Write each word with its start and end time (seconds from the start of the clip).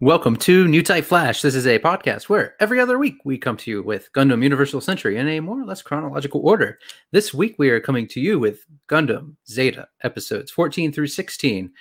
Welcome 0.00 0.36
to 0.36 0.68
New 0.68 0.84
Type 0.84 1.06
Flash. 1.06 1.42
This 1.42 1.56
is 1.56 1.66
a 1.66 1.80
podcast 1.80 2.28
where 2.28 2.54
every 2.60 2.78
other 2.78 3.00
week 3.00 3.16
we 3.24 3.36
come 3.36 3.56
to 3.56 3.68
you 3.68 3.82
with 3.82 4.12
Gundam 4.12 4.44
Universal 4.44 4.80
Century 4.80 5.16
in 5.16 5.26
a 5.26 5.40
more 5.40 5.60
or 5.60 5.64
less 5.64 5.82
chronological 5.82 6.40
order. 6.42 6.78
This 7.10 7.34
week 7.34 7.56
we 7.58 7.68
are 7.70 7.80
coming 7.80 8.06
to 8.10 8.20
you 8.20 8.38
with 8.38 8.64
Gundam 8.86 9.34
Zeta 9.50 9.88
episodes 10.04 10.52
14 10.52 10.92
through 10.92 11.08
16. 11.08 11.72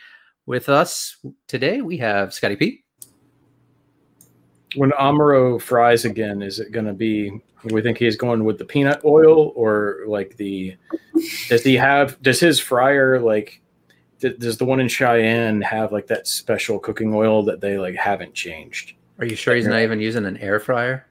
With 0.47 0.67
us 0.67 1.17
today 1.47 1.81
we 1.81 1.95
have 1.97 2.33
Scotty 2.33 2.55
P. 2.55 2.83
When 4.73 4.89
Amuro 4.93 5.61
fries 5.61 6.03
again, 6.03 6.41
is 6.41 6.59
it 6.59 6.71
going 6.71 6.87
to 6.87 6.93
be? 6.93 7.39
We 7.65 7.83
think 7.83 7.99
he's 7.99 8.17
going 8.17 8.43
with 8.43 8.57
the 8.57 8.65
peanut 8.65 8.99
oil 9.05 9.53
or 9.55 9.99
like 10.07 10.35
the? 10.37 10.75
Does 11.49 11.63
he 11.63 11.75
have? 11.75 12.19
Does 12.23 12.39
his 12.39 12.59
fryer 12.59 13.19
like? 13.19 13.61
Th- 14.19 14.37
Does 14.39 14.57
the 14.57 14.65
one 14.65 14.79
in 14.79 14.87
Cheyenne 14.87 15.61
have 15.61 15.91
like 15.91 16.07
that 16.07 16.27
special 16.27 16.79
cooking 16.79 17.13
oil 17.13 17.43
that 17.43 17.61
they 17.61 17.77
like 17.77 17.95
haven't 17.95 18.33
changed? 18.33 18.93
Are 19.19 19.25
you 19.25 19.35
sure 19.35 19.55
he's 19.55 19.67
not 19.67 19.81
even 19.81 19.99
using 19.99 20.25
an 20.25 20.37
air 20.37 20.59
fryer? 20.59 21.07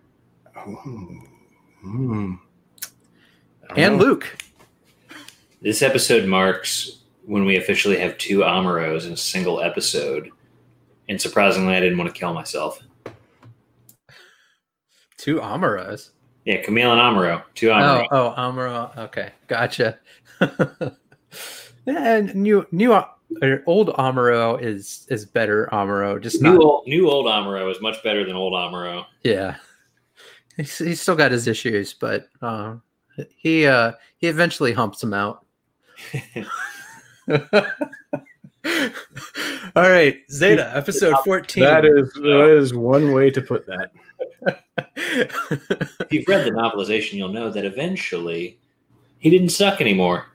Oh, 0.56 0.60
hmm. 1.83 2.34
And 3.77 3.98
know. 3.98 4.05
Luke. 4.05 4.37
This 5.61 5.83
episode 5.83 6.28
marks 6.28 7.00
when 7.24 7.45
we 7.45 7.56
officially 7.56 7.98
have 7.98 8.16
two 8.19 8.38
Amuros 8.41 9.06
in 9.06 9.12
a 9.12 9.16
single 9.16 9.61
episode. 9.61 10.30
And 11.09 11.20
surprisingly, 11.20 11.75
I 11.75 11.80
didn't 11.80 11.98
want 11.98 12.12
to 12.12 12.19
kill 12.19 12.33
myself. 12.33 12.80
Two 15.16 15.36
Amuros. 15.36 16.11
Yeah, 16.45 16.62
Camille 16.62 16.92
and 16.92 17.00
Amuro, 17.00 17.42
Two 17.56 17.69
Amuro. 17.69 18.06
oh, 18.12 18.34
Amuro. 18.38 18.97
Okay, 18.97 19.33
gotcha. 19.48 19.98
and 21.87 22.35
new, 22.35 22.67
new, 22.71 22.93
or 23.43 23.63
old 23.67 23.89
Amuro 23.95 24.61
is 24.61 25.07
is 25.11 25.25
better 25.25 25.69
Amuro. 25.73 26.21
Just 26.21 26.43
new, 26.43 26.53
not. 26.53 26.62
old, 26.62 26.87
new 26.87 27.09
old 27.11 27.27
Amuro 27.27 27.71
is 27.71 27.81
much 27.81 28.03
better 28.03 28.25
than 28.25 28.35
old 28.37 28.53
Amuro. 28.53 29.05
Yeah, 29.23 29.57
he's, 30.57 30.78
he's 30.78 31.01
still 31.01 31.17
got 31.17 31.33
his 31.33 31.47
issues, 31.47 31.95
but 31.95 32.28
um, 32.41 32.83
he 33.37 33.67
uh 33.67 33.93
he 34.19 34.28
eventually 34.28 34.73
humps 34.73 35.03
him 35.03 35.15
out. 35.15 35.45
All 39.77 39.91
right, 39.91 40.19
Zeta 40.31 40.73
episode 40.77 41.17
fourteen. 41.25 41.65
That 41.65 41.84
is 41.84 42.12
that 42.15 42.56
is 42.56 42.75
one 42.75 43.12
way 43.12 43.31
to 43.31 43.41
put 43.41 43.67
that. 43.67 43.91
if 44.97 46.12
you've 46.12 46.28
read 46.28 46.47
the 46.47 46.50
novelization, 46.50 47.15
you'll 47.15 47.33
know 47.33 47.50
that 47.50 47.65
eventually 47.65 48.59
he 49.19 49.31
didn't 49.31 49.50
suck 49.50 49.81
anymore. 49.81 50.27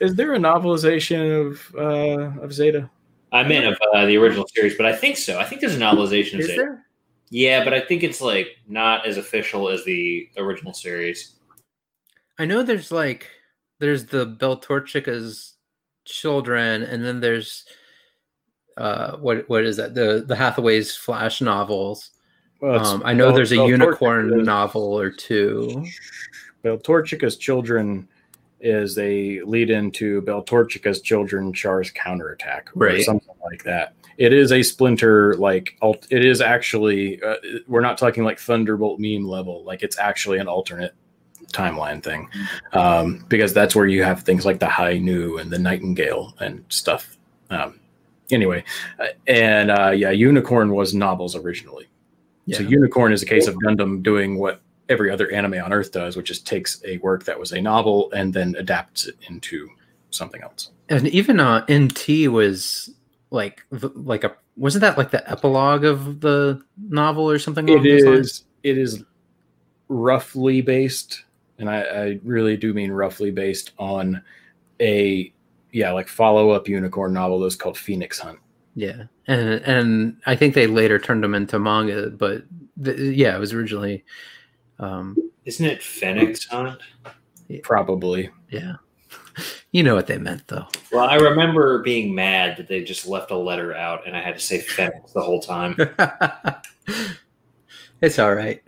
Is 0.00 0.14
there 0.16 0.34
a 0.34 0.38
novelization 0.38 1.46
of 1.46 1.74
uh, 1.76 2.40
of 2.42 2.52
Zeta? 2.52 2.90
I 3.32 3.44
meant 3.44 3.66
of 3.66 3.78
uh, 3.94 4.06
the 4.06 4.16
original 4.16 4.46
series, 4.54 4.76
but 4.76 4.86
I 4.86 4.94
think 4.96 5.16
so. 5.16 5.38
I 5.38 5.44
think 5.44 5.60
there's 5.60 5.76
a 5.76 5.78
novelization 5.78 6.34
of 6.34 6.40
Is 6.40 6.46
Zeta. 6.46 6.56
there? 6.62 6.86
Yeah, 7.30 7.62
but 7.62 7.72
I 7.72 7.80
think 7.80 8.02
it's 8.02 8.20
like 8.20 8.56
not 8.66 9.06
as 9.06 9.16
official 9.16 9.68
as 9.68 9.84
the 9.84 10.28
original 10.36 10.74
series. 10.74 11.36
I 12.38 12.44
know 12.46 12.62
there's 12.64 12.90
like 12.90 13.28
there's 13.78 14.06
the 14.06 14.26
Beltorchica's 14.26 15.54
children, 16.04 16.82
and 16.82 17.04
then 17.04 17.20
there's 17.20 17.64
uh 18.76 19.16
what 19.18 19.48
what 19.48 19.64
is 19.64 19.76
that 19.76 19.94
the 19.94 20.24
the 20.26 20.34
Hathaway's 20.34 20.96
Flash 20.96 21.40
novels. 21.40 22.10
Well, 22.60 22.84
Um, 22.84 23.02
I 23.04 23.12
know 23.14 23.26
Bel- 23.28 23.36
there's 23.36 23.52
a 23.52 23.56
Beltorchica's- 23.56 23.70
unicorn 23.70 24.44
novel 24.44 24.98
or 24.98 25.10
two. 25.10 25.86
Beltorchica's 26.64 27.36
children 27.36 28.08
is 28.60 28.98
a 28.98 29.40
lead 29.42 29.70
into 29.70 30.22
Beltorchica's 30.22 31.00
children 31.00 31.52
Char's 31.52 31.90
counterattack, 31.90 32.70
or 32.76 32.86
Right. 32.86 33.02
something 33.02 33.34
like 33.44 33.64
that. 33.64 33.94
It 34.18 34.32
is 34.34 34.52
a 34.52 34.62
splinter, 34.62 35.34
like 35.36 35.76
alt- 35.80 36.06
it 36.10 36.24
is 36.24 36.40
actually. 36.40 37.22
Uh, 37.22 37.36
we're 37.66 37.80
not 37.80 37.96
talking 37.96 38.22
like 38.24 38.38
Thunderbolt 38.38 39.00
meme 39.00 39.24
level. 39.26 39.64
Like 39.64 39.82
it's 39.82 39.98
actually 39.98 40.38
an 40.38 40.46
alternate 40.48 40.92
timeline 41.52 42.02
thing, 42.02 42.28
um, 42.74 43.24
because 43.28 43.52
that's 43.54 43.74
where 43.74 43.86
you 43.86 44.02
have 44.02 44.22
things 44.22 44.44
like 44.44 44.60
the 44.60 44.68
High 44.68 44.98
Nu 44.98 45.38
and 45.38 45.50
the 45.50 45.58
Nightingale 45.58 46.34
and 46.38 46.64
stuff. 46.68 47.16
Um, 47.48 47.80
anyway, 48.30 48.62
uh, 48.98 49.06
and 49.26 49.70
uh, 49.70 49.90
yeah, 49.90 50.10
Unicorn 50.10 50.72
was 50.72 50.94
novels 50.94 51.34
originally. 51.34 51.86
So 52.52 52.62
Yeah. 52.62 52.68
Unicorn 52.68 53.12
is 53.12 53.22
a 53.22 53.26
case 53.26 53.46
of 53.46 53.54
Gundam 53.56 54.02
doing 54.02 54.38
what 54.38 54.60
every 54.90 55.10
other 55.10 55.30
anime 55.30 55.54
on 55.54 55.72
Earth 55.72 55.92
does, 55.92 56.16
which 56.16 56.30
is 56.30 56.40
takes 56.40 56.82
a 56.84 56.98
work 56.98 57.24
that 57.24 57.38
was 57.38 57.52
a 57.52 57.60
novel 57.60 58.10
and 58.12 58.34
then 58.34 58.54
adapts 58.58 59.06
it 59.06 59.16
into 59.28 59.68
something 60.10 60.42
else. 60.42 60.70
And 60.88 61.08
even 61.08 61.40
uh 61.40 61.64
NT 61.70 62.28
was 62.30 62.90
like 63.30 63.64
like 63.70 64.24
a 64.24 64.36
wasn't 64.56 64.82
that 64.82 64.98
like 64.98 65.10
the 65.10 65.28
epilogue 65.30 65.84
of 65.84 66.20
the 66.20 66.62
novel 66.88 67.30
or 67.30 67.38
something? 67.38 67.68
It 67.68 67.82
those 67.82 68.04
lines? 68.04 68.26
is 68.28 68.44
it 68.62 68.76
is 68.76 69.04
roughly 69.88 70.60
based, 70.60 71.24
and 71.58 71.70
I, 71.70 71.80
I 71.82 72.20
really 72.24 72.56
do 72.56 72.74
mean 72.74 72.90
roughly 72.90 73.30
based 73.30 73.72
on 73.78 74.22
a 74.80 75.32
yeah 75.72 75.92
like 75.92 76.08
follow 76.08 76.50
up 76.50 76.68
Unicorn 76.68 77.12
novel 77.12 77.40
that's 77.40 77.56
called 77.56 77.78
Phoenix 77.78 78.18
Hunt. 78.18 78.38
Yeah, 78.74 79.04
and 79.26 79.48
and 79.62 80.16
I 80.26 80.36
think 80.36 80.54
they 80.54 80.66
later 80.66 80.98
turned 80.98 81.24
them 81.24 81.34
into 81.34 81.58
manga, 81.58 82.10
but 82.10 82.42
th- 82.82 83.16
yeah, 83.16 83.34
it 83.36 83.40
was 83.40 83.52
originally. 83.52 84.04
Um, 84.80 85.16
Isn't 85.44 85.66
it 85.66 85.82
Phoenix 85.82 86.46
Hunt? 86.46 86.80
Probably. 87.62 88.30
yeah, 88.50 88.74
you 89.72 89.82
know 89.82 89.94
what 89.94 90.06
they 90.06 90.18
meant 90.18 90.46
though. 90.48 90.66
Well, 90.92 91.08
I 91.08 91.16
remember 91.16 91.80
being 91.82 92.14
mad 92.14 92.56
that 92.56 92.68
they 92.68 92.82
just 92.82 93.06
left 93.06 93.30
a 93.30 93.36
letter 93.36 93.74
out 93.74 94.06
and 94.06 94.16
I 94.16 94.22
had 94.22 94.34
to 94.34 94.40
say 94.40 94.60
Phoenix 94.60 95.12
the 95.12 95.20
whole 95.20 95.40
time. 95.40 95.76
it's 98.00 98.18
all 98.18 98.34
right. 98.34 98.62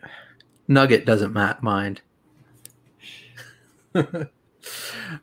Nugget 0.68 1.04
doesn't 1.06 1.32
ma- 1.32 1.56
mind. 1.60 2.00
all 3.94 4.02
It's 4.04 4.26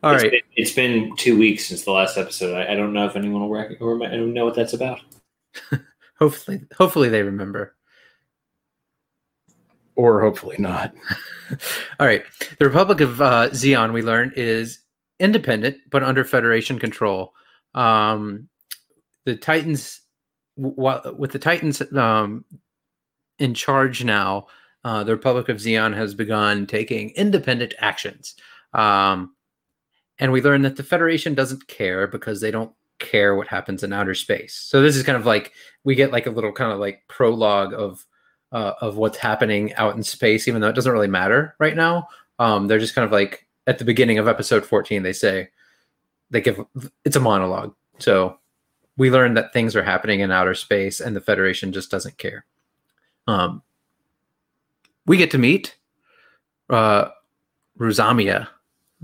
right. 0.04 0.32
been- 0.32 0.42
it's 0.56 0.72
been 0.74 1.16
two 1.18 1.38
weeks 1.38 1.66
since 1.68 1.84
the 1.84 1.92
last 1.92 2.18
episode. 2.18 2.56
I, 2.56 2.74
I 2.74 2.76
don't 2.76 2.94
know 2.94 3.06
if 3.06 3.16
anyone 3.16 3.42
will 3.42 3.50
rec- 3.50 3.82
or 3.82 4.02
I 4.04 4.10
don't 4.10 4.34
know 4.34 4.46
what 4.46 4.56
that's 4.56 4.74
about. 4.74 5.00
Hopefully, 6.20 6.62
hopefully 6.78 7.10
they 7.10 7.24
remember. 7.24 7.76
Or 10.00 10.22
hopefully 10.22 10.56
not. 10.60 10.96
All 12.00 12.08
right. 12.08 12.24
The 12.58 12.66
Republic 12.66 13.02
of 13.02 13.20
uh, 13.20 13.50
Zeon, 13.50 13.92
we 13.92 14.02
learned, 14.02 14.32
is 14.38 14.80
independent 15.20 15.76
but 15.90 16.04
under 16.04 16.24
Federation 16.24 16.80
control. 16.80 17.34
Um, 17.76 18.48
the 19.26 19.36
Titans, 19.36 20.00
w- 20.58 21.16
with 21.18 21.34
the 21.34 21.38
Titans 21.40 21.82
um, 21.92 22.46
in 23.40 23.54
charge 23.54 24.06
now, 24.06 24.48
uh, 24.86 25.04
the 25.04 25.12
Republic 25.12 25.50
of 25.50 25.58
Zeon 25.58 25.94
has 25.94 26.16
begun 26.16 26.66
taking 26.66 27.09
independent 27.09 27.74
actions. 27.80 28.36
Um, 28.74 29.36
and 30.18 30.32
we 30.32 30.42
learn 30.42 30.62
that 30.62 30.78
the 30.78 30.84
Federation 30.84 31.34
doesn't 31.34 31.68
care 31.68 32.08
because 32.08 32.40
they 32.40 32.52
don't 32.52 32.72
care 33.00 33.36
what 33.36 33.50
happens 33.50 33.84
in 33.84 33.92
outer 33.92 34.16
space. 34.16 34.56
So 34.56 34.82
this 34.82 34.96
is 34.96 35.04
kind 35.04 35.18
of 35.18 35.26
like 35.26 35.52
we 35.84 35.94
get 35.94 36.14
like 36.14 36.26
a 36.26 36.32
little 36.32 36.54
kind 36.54 36.72
of 36.72 36.80
like 36.80 37.04
prologue 37.09 37.74
of 37.74 38.06
uh, 38.52 38.74
of 38.82 38.98
what's 38.98 39.18
happening 39.18 39.74
out 39.76 39.96
in 39.96 40.04
space, 40.04 40.48
even 40.48 40.62
though 40.62 40.70
it 40.70 40.76
doesn't 40.76 40.92
really 40.92 41.08
matter 41.08 41.56
right 41.60 41.76
now. 41.76 42.08
Um, 42.40 42.68
they're 42.68 42.80
just 42.80 42.96
kind 42.96 43.06
of 43.06 43.12
like 43.12 43.48
at 43.68 43.78
the 43.78 43.86
beginning 43.86 44.18
of 44.18 44.28
episode 44.28 44.66
14, 44.66 45.04
they 45.04 45.14
say 45.14 45.50
they 46.32 46.42
give 46.42 46.59
it's 47.06 47.16
a 47.16 47.20
monologue. 47.20 47.76
So 48.00 48.40
we 48.98 49.12
learn 49.12 49.34
that 49.36 49.54
things 49.54 49.76
are 49.76 49.84
happening 49.84 50.22
in 50.22 50.32
outer 50.32 50.56
space 50.56 51.00
and 51.00 51.16
the 51.16 51.22
Federation 51.22 51.72
just 51.72 51.92
doesn't 51.92 52.18
care. 52.18 52.46
Um, 53.28 53.62
we 55.06 55.18
get 55.18 55.32
to 55.32 55.38
meet 55.38 55.78
uh, 56.70 57.09
Rosamia. 57.78 58.48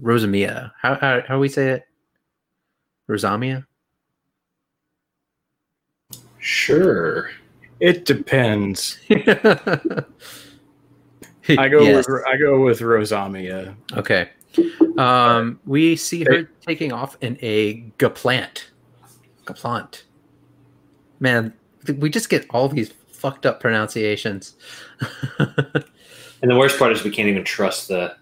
Rosamia. 0.01 0.71
How, 0.81 0.95
how, 0.95 1.21
how 1.27 1.39
we 1.39 1.49
say 1.49 1.69
it? 1.69 1.83
Rosamia? 3.09 3.65
Sure. 6.39 7.29
It 7.79 8.05
depends. 8.05 8.99
I 9.09 10.05
I 11.49 11.69
go 11.69 11.79
with 11.79 12.09
I 12.27 12.37
go 12.37 12.61
with 12.61 12.79
Rosamia. 12.79 13.75
Okay. 13.93 14.29
Um, 14.97 15.59
we 15.65 15.95
see 15.95 16.23
her 16.23 16.43
taking 16.65 16.93
off 16.93 17.17
in 17.21 17.37
a 17.41 17.81
gaplant. 17.99 18.65
Gaplant. 19.45 20.03
Man, 21.19 21.53
th- 21.85 21.99
we 21.99 22.09
just 22.09 22.29
get 22.29 22.45
all 22.51 22.69
these 22.69 22.93
fucked 23.11 23.45
up 23.45 23.59
pronunciations. 23.59 24.55
And 26.41 26.51
the 26.51 26.57
worst 26.57 26.77
part 26.77 26.91
is 26.91 27.03
we 27.03 27.09
can't 27.09 27.27
even 27.27 27.43
trust 27.43 27.87
the 27.87 28.15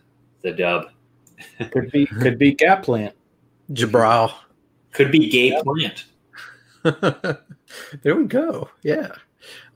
the 0.43 0.51
dub. 0.53 0.85
Could 1.71 1.91
be 1.91 2.05
could 2.05 2.37
be 2.37 2.53
Gap 2.53 2.83
Plant. 2.83 3.13
Jabral. 3.71 4.33
Could 4.93 5.11
be 5.11 5.29
gay 5.29 5.59
plant. 5.61 6.05
there 8.03 8.15
we 8.15 8.25
go. 8.25 8.69
Yeah. 8.83 9.09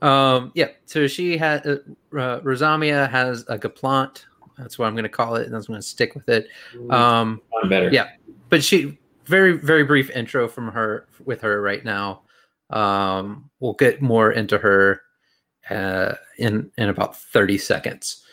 Um, 0.02 0.52
yeah. 0.54 0.68
So 0.86 1.06
she 1.06 1.36
has 1.38 1.60
uh, 1.66 1.78
uh, 2.16 2.40
Rosamia 2.40 3.08
has 3.10 3.42
a 3.48 3.58
gaplant. 3.58 4.24
That's 4.56 4.78
what 4.78 4.86
I'm 4.86 4.94
going 4.94 5.04
to 5.04 5.08
call 5.08 5.36
it, 5.36 5.46
and 5.46 5.54
I'm 5.54 5.62
going 5.62 5.80
to 5.80 5.86
stick 5.86 6.14
with 6.14 6.28
it. 6.28 6.48
Um, 6.90 7.40
better. 7.68 7.90
yeah. 7.90 8.08
but 8.48 8.64
she 8.64 8.98
very 9.26 9.52
very 9.52 9.84
brief 9.84 10.10
intro 10.10 10.48
from 10.48 10.68
her 10.72 11.06
with 11.24 11.40
her 11.42 11.60
right 11.60 11.84
now 11.84 12.22
Um, 12.70 13.50
we'll 13.60 13.74
get 13.74 14.02
more 14.02 14.32
into 14.32 14.58
her 14.58 15.02
uh, 15.70 16.14
in 16.38 16.70
in 16.76 16.88
about 16.88 17.16
thirty 17.16 17.58
seconds. 17.58 18.24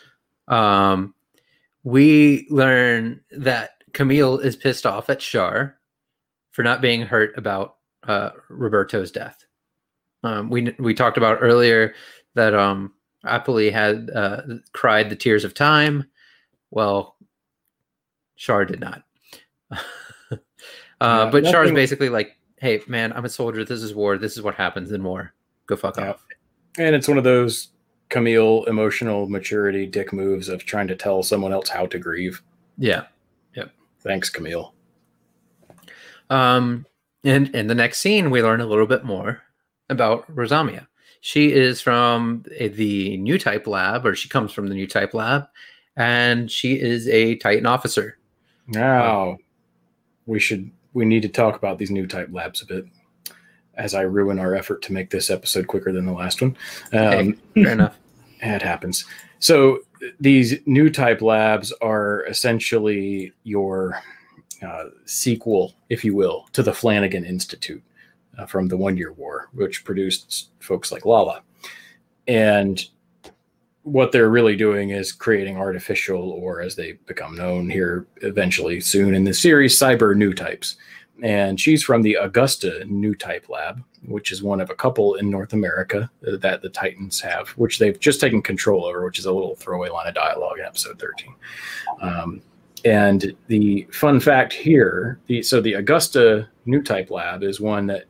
Um, 0.48 1.14
we 1.84 2.46
learn 2.50 3.20
that 3.30 3.82
Camille 3.92 4.38
is 4.38 4.56
pissed 4.56 4.86
off 4.86 5.08
at 5.08 5.20
Char 5.20 5.78
for 6.50 6.62
not 6.62 6.80
being 6.82 7.02
hurt 7.02 7.36
about 7.38 7.76
uh, 8.06 8.30
Roberto's 8.48 9.10
death. 9.10 9.45
Um, 10.26 10.50
we 10.50 10.74
we 10.78 10.92
talked 10.92 11.16
about 11.16 11.38
earlier 11.40 11.94
that 12.34 12.52
um, 12.54 12.92
Apolly 13.24 13.70
had 13.70 14.10
uh, 14.14 14.42
cried 14.72 15.08
the 15.08 15.16
tears 15.16 15.44
of 15.44 15.54
time. 15.54 16.04
Well, 16.72 17.16
Char 18.36 18.64
did 18.64 18.80
not. 18.80 19.02
uh, 19.70 19.76
Yeah, 21.00 21.30
but 21.30 21.44
Char's 21.44 21.54
nothing- 21.66 21.74
basically 21.74 22.08
like, 22.08 22.36
"Hey, 22.58 22.82
man, 22.88 23.12
I'm 23.12 23.24
a 23.24 23.28
soldier. 23.28 23.64
This 23.64 23.82
is 23.82 23.94
war. 23.94 24.18
This 24.18 24.36
is 24.36 24.42
what 24.42 24.54
happens 24.56 24.90
in 24.92 25.02
war. 25.04 25.32
Go 25.66 25.76
fuck 25.76 25.96
Yeah. 25.96 26.10
off." 26.10 26.24
And 26.78 26.94
it's 26.94 27.06
one 27.08 27.18
of 27.18 27.24
those 27.24 27.68
Camille 28.08 28.64
emotional 28.64 29.28
maturity 29.28 29.86
dick 29.86 30.12
moves 30.12 30.48
of 30.48 30.64
trying 30.64 30.88
to 30.88 30.96
tell 30.96 31.22
someone 31.22 31.52
else 31.52 31.68
how 31.68 31.86
to 31.86 31.98
grieve. 31.98 32.42
Yeah. 32.78 33.04
Yep. 33.54 33.70
Thanks, 34.00 34.28
Camille. 34.28 34.74
Um, 36.30 36.84
and 37.24 37.54
in 37.54 37.68
the 37.68 37.74
next 37.74 37.98
scene, 37.98 38.30
we 38.30 38.42
learn 38.42 38.60
a 38.60 38.66
little 38.66 38.86
bit 38.86 39.04
more 39.04 39.42
about 39.88 40.32
Rosamia. 40.34 40.86
She 41.20 41.52
is 41.52 41.80
from 41.80 42.44
the 42.60 43.16
new 43.16 43.38
type 43.38 43.66
lab, 43.66 44.06
or 44.06 44.14
she 44.14 44.28
comes 44.28 44.52
from 44.52 44.68
the 44.68 44.74
new 44.74 44.86
type 44.86 45.14
lab, 45.14 45.48
and 45.96 46.50
she 46.50 46.80
is 46.80 47.08
a 47.08 47.36
Titan 47.36 47.66
officer. 47.66 48.18
Now 48.68 49.38
we 50.26 50.38
should 50.40 50.70
we 50.92 51.04
need 51.04 51.22
to 51.22 51.28
talk 51.28 51.56
about 51.56 51.78
these 51.78 51.90
new 51.90 52.06
type 52.06 52.28
labs 52.32 52.62
a 52.62 52.66
bit 52.66 52.86
as 53.74 53.94
I 53.94 54.02
ruin 54.02 54.38
our 54.38 54.54
effort 54.54 54.82
to 54.82 54.92
make 54.92 55.10
this 55.10 55.30
episode 55.30 55.66
quicker 55.66 55.92
than 55.92 56.06
the 56.06 56.12
last 56.12 56.40
one. 56.40 56.56
Um, 56.92 57.38
Fair 57.54 57.72
enough. 57.72 57.98
it 58.40 58.62
happens. 58.62 59.04
So 59.38 59.80
these 60.18 60.54
new 60.66 60.90
type 60.90 61.20
labs 61.20 61.72
are 61.82 62.24
essentially 62.26 63.32
your 63.44 64.00
uh, 64.62 64.84
sequel, 65.04 65.74
if 65.90 66.04
you 66.04 66.14
will, 66.14 66.48
to 66.52 66.62
the 66.62 66.72
Flanagan 66.72 67.24
Institute 67.24 67.82
uh, 68.38 68.46
from 68.46 68.68
the 68.68 68.76
One 68.76 68.96
Year 68.96 69.12
War, 69.12 69.48
which 69.52 69.84
produced 69.84 70.50
folks 70.60 70.92
like 70.92 71.04
Lala. 71.04 71.42
And 72.26 72.84
what 73.82 74.10
they're 74.10 74.30
really 74.30 74.56
doing 74.56 74.90
is 74.90 75.12
creating 75.12 75.56
artificial, 75.56 76.30
or 76.32 76.60
as 76.60 76.74
they 76.74 76.92
become 77.06 77.36
known 77.36 77.70
here 77.70 78.06
eventually 78.22 78.80
soon 78.80 79.14
in 79.14 79.22
the 79.22 79.32
series, 79.32 79.78
cyber 79.78 80.16
new 80.16 80.34
types. 80.34 80.76
And 81.22 81.58
she's 81.58 81.82
from 81.82 82.02
the 82.02 82.14
Augusta 82.14 82.84
New 82.86 83.14
Type 83.14 83.48
Lab, 83.48 83.82
which 84.06 84.32
is 84.32 84.42
one 84.42 84.60
of 84.60 84.70
a 84.70 84.74
couple 84.74 85.14
in 85.14 85.30
North 85.30 85.52
America 85.52 86.10
that 86.20 86.62
the 86.62 86.68
Titans 86.68 87.20
have, 87.20 87.48
which 87.50 87.78
they've 87.78 87.98
just 87.98 88.20
taken 88.20 88.42
control 88.42 88.84
over, 88.84 89.04
which 89.04 89.18
is 89.18 89.26
a 89.26 89.32
little 89.32 89.54
throwaway 89.54 89.88
line 89.88 90.08
of 90.08 90.14
dialogue 90.14 90.58
in 90.58 90.64
episode 90.64 90.98
13. 90.98 91.34
Um, 92.02 92.42
and 92.84 93.34
the 93.46 93.86
fun 93.92 94.20
fact 94.20 94.52
here 94.52 95.18
the, 95.26 95.42
so 95.42 95.60
the 95.60 95.74
Augusta 95.74 96.48
New 96.66 96.82
Type 96.82 97.10
Lab 97.10 97.42
is 97.42 97.60
one 97.60 97.86
that 97.86 98.04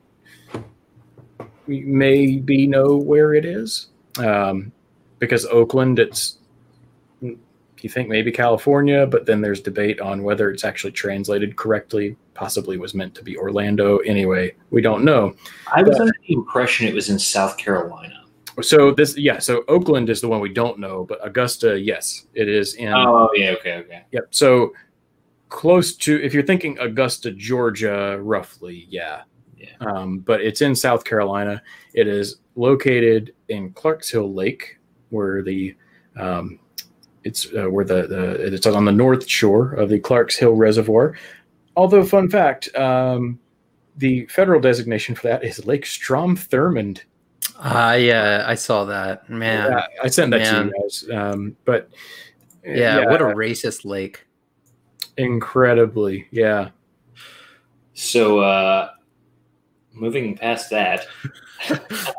maybe 1.67 2.67
know 2.67 2.97
where 2.97 3.35
it 3.35 3.45
is. 3.45 3.89
Um, 4.19 4.73
because 5.19 5.47
Oakland, 5.47 5.99
it's 5.99 6.39
you 7.87 7.91
think 7.91 8.09
maybe 8.09 8.33
California, 8.33 9.07
but 9.07 9.27
then 9.27 9.41
there's 9.41 9.61
debate 9.61 10.01
on 10.01 10.25
whether 10.25 10.51
it's 10.51 10.65
actually 10.65 10.93
translated 10.93 11.55
correctly. 11.55 12.17
Possibly 12.35 12.79
was 12.79 12.95
meant 12.95 13.15
to 13.15 13.23
be 13.23 13.37
Orlando. 13.37 13.99
Anyway, 13.99 14.55
we 14.71 14.83
don't 14.83 15.05
know. 15.05 15.37
I 15.73 15.83
was 15.85 15.99
under 16.01 16.13
the 16.27 16.35
impression 16.35 16.89
it 16.89 16.95
was 16.95 17.11
in 17.11 17.19
South 17.19 17.57
Carolina. 17.57 18.25
So 18.61 18.91
this, 18.91 19.17
yeah. 19.17 19.39
So 19.39 19.65
Oakland 19.69 20.11
is 20.11 20.21
the 20.21 20.29
one 20.29 20.41
we 20.41 20.53
don't 20.53 20.79
know, 20.79 21.05
but 21.05 21.25
Augusta, 21.25 21.79
yes, 21.79 22.27
it 22.35 22.49
is 22.49 22.75
in. 22.75 22.93
Oh 22.93 23.31
yeah, 23.35 23.51
okay, 23.51 23.75
okay. 23.75 24.03
Yep. 24.11 24.29
So 24.31 24.73
close 25.49 25.95
to, 25.97 26.21
if 26.23 26.35
you're 26.35 26.43
thinking 26.43 26.79
Augusta, 26.79 27.31
Georgia, 27.31 28.19
roughly, 28.21 28.87
yeah. 28.91 29.23
Yeah. 29.81 29.89
Um, 29.89 30.19
but 30.21 30.41
it's 30.41 30.61
in 30.61 30.75
South 30.75 31.05
Carolina. 31.05 31.63
It 31.95 32.07
is 32.09 32.37
located 32.55 33.35
in 33.49 33.73
Clarks 33.73 34.11
Hill 34.11 34.33
Lake, 34.33 34.79
where 35.11 35.43
the 35.43 35.75
um, 36.17 36.59
it's 37.25 37.47
uh, 37.57 37.67
where 37.71 37.85
the, 37.85 38.07
the 38.07 38.55
it's 38.55 38.67
on 38.67 38.85
the 38.85 38.93
north 38.93 39.29
shore 39.29 39.73
of 39.73 39.89
the 39.89 39.99
Clarks 39.99 40.37
Hill 40.37 40.53
Reservoir. 40.55 41.17
Although, 41.77 42.05
fun 42.05 42.29
fact, 42.31 42.75
um, 42.77 43.39
the 43.97 44.27
federal 44.27 44.61
designation 44.61 45.15
for 45.15 45.29
that 45.29 45.45
is 45.45 45.67
Lake 45.67 45.85
Strom 45.85 46.37
Thurmond. 46.37 47.01
Ah, 47.59 47.95
yeah, 47.95 48.45
I 48.47 48.55
saw 48.55 48.85
that. 48.85 49.29
Man, 49.31 49.73
Yeah, 49.73 49.87
I 50.03 50.09
sent 50.09 50.31
that 50.31 50.41
Man. 50.41 50.55
to 50.55 50.73
you 50.75 50.83
guys. 50.83 51.05
Um, 51.11 51.57
but 51.65 51.91
uh, 52.67 52.73
yeah, 52.73 53.05
what 53.07 53.21
a 53.21 53.25
racist 53.27 53.85
lake. 53.85 54.27
incredibly, 55.17 56.27
yeah. 56.31 56.71
So 57.95 58.41
uh 58.41 58.91
moving 59.97 60.37
past 60.37 60.71
that, 60.71 61.07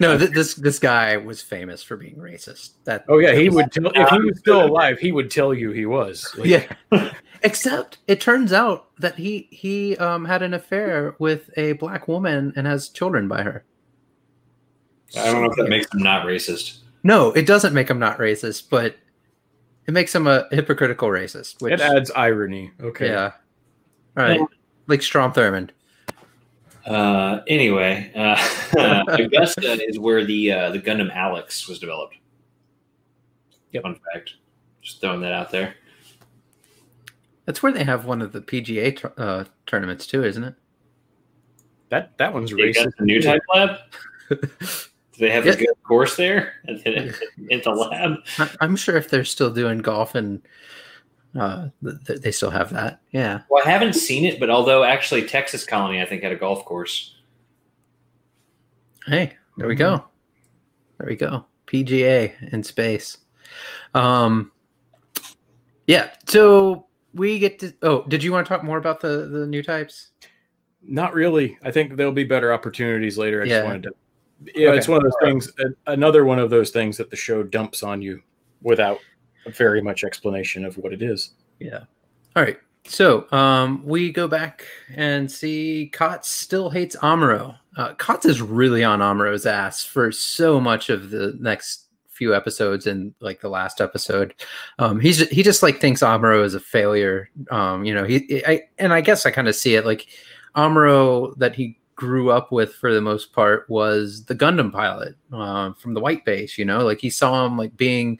No, 0.00 0.16
th- 0.16 0.30
this 0.30 0.54
this 0.54 0.78
guy 0.78 1.16
was 1.16 1.42
famous 1.42 1.82
for 1.82 1.96
being 1.96 2.16
racist. 2.16 2.74
That 2.84 3.04
Oh 3.08 3.18
yeah, 3.18 3.34
he 3.34 3.48
would 3.48 3.72
tell 3.72 3.90
if 3.94 4.08
he 4.08 4.18
was 4.20 4.38
still 4.38 4.64
alive, 4.64 4.98
he 4.98 5.10
would 5.10 5.30
tell 5.30 5.52
you 5.52 5.72
he 5.72 5.86
was. 5.86 6.32
Like, 6.36 6.48
yeah. 6.92 7.12
Except 7.42 7.98
it 8.06 8.20
turns 8.20 8.52
out 8.52 8.90
that 8.98 9.16
he 9.16 9.48
he 9.50 9.96
um 9.96 10.24
had 10.24 10.42
an 10.42 10.54
affair 10.54 11.16
with 11.18 11.50
a 11.56 11.72
black 11.72 12.06
woman 12.06 12.52
and 12.54 12.66
has 12.66 12.88
children 12.88 13.26
by 13.26 13.42
her. 13.42 13.64
I 15.16 15.24
don't 15.32 15.42
know 15.42 15.50
if 15.50 15.56
that 15.56 15.68
makes 15.68 15.92
him 15.92 16.02
not 16.02 16.26
racist. 16.26 16.78
No, 17.02 17.32
it 17.32 17.46
doesn't 17.46 17.74
make 17.74 17.90
him 17.90 17.98
not 17.98 18.18
racist, 18.18 18.68
but 18.70 18.96
it 19.86 19.92
makes 19.92 20.14
him 20.14 20.26
a 20.26 20.46
hypocritical 20.52 21.08
racist. 21.08 21.60
Which 21.60 21.72
It 21.72 21.80
adds 21.80 22.10
irony. 22.12 22.70
Okay. 22.80 23.08
yeah, 23.08 23.32
all 24.16 24.24
right, 24.24 24.40
like 24.86 25.02
Strom 25.02 25.32
Thurmond. 25.32 25.70
Uh, 26.88 27.42
anyway, 27.46 28.10
uh, 28.16 28.36
Augusta 29.08 29.78
is 29.86 29.98
where 29.98 30.24
the 30.24 30.52
uh, 30.52 30.70
the 30.70 30.78
Gundam 30.80 31.14
Alex 31.14 31.68
was 31.68 31.78
developed. 31.78 32.16
Yep. 33.72 33.82
Fun 33.82 34.00
fact. 34.12 34.34
Just 34.80 35.00
throwing 35.00 35.20
that 35.20 35.32
out 35.32 35.50
there. 35.50 35.74
That's 37.44 37.62
where 37.62 37.72
they 37.72 37.84
have 37.84 38.04
one 38.06 38.22
of 38.22 38.32
the 38.32 38.40
PGA 38.40 38.96
tur- 38.96 39.12
uh, 39.18 39.44
tournaments 39.66 40.06
too, 40.06 40.24
isn't 40.24 40.44
it? 40.44 40.54
That 41.90 42.16
that 42.18 42.32
one's 42.32 42.50
They 42.50 42.72
got 42.72 42.86
racist. 42.86 42.96
the 42.98 43.04
new 43.04 43.20
type 43.22 43.42
lab. 43.54 43.76
Do 44.30 44.36
they 45.18 45.30
have 45.30 45.46
Yeah. 45.46 45.52
a 45.52 45.56
good 45.56 45.68
course 45.82 46.16
there 46.16 46.54
at 46.68 46.82
the, 46.84 47.14
in 47.50 47.60
the 47.64 47.70
lab? 47.70 48.16
I'm 48.60 48.76
sure 48.76 48.96
if 48.96 49.10
they're 49.10 49.24
still 49.24 49.50
doing 49.52 49.78
golf 49.78 50.14
and 50.14 50.40
uh, 51.38 51.68
th- 51.82 51.96
th- 52.06 52.20
they 52.20 52.30
still 52.32 52.50
have 52.50 52.72
that. 52.72 53.00
Yeah. 53.10 53.42
Well, 53.50 53.62
I 53.64 53.70
haven't 53.70 53.94
seen 53.94 54.24
it, 54.24 54.38
but 54.40 54.50
although 54.50 54.84
actually 54.84 55.26
Texas 55.26 55.64
Colony, 55.64 56.00
I 56.00 56.04
think, 56.04 56.22
had 56.22 56.32
a 56.32 56.36
golf 56.36 56.64
course. 56.64 57.16
Hey, 59.06 59.34
there 59.56 59.68
we 59.68 59.74
go. 59.74 60.04
There 60.98 61.08
we 61.08 61.16
go. 61.16 61.46
PGA 61.66 62.52
in 62.52 62.62
space. 62.62 63.18
Um, 63.94 64.52
yeah. 65.86 66.10
So 66.26 66.86
we 67.14 67.38
get 67.38 67.58
to. 67.60 67.72
Oh, 67.82 68.04
did 68.08 68.22
you 68.22 68.32
want 68.32 68.46
to 68.46 68.48
talk 68.52 68.64
more 68.64 68.78
about 68.78 69.00
the 69.00 69.28
the 69.30 69.46
new 69.46 69.62
types? 69.62 70.08
Not 70.82 71.14
really. 71.14 71.58
I 71.62 71.70
think 71.70 71.96
there'll 71.96 72.12
be 72.12 72.24
better 72.24 72.52
opportunities 72.52 73.18
later. 73.18 73.42
I 73.42 73.46
Yeah. 73.46 73.58
just 73.60 73.66
wanted 73.66 73.82
to. 73.84 73.90
Yeah, 74.54 74.72
it's 74.72 74.86
one 74.88 74.98
of 74.98 75.02
those 75.02 75.16
things. 75.22 75.52
Another 75.86 76.24
one 76.24 76.38
of 76.38 76.48
those 76.50 76.70
things 76.70 76.96
that 76.98 77.10
the 77.10 77.16
show 77.16 77.42
dumps 77.42 77.82
on 77.82 78.00
you 78.00 78.22
without 78.62 78.98
very 79.48 79.80
much 79.82 80.04
explanation 80.04 80.64
of 80.64 80.76
what 80.78 80.92
it 80.92 81.02
is. 81.02 81.32
Yeah. 81.58 81.84
All 82.36 82.42
right. 82.42 82.58
So 82.84 83.30
um, 83.32 83.84
we 83.84 84.10
go 84.12 84.28
back 84.28 84.64
and 84.94 85.30
see 85.30 85.90
Kotz 85.92 86.24
still 86.24 86.70
hates 86.70 86.96
Amuro. 86.96 87.58
Uh, 87.76 87.94
Kotz 87.94 88.24
is 88.24 88.40
really 88.40 88.82
on 88.82 89.00
Amuro's 89.00 89.46
ass 89.46 89.84
for 89.84 90.10
so 90.10 90.60
much 90.60 90.88
of 90.88 91.10
the 91.10 91.36
next 91.38 91.88
few 92.08 92.34
episodes 92.34 92.86
and 92.86 93.14
like 93.20 93.40
the 93.40 93.48
last 93.48 93.80
episode. 93.80 94.34
Um, 94.78 94.98
he's 94.98 95.28
he 95.28 95.42
just 95.42 95.62
like 95.62 95.80
thinks 95.80 96.00
Amuro 96.02 96.44
is 96.44 96.54
a 96.54 96.60
failure. 96.60 97.30
Um, 97.50 97.84
you 97.84 97.94
know, 97.94 98.04
he 98.04 98.42
I 98.46 98.62
and 98.78 98.92
I 98.92 99.00
guess 99.00 99.26
I 99.26 99.30
kind 99.30 99.48
of 99.48 99.54
see 99.54 99.76
it 99.76 99.86
like 99.86 100.08
Amuro 100.56 101.36
that 101.38 101.54
he 101.54 101.78
grew 101.94 102.30
up 102.30 102.52
with 102.52 102.74
for 102.74 102.94
the 102.94 103.00
most 103.00 103.32
part 103.32 103.68
was 103.68 104.24
the 104.24 104.34
Gundam 104.34 104.72
pilot 104.72 105.14
uh, 105.32 105.72
from 105.74 105.94
the 105.94 106.00
White 106.00 106.24
Base. 106.24 106.58
You 106.58 106.64
know, 106.64 106.84
like 106.84 107.00
he 107.00 107.10
saw 107.10 107.46
him 107.46 107.56
like 107.56 107.76
being 107.76 108.18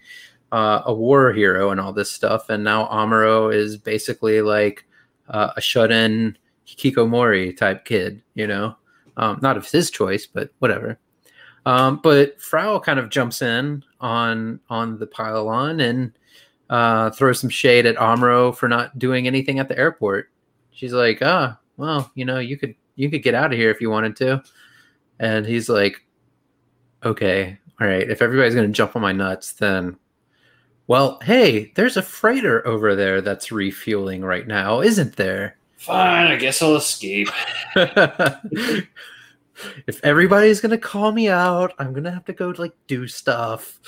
uh, 0.52 0.82
a 0.86 0.94
war 0.94 1.32
hero 1.32 1.70
and 1.70 1.80
all 1.80 1.92
this 1.92 2.10
stuff, 2.10 2.48
and 2.48 2.64
now 2.64 2.86
Amuro 2.86 3.54
is 3.54 3.76
basically 3.76 4.40
like 4.40 4.84
uh, 5.28 5.52
a 5.56 5.60
shut-in 5.60 6.36
Hikikomori 6.66 7.56
type 7.56 7.84
kid. 7.84 8.22
You 8.34 8.46
know, 8.46 8.76
um, 9.16 9.38
not 9.42 9.56
of 9.56 9.70
his 9.70 9.90
choice, 9.90 10.26
but 10.26 10.50
whatever. 10.58 10.98
Um, 11.66 12.00
but 12.02 12.40
Frau 12.40 12.78
kind 12.78 12.98
of 12.98 13.10
jumps 13.10 13.42
in 13.42 13.84
on 14.00 14.60
on 14.70 14.98
the 14.98 15.06
pylon 15.06 15.80
and 15.80 16.12
uh, 16.70 17.10
throws 17.10 17.40
some 17.40 17.50
shade 17.50 17.86
at 17.86 17.96
Amuro 17.96 18.54
for 18.54 18.68
not 18.68 18.98
doing 18.98 19.26
anything 19.26 19.58
at 19.58 19.68
the 19.68 19.78
airport. 19.78 20.30
She's 20.70 20.92
like, 20.92 21.18
"Ah, 21.22 21.58
well, 21.76 22.10
you 22.14 22.24
know, 22.24 22.38
you 22.38 22.56
could 22.56 22.74
you 22.96 23.10
could 23.10 23.22
get 23.22 23.34
out 23.34 23.52
of 23.52 23.58
here 23.58 23.70
if 23.70 23.80
you 23.80 23.90
wanted 23.90 24.16
to." 24.16 24.42
and 25.20 25.46
he's 25.46 25.68
like, 25.68 26.02
"Okay, 27.04 27.58
all 27.80 27.86
right. 27.86 28.08
If 28.08 28.22
everybody's 28.22 28.54
gonna 28.54 28.68
jump 28.68 28.96
on 28.96 29.02
my 29.02 29.12
nuts, 29.12 29.52
then." 29.52 29.96
Well, 30.88 31.20
hey, 31.22 31.70
there's 31.74 31.98
a 31.98 32.02
freighter 32.02 32.66
over 32.66 32.96
there 32.96 33.20
that's 33.20 33.52
refueling 33.52 34.24
right 34.24 34.46
now, 34.46 34.80
isn't 34.80 35.16
there? 35.16 35.58
Fine, 35.76 36.28
I 36.28 36.36
guess 36.36 36.62
I'll 36.62 36.76
escape. 36.76 37.28
if 37.76 38.88
everybody's 40.02 40.62
gonna 40.62 40.78
call 40.78 41.12
me 41.12 41.28
out, 41.28 41.74
I'm 41.78 41.92
gonna 41.92 42.10
have 42.10 42.24
to 42.24 42.32
go 42.32 42.54
like 42.56 42.72
do 42.86 43.06
stuff. 43.06 43.78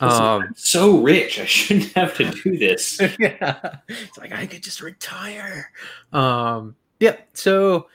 Um, 0.00 0.52
so 0.56 0.98
rich, 0.98 1.38
I 1.38 1.44
shouldn't 1.44 1.92
have 1.92 2.16
to 2.16 2.32
do 2.32 2.58
this. 2.58 3.00
yeah, 3.20 3.76
it's 3.88 4.18
like 4.18 4.32
I 4.32 4.46
could 4.46 4.62
just 4.62 4.82
retire. 4.82 5.70
Um, 6.12 6.74
yeah. 6.98 7.16
So, 7.32 7.86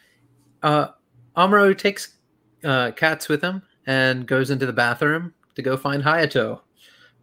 uh, 0.63 0.88
Amuro 1.36 1.78
takes 1.78 2.16
uh, 2.63 2.92
Katz 2.92 3.28
with 3.28 3.44
him 3.44 3.63
and 3.86 4.25
goes 4.25 4.50
into 4.50 4.66
the 4.66 4.72
bathroom 4.72 5.34
to 5.56 5.62
go 5.62 5.75
find 5.75 6.01
Hayato. 6.01 6.62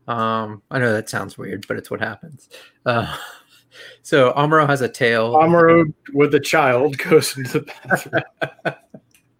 Um, 0.06 0.62
I 0.70 0.78
know 0.78 0.92
that 0.92 1.08
sounds 1.08 1.36
weird, 1.36 1.66
but 1.66 1.76
it's 1.76 1.90
what 1.90 2.00
happens. 2.00 2.48
Uh, 2.84 3.16
so 4.02 4.32
Amuro 4.32 4.66
has 4.66 4.80
a 4.80 4.88
tail. 4.88 5.34
Amuro 5.34 5.92
with 6.12 6.34
a 6.34 6.40
child 6.40 6.98
goes 7.10 7.36
into 7.36 7.60
the 7.60 8.22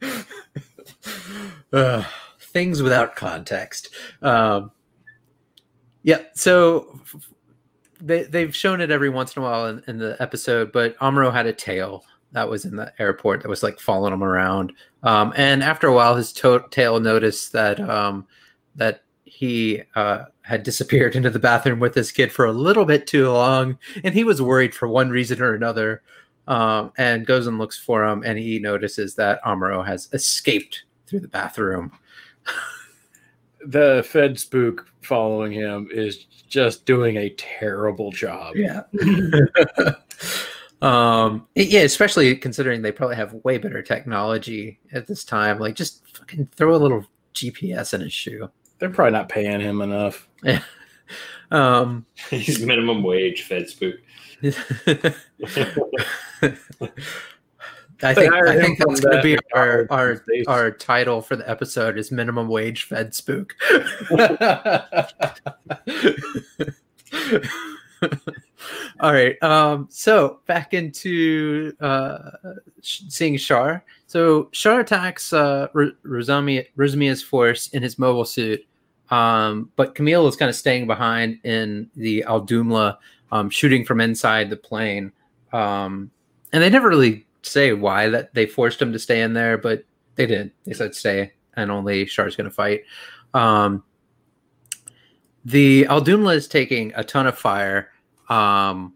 bathroom. 0.03 0.25
uh, 1.73 2.05
things 2.41 2.83
without 2.83 3.17
context. 3.17 3.91
Um, 4.23 4.71
yeah, 6.03 6.23
so 6.35 7.01
f- 7.03 7.29
they 8.01 8.25
they've 8.25 8.55
shown 8.55 8.81
it 8.81 8.91
every 8.91 9.09
once 9.09 9.37
in 9.37 9.43
a 9.43 9.45
while 9.45 9.67
in, 9.67 9.83
in 9.89 9.99
the 9.99 10.17
episode, 10.21 10.73
but 10.73 10.97
Amuro 10.99 11.33
had 11.33 11.47
a 11.47 11.53
tail 11.53 12.05
that 12.33 12.49
was 12.49 12.65
in 12.65 12.77
the 12.77 12.93
airport 12.99 13.43
that 13.43 13.49
was 13.49 13.63
like 13.63 13.81
following 13.81 14.13
him 14.13 14.23
around. 14.23 14.73
Um, 15.03 15.33
and 15.37 15.63
after 15.63 15.87
a 15.87 15.95
while, 15.95 16.15
his 16.15 16.33
to- 16.35 16.65
tail 16.71 17.01
noticed 17.01 17.53
that 17.53 17.81
um, 17.81 18.27
that 18.75 19.03
he 19.25 19.83
uh, 19.95 20.27
had 20.47 20.63
disappeared 20.63 21.17
into 21.17 21.29
the 21.29 21.41
bathroom 21.41 21.81
with 21.81 21.95
his 21.95 22.13
kid 22.13 22.31
for 22.31 22.45
a 22.45 22.53
little 22.53 22.85
bit 22.85 23.07
too 23.07 23.31
long, 23.31 23.79
and 24.05 24.15
he 24.15 24.23
was 24.23 24.41
worried 24.41 24.75
for 24.75 24.87
one 24.87 25.11
reason 25.11 25.43
or 25.43 25.55
another. 25.55 26.03
Um, 26.49 26.93
and 26.97 27.27
goes 27.27 27.49
and 27.49 27.59
looks 27.59 27.77
for 27.77 28.05
him, 28.05 28.23
and 28.25 28.39
he 28.39 28.61
notices 28.61 29.17
that 29.17 29.43
Amuro 29.43 29.85
has 29.85 30.09
escaped 30.13 30.85
through 31.09 31.19
the 31.19 31.27
bathroom. 31.27 31.91
the 33.67 34.07
Fed 34.09 34.39
spook 34.39 34.87
following 35.03 35.51
him 35.51 35.89
is 35.91 36.27
just 36.49 36.87
doing 36.87 37.17
a 37.17 37.31
terrible 37.31 38.13
job. 38.13 38.55
Yeah. 38.55 38.83
um 40.83 41.47
yeah 41.55 41.81
especially 41.81 42.37
considering 42.37 42.83
they 42.83 42.93
probably 42.93 43.17
have 43.17 43.33
way 43.45 43.57
better 43.57 43.81
technology 43.81 44.79
at 44.93 45.07
this 45.07 45.25
time 45.25 45.59
like 45.59 45.75
just 45.75 46.07
fucking 46.15 46.47
throw 46.55 46.77
a 46.77 46.77
little 46.77 47.03
gps 47.33 47.95
in 47.95 48.03
his 48.03 48.13
shoe 48.13 48.47
They're 48.79 48.91
probably 48.91 49.13
not 49.13 49.29
paying 49.29 49.61
him 49.61 49.81
enough. 49.81 50.29
um 51.51 52.07
He's 52.31 52.65
minimum 52.65 53.03
wage, 53.03 53.43
Fed 53.43 53.69
spook. 53.69 53.97
I 58.03 58.13
think 58.13 58.35
I 58.35 58.61
think 58.61 58.79
that's 58.79 59.01
going 59.01 59.17
to 59.17 59.23
be 59.23 59.39
our 59.55 59.87
our 59.91 60.23
our 60.49 60.71
title 60.71 61.23
for 61.23 61.37
the 61.37 61.49
episode 61.49 61.97
is 61.97 62.13
minimum 62.13 62.49
wage 62.49 62.85
fed 62.85 63.15
spook. 63.15 63.55
All 69.01 69.13
right. 69.13 69.41
Um, 69.43 69.89
so 69.91 70.41
back 70.47 70.75
into 70.75 71.73
uh, 71.81 72.31
seeing 72.83 73.37
Char. 73.39 73.85
So 74.07 74.45
Char 74.53 74.81
attacks 74.81 75.33
uh, 75.33 75.69
R- 75.75 75.93
Rosami- 76.03 76.67
Rosamia's 76.77 77.23
force 77.23 77.69
in 77.69 77.83
his 77.83 77.99
mobile 77.99 78.25
suit, 78.25 78.65
um, 79.11 79.71
but 79.77 79.95
Camille 79.95 80.27
is 80.29 80.37
kind 80.37 80.49
of 80.49 80.57
staying 80.57 80.87
behind 80.87 81.39
in 81.45 81.91
the 81.97 82.25
Aldumla, 82.27 82.99
um, 83.33 83.51
shooting 83.51 83.85
from 83.85 84.01
inside 84.01 84.51
the 84.51 84.57
plane. 84.57 85.13
Um, 85.53 86.11
and 86.53 86.63
they 86.63 86.71
never 86.71 86.89
really 86.89 87.27
say 87.43 87.73
why 87.73 88.09
that 88.09 88.35
they 88.35 88.47
forced 88.47 88.81
him 88.81 88.93
to 88.93 88.99
stay 88.99 89.23
in 89.23 89.33
there, 89.33 89.59
but 89.59 89.85
they 90.17 90.27
did. 90.27 90.53
They 90.65 90.73
said 90.73 90.95
stay, 90.95 91.33
and 91.55 91.71
only 91.71 92.07
Char's 92.07 92.37
going 92.37 92.49
to 92.49 92.55
fight. 92.55 92.83
Um, 93.35 93.85
the 95.45 95.85
Aldumla 95.85 96.35
is 96.35 96.49
taking 96.49 96.93
a 96.97 97.05
ton 97.05 97.27
of 97.27 97.39
fire, 97.39 97.91
um, 98.29 98.95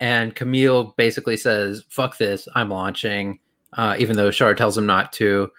and 0.00 0.34
Camille 0.34 0.94
basically 0.96 1.36
says, 1.36 1.84
"Fuck 1.88 2.18
this! 2.18 2.48
I'm 2.54 2.70
launching," 2.70 3.40
uh, 3.74 3.96
even 3.98 4.16
though 4.16 4.30
Char 4.30 4.54
tells 4.54 4.78
him 4.78 4.86
not 4.86 5.12
to, 5.14 5.50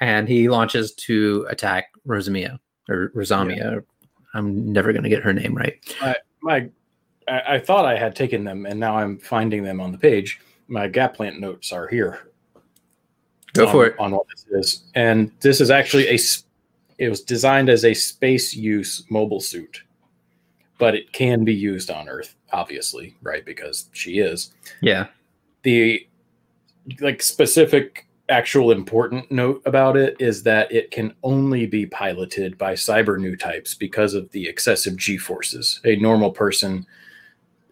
and 0.00 0.28
he 0.28 0.48
launches 0.48 0.92
to 0.94 1.46
attack 1.48 1.92
Rosamia 2.06 2.58
or 2.88 3.10
Rosamia. 3.14 3.84
I'm 4.34 4.72
never 4.72 4.92
going 4.92 5.04
to 5.04 5.08
get 5.08 5.22
her 5.22 5.32
name 5.32 5.54
right. 5.54 5.74
My, 6.42 6.68
I, 7.26 7.54
I 7.54 7.58
thought 7.58 7.86
I 7.86 7.96
had 7.96 8.14
taken 8.14 8.44
them, 8.44 8.66
and 8.66 8.78
now 8.78 8.98
I'm 8.98 9.18
finding 9.18 9.62
them 9.62 9.80
on 9.80 9.92
the 9.92 9.98
page. 9.98 10.40
My 10.68 10.88
gap 10.88 11.14
plant 11.14 11.40
notes 11.40 11.72
are 11.72 11.88
here. 11.88 12.28
Go 13.54 13.66
on- 13.66 13.72
for 13.72 13.86
it. 13.86 13.98
on 13.98 14.12
what 14.12 14.26
this 14.28 14.46
is, 14.50 14.84
and 14.94 15.30
this 15.40 15.60
is 15.60 15.70
actually 15.70 16.08
a. 16.08 16.18
It 16.98 17.08
was 17.10 17.20
designed 17.20 17.68
as 17.68 17.84
a 17.84 17.92
space 17.94 18.54
use 18.54 19.04
mobile 19.10 19.40
suit, 19.40 19.82
but 20.78 20.94
it 20.94 21.12
can 21.12 21.44
be 21.44 21.54
used 21.54 21.90
on 21.90 22.08
Earth, 22.08 22.34
obviously, 22.52 23.16
right? 23.22 23.44
Because 23.44 23.88
she 23.92 24.18
is 24.18 24.52
Yeah. 24.80 25.06
the 25.62 26.06
like 27.00 27.22
specific 27.22 28.06
actual 28.28 28.72
important 28.72 29.30
note 29.30 29.62
about 29.66 29.96
it 29.96 30.16
is 30.20 30.42
that 30.42 30.70
it 30.72 30.90
can 30.90 31.14
only 31.22 31.66
be 31.66 31.86
piloted 31.86 32.58
by 32.58 32.72
cyber 32.74 33.18
new 33.18 33.36
types 33.36 33.74
because 33.74 34.14
of 34.14 34.28
the 34.32 34.48
excessive 34.48 34.96
g 34.96 35.16
forces 35.16 35.80
a 35.84 35.94
normal 35.96 36.30
person 36.32 36.84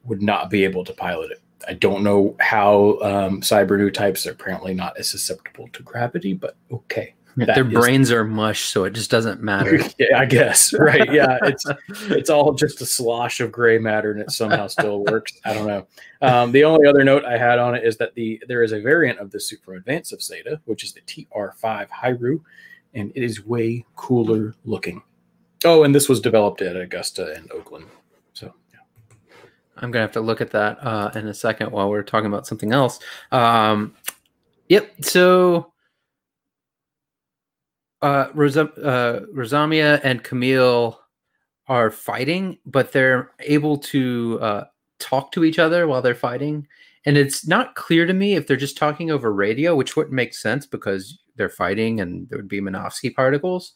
would 0.04 0.22
not 0.22 0.50
be 0.50 0.62
able 0.64 0.84
to 0.84 0.92
pilot 0.92 1.30
it 1.32 1.42
i 1.66 1.72
don't 1.72 2.04
know 2.04 2.36
how 2.38 2.98
um, 3.02 3.40
cyber 3.40 3.76
new 3.76 3.90
types 3.90 4.26
are 4.28 4.32
apparently 4.32 4.72
not 4.74 4.96
as 4.96 5.08
susceptible 5.08 5.68
to 5.72 5.82
gravity 5.82 6.32
but 6.32 6.56
okay 6.70 7.14
Their 7.36 7.64
brains 7.64 8.10
are 8.12 8.24
mush, 8.24 8.64
so 8.66 8.84
it 8.84 8.90
just 8.90 9.10
doesn't 9.10 9.42
matter. 9.42 9.78
yeah 9.98 10.18
i 10.18 10.24
guess 10.24 10.72
right 10.78 11.12
yeah 11.12 11.38
it's 11.42 11.64
it's 12.10 12.30
all 12.30 12.52
just 12.52 12.80
a 12.80 12.86
slosh 12.86 13.40
of 13.40 13.50
gray 13.52 13.78
matter 13.78 14.12
and 14.12 14.20
it 14.20 14.30
somehow 14.30 14.66
still 14.66 15.04
works 15.04 15.32
i 15.44 15.52
don't 15.52 15.66
know 15.66 15.86
um, 16.22 16.52
the 16.52 16.64
only 16.64 16.86
other 16.86 17.04
note 17.04 17.24
i 17.24 17.36
had 17.36 17.58
on 17.58 17.74
it 17.74 17.84
is 17.84 17.96
that 17.96 18.14
the 18.14 18.42
there 18.48 18.62
is 18.62 18.72
a 18.72 18.80
variant 18.80 19.18
of 19.18 19.30
the 19.30 19.40
super 19.40 19.64
from 19.64 19.76
advance 19.76 20.12
of 20.12 20.22
Zeta, 20.22 20.60
which 20.64 20.84
is 20.84 20.92
the 20.92 21.00
tr5 21.02 21.88
hyru 21.88 22.40
and 22.94 23.12
it 23.14 23.22
is 23.22 23.44
way 23.44 23.84
cooler 23.96 24.54
looking 24.64 25.02
oh 25.64 25.84
and 25.84 25.94
this 25.94 26.08
was 26.08 26.20
developed 26.20 26.62
at 26.62 26.76
augusta 26.76 27.34
and 27.34 27.50
oakland 27.52 27.86
so 28.32 28.52
yeah. 28.72 28.80
I'm 29.76 29.90
gonna 29.90 30.02
have 30.02 30.12
to 30.12 30.20
look 30.20 30.40
at 30.40 30.50
that 30.50 30.78
uh, 30.84 31.10
in 31.14 31.28
a 31.28 31.34
second 31.34 31.72
while 31.72 31.88
we're 31.90 32.02
talking 32.02 32.26
about 32.26 32.46
something 32.46 32.72
else. 32.72 33.00
Um, 33.32 33.94
yep. 34.68 34.92
So, 35.04 35.72
uh, 38.04 38.28
uh, 38.28 39.20
Rosamia 39.34 39.98
and 40.04 40.22
Camille 40.22 41.00
are 41.68 41.90
fighting, 41.90 42.58
but 42.66 42.92
they're 42.92 43.32
able 43.40 43.78
to 43.78 44.38
uh, 44.42 44.64
talk 44.98 45.32
to 45.32 45.44
each 45.44 45.58
other 45.58 45.86
while 45.86 46.02
they're 46.02 46.14
fighting. 46.14 46.68
And 47.06 47.16
it's 47.16 47.46
not 47.46 47.74
clear 47.74 48.04
to 48.04 48.12
me 48.12 48.34
if 48.34 48.46
they're 48.46 48.58
just 48.58 48.76
talking 48.76 49.10
over 49.10 49.32
radio, 49.32 49.74
which 49.74 49.96
wouldn't 49.96 50.14
make 50.14 50.34
sense 50.34 50.66
because 50.66 51.18
they're 51.36 51.48
fighting 51.48 52.00
and 52.00 52.28
there 52.28 52.38
would 52.38 52.48
be 52.48 52.60
Minovsky 52.60 53.14
particles. 53.14 53.72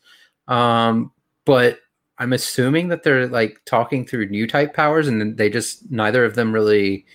Um, 0.47 1.11
but 1.47 1.79
I'm 2.19 2.35
assuming 2.35 2.89
that 2.89 3.05
they're 3.05 3.29
like 3.29 3.61
talking 3.65 4.05
through 4.07 4.29
new 4.29 4.47
type 4.47 4.75
powers, 4.75 5.09
and 5.09 5.39
they 5.39 5.49
just 5.49 5.91
neither 5.91 6.25
of 6.25 6.35
them 6.35 6.53
really 6.53 7.07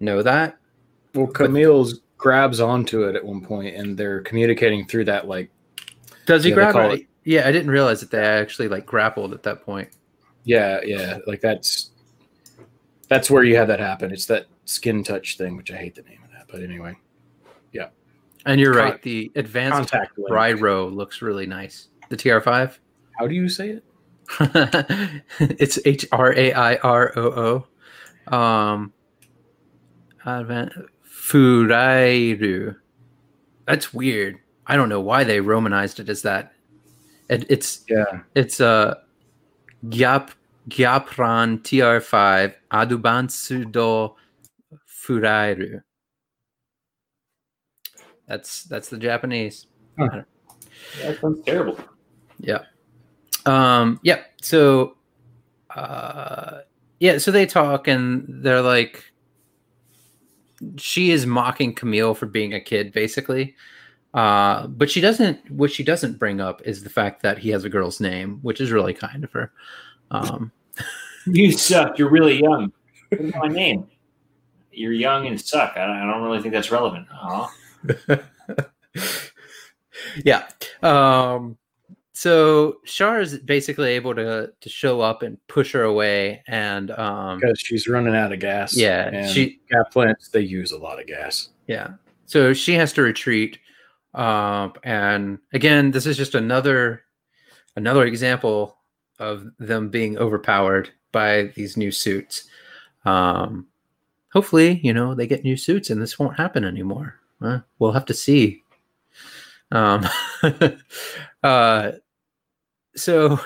know 0.00 0.22
that. 0.22 0.56
well 1.14 1.26
camille's 1.26 2.00
grabs 2.18 2.60
onto 2.60 3.02
it 3.04 3.14
at 3.14 3.24
one 3.24 3.42
point 3.42 3.74
and 3.74 3.96
they're 3.96 4.22
communicating 4.22 4.86
through 4.86 5.04
that 5.04 5.28
like 5.28 5.50
Does 6.26 6.44
he 6.44 6.50
Yeah, 6.50 6.54
grab 6.54 6.92
it? 6.92 7.06
Yeah, 7.24 7.48
I 7.48 7.52
didn't 7.52 7.70
realize 7.70 8.00
that 8.00 8.10
they 8.10 8.22
actually 8.22 8.68
like 8.68 8.86
grappled 8.86 9.32
at 9.32 9.42
that 9.44 9.64
point. 9.64 9.88
Yeah, 10.44 10.80
yeah, 10.84 11.18
like 11.26 11.40
that's 11.40 11.90
that's 13.08 13.30
where 13.30 13.42
you 13.42 13.56
have 13.56 13.68
that 13.68 13.80
happen. 13.80 14.12
It's 14.12 14.26
that 14.26 14.46
skin 14.64 15.02
touch 15.02 15.36
thing, 15.38 15.56
which 15.56 15.70
I 15.72 15.76
hate 15.76 15.94
the 15.94 16.02
name 16.02 16.20
of 16.24 16.30
that, 16.30 16.46
but 16.48 16.62
anyway, 16.62 16.94
yeah. 17.72 17.88
And 18.44 18.60
you're 18.60 18.74
Con- 18.74 18.82
right. 18.82 19.02
The 19.02 19.32
advanced. 19.34 19.92
Ryro 20.30 20.94
looks 20.94 21.20
really 21.22 21.46
nice. 21.46 21.88
The 22.10 22.16
TR5. 22.16 22.78
How 23.18 23.26
do 23.26 23.34
you 23.34 23.48
say 23.48 23.70
it? 23.70 23.84
it's 25.40 25.78
H 25.84 26.06
R 26.12 26.32
A 26.36 26.52
I 26.52 26.76
R 26.76 27.12
O 27.16 27.66
O. 28.30 28.36
Um, 28.36 28.92
advent 30.24 30.72
Furairu. 31.08 32.76
That's 33.66 33.92
weird. 33.92 34.38
I 34.66 34.76
don't 34.76 34.88
know 34.88 35.00
why 35.00 35.24
they 35.24 35.40
romanized 35.40 36.00
it 36.00 36.08
as 36.08 36.22
that. 36.22 36.52
It, 37.28 37.46
it's 37.50 37.84
Yeah, 37.88 38.22
it's 38.34 38.60
uh 38.60 38.96
Gyap 39.86 40.30
Gyapran 40.68 41.60
TR5 41.62 42.54
Adubansudo 42.72 44.14
Furairu. 44.88 45.82
That's 48.26 48.64
that's 48.64 48.88
the 48.88 48.98
Japanese. 48.98 49.66
That 51.02 51.20
sounds 51.20 51.44
terrible. 51.44 51.78
Yeah. 52.38 52.64
Um, 53.44 54.00
yeah. 54.02 54.22
So, 54.42 54.96
uh, 55.74 56.60
yeah. 57.00 57.18
So 57.18 57.30
they 57.30 57.46
talk 57.46 57.88
and 57.88 58.24
they're 58.28 58.62
like, 58.62 59.04
she 60.76 61.10
is 61.10 61.26
mocking 61.26 61.74
Camille 61.74 62.14
for 62.14 62.26
being 62.26 62.54
a 62.54 62.60
kid, 62.60 62.92
basically. 62.92 63.54
Uh, 64.14 64.66
but 64.68 64.90
she 64.90 65.00
doesn't. 65.00 65.50
What 65.50 65.70
she 65.70 65.82
doesn't 65.84 66.18
bring 66.18 66.40
up 66.40 66.62
is 66.64 66.82
the 66.82 66.90
fact 66.90 67.22
that 67.22 67.38
he 67.38 67.50
has 67.50 67.64
a 67.64 67.68
girl's 67.68 68.00
name, 68.00 68.38
which 68.42 68.60
is 68.60 68.70
really 68.72 68.94
kind 68.94 69.24
of 69.24 69.32
her. 69.32 69.52
Um, 70.10 70.52
You 71.26 71.50
suck. 71.52 71.98
You're 71.98 72.10
really 72.10 72.40
young. 72.40 72.72
What's 73.08 73.34
my 73.34 73.48
name? 73.48 73.88
You're 74.70 74.92
young 74.92 75.26
and 75.26 75.40
suck. 75.40 75.76
I 75.76 75.86
don't, 75.86 75.96
I 75.96 76.12
don't 76.12 76.22
really 76.22 76.40
think 76.40 76.54
that's 76.54 76.70
relevant. 76.70 77.08
Aw. 77.12 77.52
yeah. 80.24 80.46
Um, 80.82 81.56
so 82.12 82.76
Char 82.84 83.20
is 83.20 83.38
basically 83.38 83.90
able 83.90 84.14
to 84.14 84.52
to 84.60 84.68
show 84.68 85.00
up 85.00 85.22
and 85.22 85.38
push 85.48 85.72
her 85.72 85.82
away, 85.82 86.42
and 86.46 86.90
um, 86.92 87.40
because 87.40 87.58
she's 87.60 87.88
running 87.88 88.14
out 88.14 88.32
of 88.32 88.38
gas. 88.38 88.76
Yeah, 88.76 89.08
and 89.08 89.30
she- 89.30 89.60
gas 89.70 89.84
plants 89.92 90.28
they 90.28 90.40
use 90.40 90.72
a 90.72 90.78
lot 90.78 91.00
of 91.00 91.06
gas. 91.06 91.48
Yeah. 91.66 91.94
So 92.26 92.52
she 92.52 92.74
has 92.74 92.92
to 92.94 93.02
retreat. 93.02 93.58
Um, 94.16 94.72
and 94.82 95.38
again, 95.52 95.90
this 95.90 96.06
is 96.06 96.16
just 96.16 96.34
another 96.34 97.02
another 97.76 98.06
example 98.06 98.78
of 99.18 99.46
them 99.58 99.90
being 99.90 100.18
overpowered 100.18 100.90
by 101.12 101.52
these 101.54 101.76
new 101.76 101.90
suits. 101.90 102.48
Um, 103.04 103.66
hopefully, 104.32 104.80
you 104.82 104.92
know, 104.92 105.14
they 105.14 105.26
get 105.26 105.44
new 105.44 105.56
suits 105.56 105.90
and 105.90 106.00
this 106.00 106.18
won't 106.18 106.36
happen 106.36 106.64
anymore. 106.64 107.20
Uh, 107.40 107.60
we'll 107.78 107.92
have 107.92 108.06
to 108.06 108.14
see. 108.14 108.62
Um, 109.70 110.06
uh, 111.42 111.92
so 112.96 113.38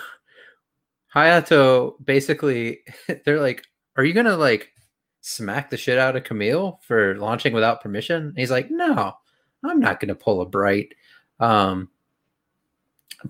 Hayato 1.14 1.94
basically, 2.04 2.80
they're 3.24 3.40
like, 3.40 3.66
"Are 3.96 4.04
you 4.04 4.14
gonna 4.14 4.36
like 4.36 4.72
smack 5.20 5.70
the 5.70 5.76
shit 5.76 5.98
out 5.98 6.16
of 6.16 6.24
Camille 6.24 6.78
for 6.82 7.16
launching 7.16 7.52
without 7.52 7.82
permission?" 7.82 8.28
And 8.28 8.38
he's 8.38 8.50
like, 8.50 8.70
"No, 8.70 9.14
I'm 9.64 9.80
not 9.80 10.00
gonna 10.00 10.14
pull 10.14 10.40
a 10.40 10.46
bright." 10.46 10.94
Um, 11.38 11.88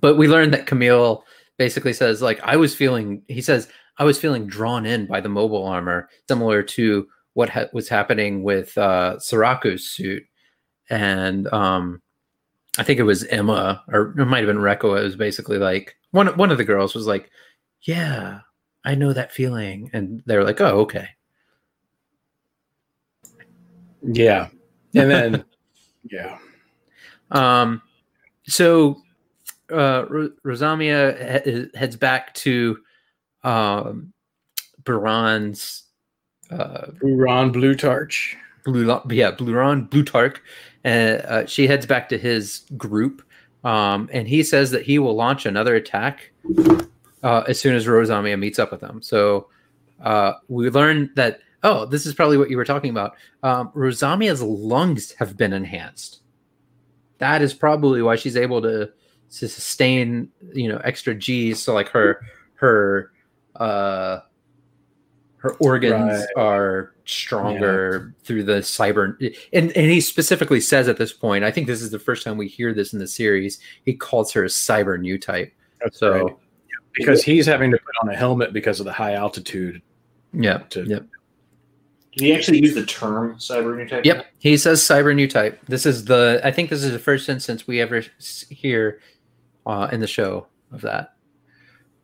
but 0.01 0.17
we 0.17 0.29
learned 0.29 0.53
that 0.55 0.67
Camille 0.67 1.25
basically 1.59 1.93
says, 1.93 2.23
like, 2.23 2.41
I 2.43 2.57
was 2.57 2.75
feeling. 2.75 3.23
He 3.29 3.43
says, 3.43 3.69
I 3.99 4.05
was 4.05 4.19
feeling 4.19 4.47
drawn 4.47 4.87
in 4.87 5.07
by 5.07 5.21
the 5.21 5.29
mobile 5.29 5.67
armor, 5.67 6.09
similar 6.27 6.63
to 6.63 7.07
what 7.35 7.51
ha- 7.51 7.67
was 7.73 7.89
happening 7.89 8.43
with 8.43 8.77
uh, 8.79 9.17
Saraku's 9.19 9.87
suit, 9.87 10.25
and 10.89 11.47
um, 11.53 12.01
I 12.79 12.83
think 12.83 12.99
it 12.99 13.05
was 13.05 13.25
Emma, 13.25 13.83
or 13.89 14.15
it 14.19 14.25
might 14.25 14.39
have 14.39 14.47
been 14.47 14.57
Reko. 14.57 14.99
It 14.99 15.05
was 15.05 15.17
basically 15.17 15.59
like 15.59 15.97
one 16.13 16.29
one 16.39 16.51
of 16.51 16.59
the 16.59 16.65
girls 16.65 16.95
was 16.95 17.07
like, 17.07 17.31
"Yeah, 17.83 18.41
I 18.85 18.95
know 18.95 19.13
that 19.13 19.33
feeling," 19.33 19.91
and 19.93 20.23
they 20.25 20.37
were 20.37 20.45
like, 20.45 20.61
"Oh, 20.61 20.81
okay." 20.81 21.09
Yeah, 24.03 24.49
and 24.95 25.11
then 25.11 25.45
yeah, 26.09 26.39
Um, 27.31 27.83
so 28.47 29.03
uh, 29.71 30.05
Ro- 30.09 30.33
Rosamia 30.45 31.45
he- 31.45 31.79
heads 31.79 31.97
back 31.97 32.35
to 32.35 32.79
um, 33.45 34.13
Baron's 34.85 35.85
uh, 36.51 36.87
Ron 37.03 37.53
Blutarch. 37.53 38.35
Blue, 38.65 38.87
yeah, 39.11 39.33
Bluron, 39.33 39.89
Blutarch, 39.89 40.37
and 40.85 41.23
uh, 41.23 41.47
she 41.47 41.67
heads 41.67 41.87
back 41.87 42.09
to 42.11 42.19
his 42.19 42.63
group, 42.77 43.23
um, 43.65 44.09
and 44.13 44.29
he 44.29 44.43
says 44.43 44.71
that 44.73 44.83
he 44.83 44.99
will 44.99 45.15
launch 45.15 45.47
another 45.47 45.77
attack 45.77 46.31
uh, 47.23 47.43
as 47.49 47.59
soon 47.59 47.75
as 47.75 47.87
Rosamia 47.87 48.39
meets 48.39 48.59
up 48.59 48.71
with 48.71 48.83
him. 48.83 49.01
So 49.01 49.49
uh, 50.03 50.35
we 50.49 50.69
learn 50.69 51.11
that 51.17 51.41
oh, 51.63 51.85
this 51.87 52.07
is 52.07 52.15
probably 52.15 52.37
what 52.39 52.51
you 52.51 52.57
were 52.57 52.65
talking 52.65 52.91
about. 52.91 53.15
Um, 53.43 53.71
Rosamia's 53.75 54.43
lungs 54.43 55.13
have 55.19 55.37
been 55.37 55.53
enhanced. 55.53 56.21
That 57.19 57.43
is 57.43 57.53
probably 57.53 58.01
why 58.03 58.17
she's 58.17 58.37
able 58.37 58.63
to, 58.63 58.91
to 59.37 59.49
sustain 59.49 60.29
you 60.53 60.69
know 60.69 60.79
extra 60.85 61.15
G's. 61.15 61.63
So 61.63 61.75
like 61.75 61.89
her 61.91 62.21
her 62.55 63.13
uh, 63.57 64.21
her 65.37 65.53
organs 65.61 66.13
Right. 66.37 66.43
are 66.43 66.95
stronger 67.05 68.15
through 68.25 68.45
the 68.45 68.59
cyber 68.61 69.17
and, 69.53 69.73
and 69.77 69.91
he 69.91 70.01
specifically 70.01 70.61
says 70.61 70.87
at 70.87 70.97
this 70.97 71.13
point 71.13 71.43
i 71.43 71.51
think 71.51 71.67
this 71.67 71.83
is 71.83 71.91
the 71.91 71.99
first 71.99 72.23
time 72.25 72.37
we 72.37 72.47
hear 72.47 72.73
this 72.73 72.93
in 72.93 73.01
the 73.01 73.07
series 73.09 73.59
he 73.85 73.93
calls 73.93 74.31
her 74.33 74.45
a 74.45 74.49
cyber 74.49 74.97
new 75.01 75.19
type 75.19 75.53
That's 75.81 75.99
so 75.99 76.13
right. 76.27 76.37
because 76.95 77.25
he's 77.25 77.47
having 77.47 77.73
to 77.73 77.79
put 77.79 77.95
on 78.03 78.11
a 78.11 78.17
helmet 78.17 78.53
because 78.53 78.79
of 78.79 78.87
the 78.87 78.93
high 78.93 79.15
altitude. 79.15 79.83
yeah 80.33 80.59
To- 80.59 80.85
yep 80.85 81.05
Did 82.21 82.27
he 82.27 82.35
actually 82.35 82.61
use 82.61 82.75
the 82.75 82.87
term 82.87 83.37
cyber 83.37 83.77
new 83.77 83.89
type? 83.89 84.05
yep 84.05 84.27
he 84.39 84.57
says 84.57 84.81
cyber 84.83 85.15
new 85.15 85.29
type. 85.29 85.61
This 85.67 85.87
is 85.87 86.05
the 86.05 86.41
i 86.45 86.51
think 86.51 86.71
this 86.71 86.85
is 86.85 86.93
the 86.93 86.99
first 86.99 87.29
instance 87.29 87.67
we 87.67 87.81
ever 87.81 88.03
hear 88.49 89.01
uh, 89.67 89.89
in 89.93 90.01
the 90.01 90.07
show 90.07 90.47
of 90.73 90.83
that. 90.83 91.15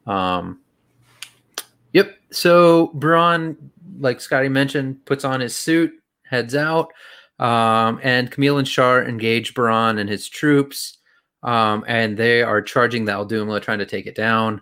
Um 0.07 0.61
yep 1.93 2.17
so 2.31 2.89
braun 2.95 3.57
like 3.99 4.21
scotty 4.21 4.49
mentioned 4.49 5.05
puts 5.05 5.25
on 5.25 5.41
his 5.41 5.57
suit 5.57 5.93
heads 6.25 6.55
out 6.55 6.93
um, 7.39 8.01
and 8.03 8.31
camille 8.31 8.59
and 8.59 8.67
char 8.67 9.05
engage 9.05 9.55
Baran 9.55 9.99
and 9.99 10.09
his 10.09 10.29
troops 10.29 10.99
um, 11.43 11.85
and 11.87 12.17
they 12.17 12.43
are 12.43 12.61
charging 12.61 13.05
the 13.05 13.13
aldumla 13.13 13.63
trying 13.63 13.79
to 13.79 13.87
take 13.87 14.07
it 14.07 14.17
down. 14.17 14.61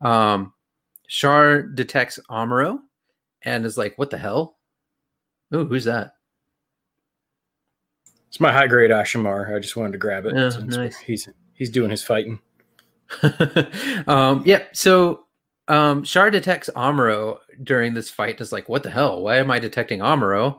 Um, 0.00 0.52
char 1.08 1.62
detects 1.62 2.18
amuro 2.30 2.78
and 3.42 3.64
is 3.64 3.78
like 3.78 3.96
what 3.96 4.10
the 4.10 4.18
hell 4.18 4.57
oh 5.52 5.64
who's 5.64 5.84
that 5.84 6.14
It's 8.28 8.40
my 8.40 8.52
high 8.52 8.66
grade 8.66 8.90
Ashimar. 8.90 9.54
I 9.54 9.58
just 9.58 9.76
wanted 9.76 9.92
to 9.92 9.98
grab 9.98 10.26
it. 10.26 10.52
Since 10.52 10.76
nice. 10.76 10.98
He's 10.98 11.28
he's 11.54 11.70
doing 11.70 11.90
his 11.90 12.02
fighting. 12.04 12.40
um, 14.06 14.42
yeah, 14.44 14.64
so 14.72 15.24
um, 15.68 16.02
Char 16.04 16.30
detects 16.30 16.70
Amuro 16.76 17.38
during 17.62 17.94
this 17.94 18.10
fight. 18.10 18.40
Is 18.40 18.52
like, 18.52 18.68
what 18.68 18.82
the 18.82 18.90
hell? 18.90 19.22
Why 19.22 19.38
am 19.38 19.50
I 19.50 19.58
detecting 19.58 20.00
Amuro? 20.00 20.58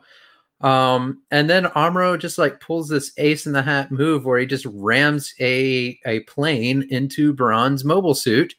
Um, 0.60 1.22
and 1.30 1.48
then 1.48 1.64
Amuro 1.64 2.18
just 2.18 2.36
like 2.38 2.60
pulls 2.60 2.88
this 2.88 3.12
ace 3.16 3.46
in 3.46 3.52
the 3.52 3.62
hat 3.62 3.90
move 3.90 4.24
where 4.24 4.38
he 4.38 4.46
just 4.46 4.66
rams 4.66 5.32
a 5.40 5.98
a 6.04 6.20
plane 6.20 6.86
into 6.90 7.32
Baran's 7.32 7.84
mobile 7.84 8.14
suit. 8.14 8.54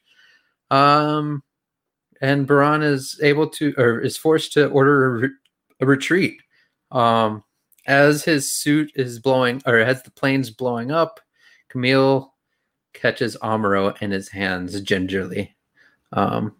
Um, 0.72 1.44
and 2.22 2.48
Baran 2.48 2.82
is 2.82 3.20
able 3.22 3.50
to 3.50 3.74
or 3.78 4.00
is 4.00 4.17
forced 4.17 4.54
to 4.54 4.67
order 4.67 5.06
a, 5.06 5.10
re- 5.20 5.30
a 5.82 5.86
retreat. 5.86 6.41
Um, 6.91 7.44
as 7.88 8.24
his 8.24 8.52
suit 8.52 8.91
is 8.96 9.20
blowing 9.20 9.62
or 9.65 9.80
as 9.80 10.04
the 10.04 10.12
plane's 10.12 10.52
blowing 10.52 10.91
up, 10.91 11.20
Camille 11.70 12.34
catches 12.94 13.36
Amuro 13.38 14.00
in 14.02 14.12
his 14.12 14.30
hands 14.30 14.80
gingerly. 14.82 15.56
Um, 16.13 16.56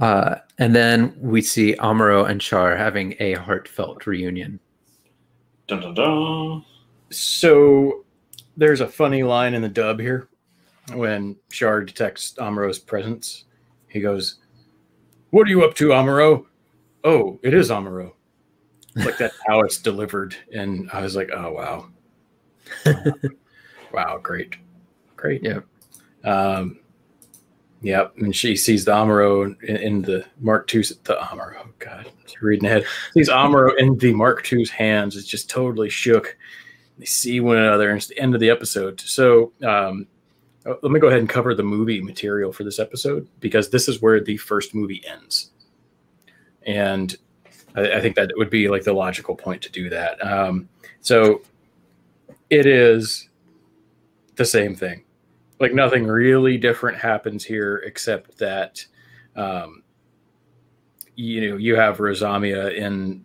uh, 0.00 0.36
and 0.58 0.74
then 0.74 1.16
we 1.18 1.40
see 1.42 1.74
Amuro 1.74 2.28
and 2.28 2.40
Char 2.40 2.76
having 2.76 3.14
a 3.18 3.34
heartfelt 3.34 4.06
reunion. 4.06 4.60
Dun, 5.66 5.80
dun, 5.80 5.94
dun. 5.94 6.64
So 7.10 8.04
there's 8.56 8.80
a 8.80 8.88
funny 8.88 9.22
line 9.22 9.54
in 9.54 9.62
the 9.62 9.68
dub 9.68 10.00
here 10.00 10.28
when 10.92 11.36
Char 11.50 11.82
detects 11.82 12.34
Amuro's 12.34 12.78
presence. 12.78 13.44
He 13.88 14.00
goes, 14.00 14.36
What 15.30 15.46
are 15.46 15.50
you 15.50 15.64
up 15.64 15.74
to, 15.76 15.88
Amuro? 15.88 16.46
Oh, 17.06 17.38
it 17.42 17.54
is 17.54 17.70
Amuro. 17.70 18.12
Like 18.96 19.16
that's 19.16 19.38
how 19.46 19.60
it's 19.60 19.78
delivered. 19.78 20.36
And 20.52 20.90
I 20.92 21.02
was 21.02 21.14
like, 21.14 21.30
Oh 21.32 21.52
wow. 21.52 21.88
wow, 23.92 24.18
great. 24.18 24.56
Great. 25.16 25.42
Yeah. 25.42 25.60
Um 26.24 26.80
Yep, 27.82 28.16
and 28.16 28.34
she 28.34 28.56
sees 28.56 28.84
the 28.84 28.92
Amuro 28.92 29.62
in, 29.62 29.76
in 29.76 30.02
the 30.02 30.24
Mark 30.40 30.74
II. 30.74 30.82
The 31.04 31.14
Amuro, 31.14 31.56
oh 31.60 31.68
God, 31.78 32.10
reading 32.40 32.66
ahead. 32.66 32.84
Sees 33.12 33.28
Amuro 33.28 33.76
in 33.78 33.96
the 33.98 34.12
Mark 34.12 34.50
II's 34.50 34.70
hands. 34.70 35.14
Is 35.14 35.26
just 35.26 35.48
totally 35.48 35.90
shook 35.90 36.36
they 36.98 37.04
see 37.04 37.40
one 37.40 37.58
another 37.58 37.90
and 37.90 37.98
it's 37.98 38.06
the 38.06 38.18
end 38.18 38.34
of 38.34 38.40
the 38.40 38.50
episode 38.50 38.98
so 39.00 39.52
um, 39.62 40.06
uh, 40.64 40.74
let 40.82 40.90
me 40.90 41.00
go 41.00 41.08
ahead 41.08 41.20
and 41.20 41.28
cover 41.28 41.54
the 41.54 41.62
movie 41.62 42.00
material 42.00 42.52
for 42.52 42.64
this 42.64 42.78
episode 42.78 43.28
because 43.40 43.70
this 43.70 43.88
is 43.88 44.02
where 44.02 44.20
the 44.20 44.36
first 44.36 44.74
movie 44.74 45.04
ends 45.06 45.50
and 46.66 47.16
i, 47.76 47.92
I 47.94 48.00
think 48.00 48.16
that 48.16 48.32
would 48.36 48.50
be 48.50 48.68
like 48.68 48.84
the 48.84 48.92
logical 48.92 49.34
point 49.34 49.62
to 49.62 49.72
do 49.72 49.88
that. 49.90 50.24
Um, 50.24 50.68
so 51.00 51.42
it 52.50 52.66
is 52.66 53.28
the 54.36 54.44
same 54.44 54.74
thing. 54.74 55.04
Like 55.58 55.72
nothing 55.72 56.06
really 56.06 56.58
different 56.58 56.98
happens 56.98 57.44
here 57.44 57.78
except 57.78 58.38
that 58.38 58.84
um, 59.36 59.82
you 61.14 61.50
know 61.50 61.56
you 61.56 61.76
have 61.76 61.98
rosamia 61.98 62.74
in 62.74 63.24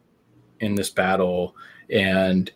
in 0.59 0.75
this 0.75 0.89
battle 0.89 1.55
and 1.89 2.51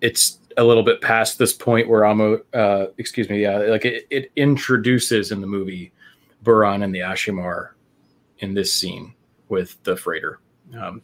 it's 0.00 0.38
a 0.56 0.64
little 0.64 0.82
bit 0.82 1.00
past 1.00 1.38
this 1.38 1.52
point 1.52 1.88
where 1.88 2.04
Amo, 2.04 2.40
uh, 2.54 2.86
excuse 2.98 3.28
me, 3.28 3.42
yeah, 3.42 3.58
like 3.58 3.84
it, 3.84 4.06
it 4.10 4.30
introduces 4.36 5.32
in 5.32 5.40
the 5.40 5.46
movie 5.46 5.92
Buran 6.44 6.84
and 6.84 6.94
the 6.94 7.00
Ashimar 7.00 7.70
in 8.38 8.54
this 8.54 8.72
scene 8.72 9.15
with 9.48 9.82
the 9.84 9.96
freighter. 9.96 10.40
Um, 10.78 11.02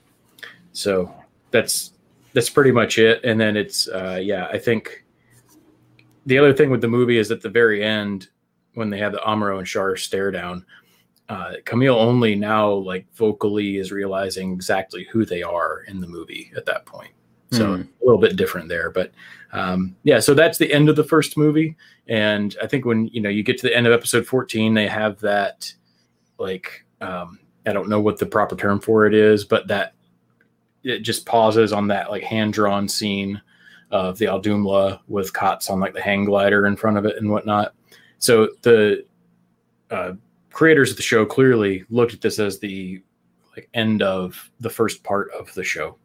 so 0.72 1.12
that's 1.50 1.92
that's 2.32 2.50
pretty 2.50 2.72
much 2.72 2.98
it. 2.98 3.20
And 3.24 3.40
then 3.40 3.56
it's 3.56 3.88
uh, 3.88 4.18
yeah, 4.22 4.46
I 4.52 4.58
think 4.58 5.04
the 6.26 6.38
other 6.38 6.52
thing 6.52 6.70
with 6.70 6.80
the 6.80 6.88
movie 6.88 7.18
is 7.18 7.30
at 7.30 7.42
the 7.42 7.50
very 7.50 7.82
end 7.84 8.28
when 8.74 8.88
they 8.90 8.98
have 8.98 9.12
the 9.12 9.18
Amuro 9.18 9.58
and 9.58 9.66
Char 9.66 9.96
stare 9.96 10.30
down, 10.30 10.64
uh, 11.28 11.54
Camille 11.66 11.98
only 11.98 12.34
now 12.34 12.70
like 12.70 13.06
vocally 13.14 13.76
is 13.76 13.92
realizing 13.92 14.52
exactly 14.52 15.04
who 15.12 15.24
they 15.26 15.42
are 15.42 15.80
in 15.88 16.00
the 16.00 16.06
movie 16.06 16.50
at 16.56 16.64
that 16.66 16.86
point. 16.86 17.12
So 17.50 17.76
Mm. 17.76 17.82
a 17.82 18.04
little 18.04 18.20
bit 18.20 18.36
different 18.36 18.70
there, 18.70 18.88
but 18.88 19.12
um, 19.52 19.94
yeah. 20.04 20.20
So 20.20 20.32
that's 20.32 20.56
the 20.56 20.72
end 20.72 20.88
of 20.88 20.96
the 20.96 21.04
first 21.04 21.36
movie, 21.36 21.76
and 22.08 22.56
I 22.62 22.66
think 22.66 22.86
when 22.86 23.08
you 23.08 23.20
know 23.20 23.28
you 23.28 23.42
get 23.42 23.58
to 23.58 23.66
the 23.66 23.76
end 23.76 23.86
of 23.86 23.92
episode 23.92 24.26
fourteen, 24.26 24.72
they 24.72 24.86
have 24.86 25.20
that 25.20 25.70
like 26.38 26.86
um, 27.02 27.38
I 27.66 27.72
don't 27.72 27.88
know 27.88 28.00
what 28.00 28.18
the 28.18 28.26
proper 28.26 28.56
term 28.56 28.80
for 28.80 29.06
it 29.06 29.14
is, 29.14 29.44
but 29.44 29.68
that 29.68 29.94
it 30.82 31.00
just 31.00 31.26
pauses 31.26 31.72
on 31.72 31.88
that 31.88 32.10
like 32.10 32.22
hand 32.24 32.52
drawn 32.52 32.88
scene 32.88 33.40
of 33.90 34.18
the 34.18 34.24
Aldumla 34.24 35.00
with 35.06 35.32
Cots 35.32 35.70
on 35.70 35.78
like 35.80 35.94
the 35.94 36.00
hang 36.00 36.24
glider 36.24 36.66
in 36.66 36.76
front 36.76 36.96
of 36.96 37.04
it 37.04 37.16
and 37.18 37.30
whatnot. 37.30 37.74
So 38.18 38.48
the 38.62 39.04
uh, 39.90 40.14
creators 40.50 40.90
of 40.90 40.96
the 40.96 41.02
show 41.02 41.24
clearly 41.24 41.84
looked 41.90 42.14
at 42.14 42.20
this 42.20 42.38
as 42.38 42.58
the 42.58 43.02
like 43.54 43.68
end 43.74 44.02
of 44.02 44.50
the 44.60 44.70
first 44.70 45.04
part 45.04 45.30
of 45.32 45.52
the 45.54 45.62
show, 45.62 45.96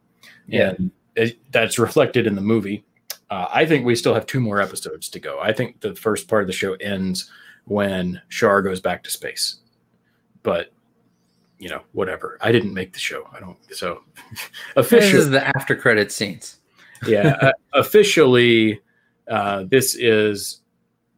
Yeah. 0.46 0.70
and 0.70 0.90
it, 1.16 1.38
that's 1.50 1.78
reflected 1.78 2.26
in 2.26 2.34
the 2.34 2.42
movie. 2.42 2.84
Uh, 3.30 3.46
I 3.52 3.64
think 3.66 3.84
we 3.84 3.94
still 3.96 4.14
have 4.14 4.26
two 4.26 4.40
more 4.40 4.60
episodes 4.60 5.08
to 5.10 5.18
go. 5.18 5.38
I 5.40 5.52
think 5.52 5.80
the 5.80 5.94
first 5.94 6.28
part 6.28 6.42
of 6.42 6.46
the 6.46 6.52
show 6.52 6.74
ends 6.74 7.30
when 7.64 8.20
Char 8.28 8.62
goes 8.62 8.80
back 8.80 9.02
to 9.04 9.10
space, 9.10 9.56
but 10.42 10.72
you 11.58 11.68
know, 11.68 11.82
whatever. 11.92 12.38
I 12.40 12.52
didn't 12.52 12.74
make 12.74 12.92
the 12.92 12.98
show. 12.98 13.28
I 13.32 13.40
don't. 13.40 13.56
So 13.74 14.02
officially, 14.76 15.12
This 15.12 15.24
is 15.24 15.30
the 15.30 15.46
after 15.56 15.74
credit 15.76 16.12
scenes. 16.12 16.58
yeah, 17.06 17.36
uh, 17.40 17.52
officially, 17.74 18.80
uh, 19.28 19.64
this 19.68 19.94
is 19.94 20.60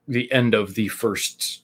the 0.09 0.31
end 0.33 0.55
of 0.55 0.75
the 0.75 0.89
first, 0.89 1.63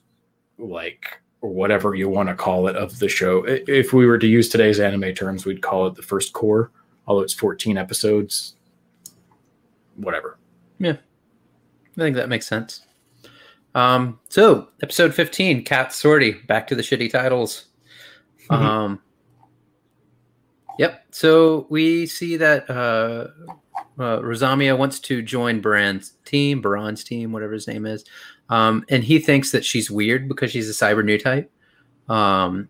like, 0.57 1.19
or 1.41 1.49
whatever 1.49 1.95
you 1.95 2.07
want 2.09 2.29
to 2.29 2.35
call 2.35 2.67
it, 2.67 2.75
of 2.75 2.97
the 2.99 3.09
show. 3.09 3.43
If 3.45 3.93
we 3.93 4.05
were 4.05 4.17
to 4.17 4.27
use 4.27 4.49
today's 4.49 4.79
anime 4.79 5.13
terms, 5.13 5.45
we'd 5.45 5.61
call 5.61 5.87
it 5.87 5.95
the 5.95 6.01
first 6.03 6.33
cour, 6.33 6.71
although 7.07 7.21
it's 7.21 7.33
14 7.33 7.77
episodes. 7.77 8.55
Whatever. 9.95 10.37
Yeah, 10.79 10.97
I 11.97 12.01
think 12.01 12.15
that 12.15 12.29
makes 12.29 12.47
sense. 12.47 12.81
Um, 13.75 14.19
so 14.29 14.69
episode 14.81 15.13
15, 15.13 15.63
Cat 15.63 15.93
Sortie, 15.93 16.31
back 16.47 16.67
to 16.67 16.75
the 16.75 16.81
shitty 16.81 17.11
titles. 17.11 17.65
Mhm. 18.49 18.55
Um, 18.55 18.99
yep. 20.79 21.05
So 21.11 21.67
we 21.69 22.05
see 22.05 22.37
that 22.37 22.69
uh, 22.69 23.27
uh, 23.99 24.19
Rosamia 24.19 24.77
wants 24.77 24.99
to 25.01 25.21
join 25.21 25.61
Baran's 25.61 26.13
team, 26.25 26.61
Baran's 26.61 27.03
team, 27.03 27.31
whatever 27.31 27.53
his 27.53 27.67
name 27.67 27.85
is. 27.85 28.05
Um, 28.49 28.85
and 28.89 29.03
he 29.03 29.19
thinks 29.19 29.51
that 29.51 29.65
she's 29.65 29.91
weird 29.91 30.27
because 30.27 30.51
she's 30.51 30.69
a 30.69 30.85
cyber 30.85 31.03
new 31.03 31.17
type. 31.17 31.51
Um, 32.07 32.69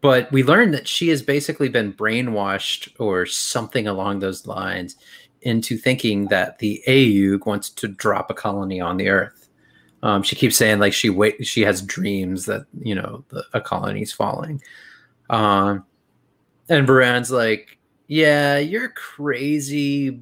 but 0.00 0.30
we 0.32 0.42
learned 0.42 0.74
that 0.74 0.86
she 0.86 1.08
has 1.08 1.22
basically 1.22 1.68
been 1.68 1.92
brainwashed 1.92 2.92
or 2.98 3.26
something 3.26 3.86
along 3.88 4.18
those 4.20 4.46
lines 4.46 4.96
into 5.42 5.76
thinking 5.76 6.26
that 6.28 6.58
the 6.58 6.82
AU 6.86 7.38
wants 7.44 7.70
to 7.70 7.88
drop 7.88 8.30
a 8.30 8.34
colony 8.34 8.80
on 8.80 8.96
the 8.96 9.08
Earth. 9.08 9.41
Um, 10.02 10.22
she 10.22 10.34
keeps 10.36 10.56
saying 10.56 10.80
like 10.80 10.92
she 10.92 11.10
wait 11.10 11.46
she 11.46 11.62
has 11.62 11.80
dreams 11.80 12.46
that 12.46 12.66
you 12.80 12.94
know 12.94 13.24
the, 13.28 13.44
a 13.52 13.60
colony's 13.60 14.12
falling. 14.12 14.60
Um, 15.30 15.84
and 16.68 16.86
Baran's 16.86 17.30
like, 17.30 17.78
yeah, 18.08 18.58
you're 18.58 18.90
crazy, 18.90 20.20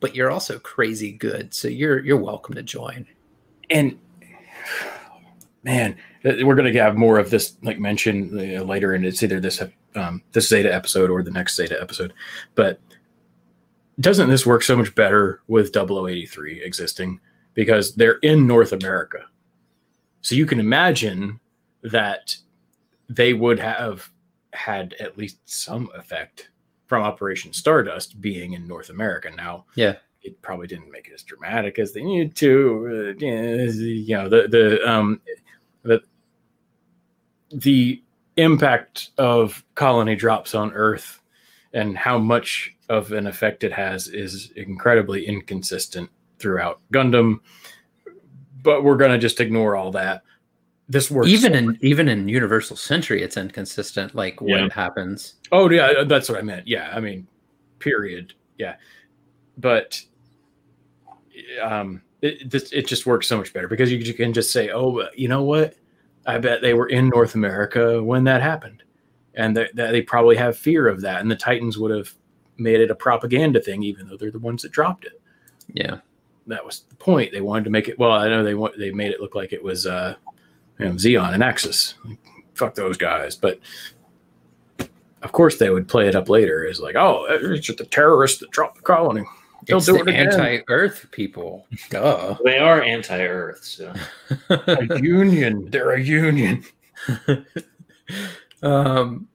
but 0.00 0.14
you're 0.14 0.30
also 0.30 0.58
crazy 0.58 1.12
good, 1.12 1.54
so 1.54 1.68
you're 1.68 2.04
you're 2.04 2.18
welcome 2.18 2.54
to 2.54 2.62
join. 2.62 3.06
and 3.70 3.98
man 5.64 5.96
uh, 6.24 6.32
we're 6.42 6.54
to 6.54 6.72
have 6.78 6.96
more 6.96 7.18
of 7.18 7.30
this 7.30 7.56
like 7.62 7.78
mentioned 7.78 8.38
uh, 8.38 8.62
later 8.62 8.94
and 8.94 9.04
it's 9.04 9.22
either 9.22 9.40
this 9.40 9.62
um, 9.96 10.22
this 10.32 10.48
zeta 10.48 10.72
episode 10.72 11.10
or 11.10 11.22
the 11.22 11.30
next 11.30 11.56
zeta 11.56 11.80
episode 11.80 12.12
but 12.54 12.78
doesn't 14.00 14.28
this 14.28 14.44
work 14.44 14.62
so 14.62 14.76
much 14.76 14.94
better 14.94 15.40
with 15.48 15.74
0083 15.74 16.62
existing 16.62 17.20
because 17.54 17.94
they're 17.94 18.18
in 18.18 18.46
north 18.46 18.72
america 18.72 19.18
so 20.20 20.34
you 20.34 20.46
can 20.46 20.60
imagine 20.60 21.38
that 21.82 22.36
they 23.08 23.32
would 23.34 23.58
have 23.58 24.08
had 24.52 24.94
at 25.00 25.18
least 25.18 25.38
some 25.44 25.88
effect 25.96 26.50
from 26.86 27.02
operation 27.02 27.52
stardust 27.52 28.20
being 28.20 28.52
in 28.52 28.66
north 28.66 28.90
america 28.90 29.30
now 29.36 29.64
Yeah. 29.74 29.94
it 30.22 30.40
probably 30.42 30.66
didn't 30.66 30.90
make 30.90 31.08
it 31.08 31.12
as 31.14 31.22
dramatic 31.22 31.78
as 31.78 31.92
they 31.92 32.02
needed 32.02 32.34
to. 32.36 33.14
You 33.18 34.16
know, 34.16 34.28
the 34.28 34.48
the 34.48 34.88
um 34.90 35.20
the 35.82 36.00
the 37.52 38.02
impact 38.36 39.10
of 39.18 39.62
colony 39.74 40.16
drops 40.16 40.54
on 40.54 40.72
Earth 40.72 41.20
and 41.72 41.96
how 41.96 42.18
much 42.18 42.74
of 42.88 43.12
an 43.12 43.26
effect 43.26 43.64
it 43.64 43.72
has 43.72 44.08
is 44.08 44.50
incredibly 44.56 45.26
inconsistent 45.26 46.10
throughout 46.44 46.80
Gundam. 46.92 47.40
But 48.62 48.84
we're 48.84 48.96
gonna 48.96 49.18
just 49.18 49.40
ignore 49.40 49.74
all 49.76 49.90
that. 49.92 50.22
This 50.88 51.10
works 51.10 51.28
even 51.28 51.52
so 51.52 51.58
in 51.58 51.78
even 51.80 52.08
in 52.08 52.28
Universal 52.28 52.76
Century, 52.76 53.22
it's 53.22 53.36
inconsistent. 53.38 54.14
Like 54.14 54.40
what 54.40 54.50
Yeah. 54.60 54.68
happens. 54.70 55.34
Oh 55.50 55.68
yeah, 55.70 56.04
that's 56.06 56.28
what 56.28 56.38
I 56.38 56.42
meant. 56.42 56.68
Yeah, 56.68 56.90
I 56.94 57.00
mean, 57.00 57.26
period. 57.78 58.34
Yeah, 58.58 58.76
but 59.58 60.00
um, 61.62 62.02
it 62.20 62.50
this 62.50 62.70
it 62.72 62.86
just 62.86 63.06
works 63.06 63.26
so 63.26 63.38
much 63.38 63.52
better 63.54 63.68
because 63.68 63.90
you, 63.90 63.98
you 63.98 64.12
can 64.14 64.32
just 64.32 64.52
say, 64.52 64.70
oh, 64.70 65.08
you 65.16 65.28
know 65.28 65.42
what? 65.42 65.74
I 66.26 66.38
bet 66.38 66.60
they 66.62 66.74
were 66.74 66.88
in 66.88 67.08
North 67.08 67.34
America 67.34 68.02
when 68.02 68.24
that 68.24 68.40
happened, 68.42 68.82
and 69.34 69.56
that 69.56 69.74
they, 69.74 69.90
they 69.90 70.02
probably 70.02 70.36
have 70.36 70.56
fear 70.56 70.86
of 70.88 71.00
that, 71.02 71.20
and 71.22 71.30
the 71.30 71.36
Titans 71.36 71.78
would 71.78 71.90
have 71.90 72.14
made 72.56 72.80
it 72.80 72.90
a 72.90 72.94
propaganda 72.94 73.60
thing, 73.60 73.82
even 73.82 74.06
though 74.06 74.16
they're 74.16 74.30
the 74.30 74.38
ones 74.38 74.62
that 74.62 74.72
dropped 74.72 75.04
it. 75.04 75.20
Yeah. 75.72 75.98
That 76.46 76.64
was 76.64 76.80
the 76.88 76.96
point. 76.96 77.32
They 77.32 77.40
wanted 77.40 77.64
to 77.64 77.70
make 77.70 77.88
it. 77.88 77.98
Well, 77.98 78.12
I 78.12 78.28
know 78.28 78.44
they 78.44 78.54
want 78.54 78.78
they 78.78 78.90
made 78.90 79.12
it 79.12 79.20
look 79.20 79.34
like 79.34 79.52
it 79.52 79.62
was 79.62 79.86
uh, 79.86 80.14
you 80.78 80.86
know, 80.86 80.92
Zeon 80.92 81.32
and 81.34 81.42
Axis. 81.42 81.94
Fuck 82.54 82.74
those 82.74 82.96
guys, 82.96 83.34
but 83.36 83.58
of 85.22 85.32
course 85.32 85.56
they 85.58 85.70
would 85.70 85.88
play 85.88 86.06
it 86.06 86.14
up 86.14 86.28
later 86.28 86.68
as 86.68 86.78
like, 86.78 86.96
oh, 86.96 87.26
it's 87.28 87.66
just 87.66 87.78
the 87.78 87.86
terrorists 87.86 88.38
that 88.40 88.50
dropped 88.50 88.76
the 88.76 88.82
colony. 88.82 89.24
They'll 89.66 89.78
it's 89.78 89.86
do 89.86 89.94
the 89.94 90.00
it 90.00 90.08
again. 90.08 90.28
anti-Earth 90.28 91.06
people. 91.10 91.66
Duh. 91.88 92.36
They 92.44 92.58
are 92.58 92.82
anti-Earth, 92.82 93.64
so 93.64 93.92
a 94.50 95.00
union. 95.00 95.70
They're 95.70 95.92
a 95.92 96.00
union. 96.00 96.64
um, 98.62 99.28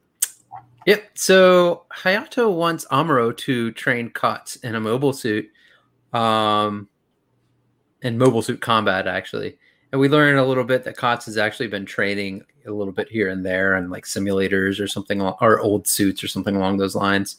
yep. 0.86 1.10
So 1.16 1.86
Hayato 1.92 2.54
wants 2.54 2.86
Amuro 2.92 3.36
to 3.38 3.72
train 3.72 4.12
Kots 4.12 4.58
in 4.58 4.76
a 4.76 4.80
mobile 4.80 5.14
suit, 5.14 5.50
um, 6.14 6.88
in 8.02 8.18
mobile 8.18 8.42
suit 8.42 8.62
combat 8.62 9.08
actually. 9.08 9.58
And 9.92 10.00
we 10.00 10.08
learn 10.08 10.38
a 10.38 10.46
little 10.46 10.64
bit 10.64 10.84
that 10.84 10.98
Kots 10.98 11.26
has 11.26 11.38
actually 11.38 11.68
been 11.68 11.86
training 11.86 12.44
a 12.68 12.72
little 12.72 12.94
bit 12.94 13.10
here 13.10 13.30
and 13.30 13.44
there 13.44 13.74
and 13.74 13.90
like 13.90 14.06
simulators 14.06 14.80
or 14.80 14.88
something 14.88 15.20
or 15.22 15.60
old 15.60 15.88
suits 15.88 16.24
or 16.24 16.28
something 16.28 16.56
along 16.56 16.78
those 16.78 16.96
lines. 16.96 17.38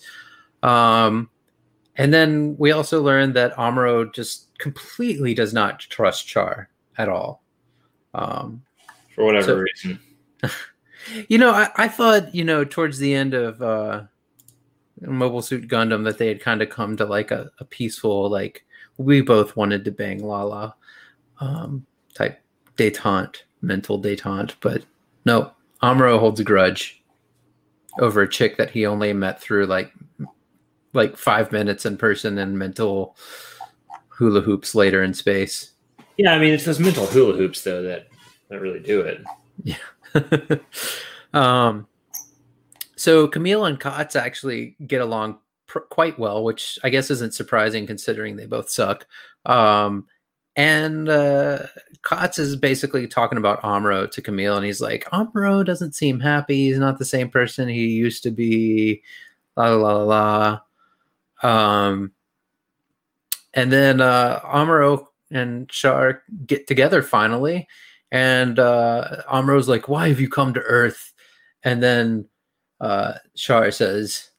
Um, 0.62 1.30
and 1.96 2.12
then 2.12 2.56
we 2.58 2.72
also 2.72 3.02
learned 3.02 3.34
that 3.34 3.54
Amuro 3.56 4.12
just 4.12 4.56
completely 4.58 5.32
does 5.34 5.52
not 5.52 5.80
trust 5.80 6.26
Char 6.26 6.68
at 6.98 7.08
all. 7.08 7.42
Um, 8.14 8.62
for 9.14 9.24
whatever 9.24 9.46
So- 9.46 9.56
reason. 9.58 10.00
you 11.28 11.38
know, 11.38 11.50
I, 11.50 11.70
I 11.76 11.88
thought, 11.88 12.34
you 12.34 12.44
know, 12.44 12.64
towards 12.64 12.98
the 12.98 13.14
end 13.14 13.34
of 13.34 13.62
uh 13.62 14.02
Mobile 15.02 15.42
Suit 15.42 15.68
Gundam 15.68 16.04
that 16.04 16.18
they 16.18 16.28
had 16.28 16.40
kind 16.40 16.60
of 16.62 16.68
come 16.68 16.96
to 16.96 17.06
like 17.06 17.30
a, 17.30 17.50
a 17.58 17.64
peaceful, 17.64 18.28
like 18.28 18.64
we 19.00 19.22
both 19.22 19.56
wanted 19.56 19.84
to 19.84 19.90
bang 19.90 20.22
Lala 20.22 20.74
um 21.40 21.86
type 22.14 22.38
detente, 22.76 23.38
mental 23.62 24.00
detente, 24.00 24.54
but 24.60 24.84
no, 25.24 25.52
Amuro 25.82 26.18
holds 26.18 26.40
a 26.40 26.44
grudge 26.44 27.02
over 27.98 28.22
a 28.22 28.28
chick 28.28 28.56
that 28.56 28.70
he 28.70 28.86
only 28.86 29.12
met 29.12 29.40
through 29.40 29.66
like 29.66 29.92
like 30.92 31.16
five 31.16 31.50
minutes 31.52 31.86
in 31.86 31.96
person 31.96 32.38
and 32.38 32.58
mental 32.58 33.16
hula 34.08 34.40
hoops 34.40 34.74
later 34.74 35.02
in 35.02 35.14
space. 35.14 35.72
Yeah, 36.16 36.32
I 36.32 36.38
mean 36.38 36.52
it's 36.52 36.66
those 36.66 36.80
mental 36.80 37.06
hula 37.06 37.36
hoops 37.36 37.62
though 37.62 37.82
that 37.82 38.08
that 38.48 38.60
really 38.60 38.80
do 38.80 39.00
it. 39.00 39.24
Yeah. 39.62 40.58
um, 41.32 41.86
so 42.96 43.28
Camille 43.28 43.64
and 43.64 43.80
Kotz 43.80 44.14
actually 44.14 44.76
get 44.86 45.00
along 45.00 45.38
pr- 45.70 45.78
quite 45.78 46.18
well, 46.18 46.42
which 46.42 46.78
I 46.82 46.90
guess 46.90 47.10
isn't 47.10 47.32
surprising 47.32 47.86
considering 47.86 48.36
they 48.36 48.46
both 48.46 48.68
suck. 48.68 49.06
Um, 49.46 50.06
and 50.56 51.08
uh, 51.08 51.60
Kotz 52.02 52.40
is 52.40 52.56
basically 52.56 53.06
talking 53.06 53.38
about 53.38 53.62
Amuro 53.62 54.10
to 54.10 54.20
Camille, 54.20 54.56
and 54.56 54.66
he's 54.66 54.80
like, 54.80 55.04
Amuro 55.12 55.64
doesn't 55.64 55.94
seem 55.94 56.18
happy. 56.18 56.66
He's 56.66 56.78
not 56.78 56.98
the 56.98 57.04
same 57.04 57.30
person 57.30 57.68
he 57.68 57.86
used 57.86 58.24
to 58.24 58.32
be. 58.32 59.02
La 59.56 59.68
la 59.68 60.02
la 60.02 60.60
la. 61.42 61.88
Um, 61.88 62.12
and 63.54 63.72
then 63.72 64.00
uh, 64.00 64.98
and 65.30 65.68
Char 65.68 66.22
get 66.46 66.66
together 66.66 67.02
finally, 67.02 67.68
and 68.10 68.58
uh, 68.58 69.22
Amuro's 69.32 69.68
like, 69.68 69.88
"Why 69.88 70.08
have 70.08 70.20
you 70.20 70.28
come 70.28 70.52
to 70.54 70.60
Earth?" 70.60 71.12
And 71.62 71.82
then 71.82 72.28
uh, 72.80 73.14
Char 73.36 73.70
says, 73.70 74.29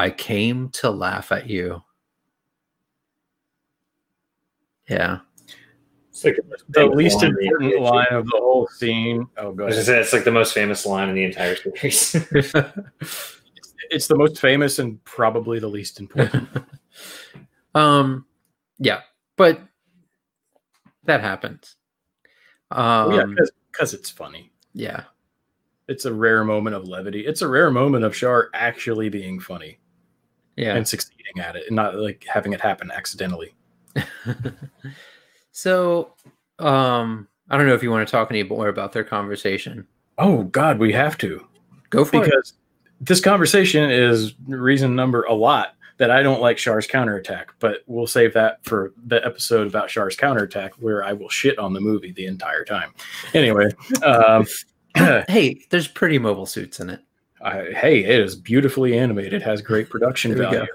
"I 0.00 0.10
came 0.10 0.68
to 0.70 0.90
laugh 0.90 1.30
at 1.32 1.48
you." 1.48 1.82
Yeah. 4.88 5.20
It's 6.08 6.24
like 6.24 6.36
The 6.70 6.86
least 6.86 7.22
important 7.22 7.80
line 7.80 8.06
of 8.10 8.26
the 8.26 8.36
whole 8.36 8.66
scene. 8.66 9.26
Oh, 9.36 9.52
go 9.52 9.64
I 9.64 9.66
was 9.68 9.76
gonna 9.76 9.82
ahead. 9.82 9.84
say, 9.86 10.00
it's 10.00 10.12
like 10.12 10.24
the 10.24 10.32
most 10.32 10.52
famous 10.52 10.84
line 10.84 11.08
in 11.08 11.14
the 11.14 11.24
entire 11.24 11.56
series. 11.56 12.16
It's 13.92 14.06
the 14.06 14.14
most 14.16 14.38
famous 14.38 14.78
and 14.78 15.02
probably 15.04 15.58
the 15.58 15.66
least 15.66 15.98
important. 15.98 16.48
um, 17.74 18.24
yeah, 18.78 19.00
but 19.36 19.60
that 21.04 21.20
happens. 21.22 21.74
Um, 22.70 23.12
yeah, 23.12 23.24
because 23.72 23.92
it's 23.94 24.08
funny. 24.08 24.52
yeah, 24.74 25.04
It's 25.88 26.04
a 26.04 26.14
rare 26.14 26.44
moment 26.44 26.76
of 26.76 26.86
levity. 26.86 27.26
It's 27.26 27.42
a 27.42 27.48
rare 27.48 27.72
moment 27.72 28.04
of 28.04 28.14
Char 28.14 28.50
actually 28.54 29.08
being 29.08 29.40
funny 29.40 29.79
yeah. 30.56 30.74
and 30.74 30.86
succeeding 30.86 31.38
at 31.38 31.56
it, 31.56 31.64
and 31.66 31.76
not 31.76 31.96
like 31.96 32.24
having 32.28 32.52
it 32.52 32.60
happen 32.60 32.90
accidentally. 32.90 33.54
so, 35.52 36.14
um, 36.58 37.28
I 37.48 37.56
don't 37.56 37.66
know 37.66 37.74
if 37.74 37.82
you 37.82 37.90
want 37.90 38.06
to 38.06 38.10
talk 38.10 38.30
any 38.30 38.42
more 38.42 38.68
about 38.68 38.92
their 38.92 39.04
conversation. 39.04 39.86
Oh 40.18 40.44
God, 40.44 40.78
we 40.78 40.92
have 40.92 41.18
to 41.18 41.46
Go 41.90 42.04
for 42.04 42.22
it. 42.22 42.24
because 42.24 42.54
this 43.00 43.20
conversation 43.20 43.90
is 43.90 44.34
reason 44.46 44.94
number 44.94 45.22
a 45.24 45.34
lot 45.34 45.74
that 46.00 46.10
I 46.10 46.22
don't 46.22 46.40
like 46.40 46.56
Char's 46.56 46.86
counterattack, 46.86 47.52
but 47.58 47.82
we'll 47.86 48.06
save 48.06 48.32
that 48.32 48.64
for 48.64 48.94
the 49.06 49.24
episode 49.24 49.66
about 49.66 49.88
Char's 49.88 50.16
counterattack 50.16 50.72
where 50.78 51.04
I 51.04 51.12
will 51.12 51.28
shit 51.28 51.58
on 51.58 51.74
the 51.74 51.80
movie 51.80 52.12
the 52.12 52.24
entire 52.24 52.64
time. 52.64 52.94
Anyway, 53.34 53.70
um, 54.02 54.46
hey, 54.96 55.60
there's 55.68 55.88
pretty 55.88 56.18
mobile 56.18 56.46
suits 56.46 56.80
in 56.80 56.88
it. 56.88 57.00
I, 57.42 57.72
hey, 57.72 58.04
it 58.04 58.20
is 58.20 58.36
beautifully 58.36 58.98
animated, 58.98 59.42
has 59.42 59.62
great 59.62 59.88
production 59.88 60.36
value, 60.36 60.66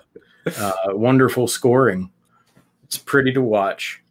uh, 0.57 0.73
wonderful 0.87 1.47
scoring. 1.47 2.09
It's 2.83 2.97
pretty 2.97 3.31
to 3.33 3.41
watch, 3.41 4.01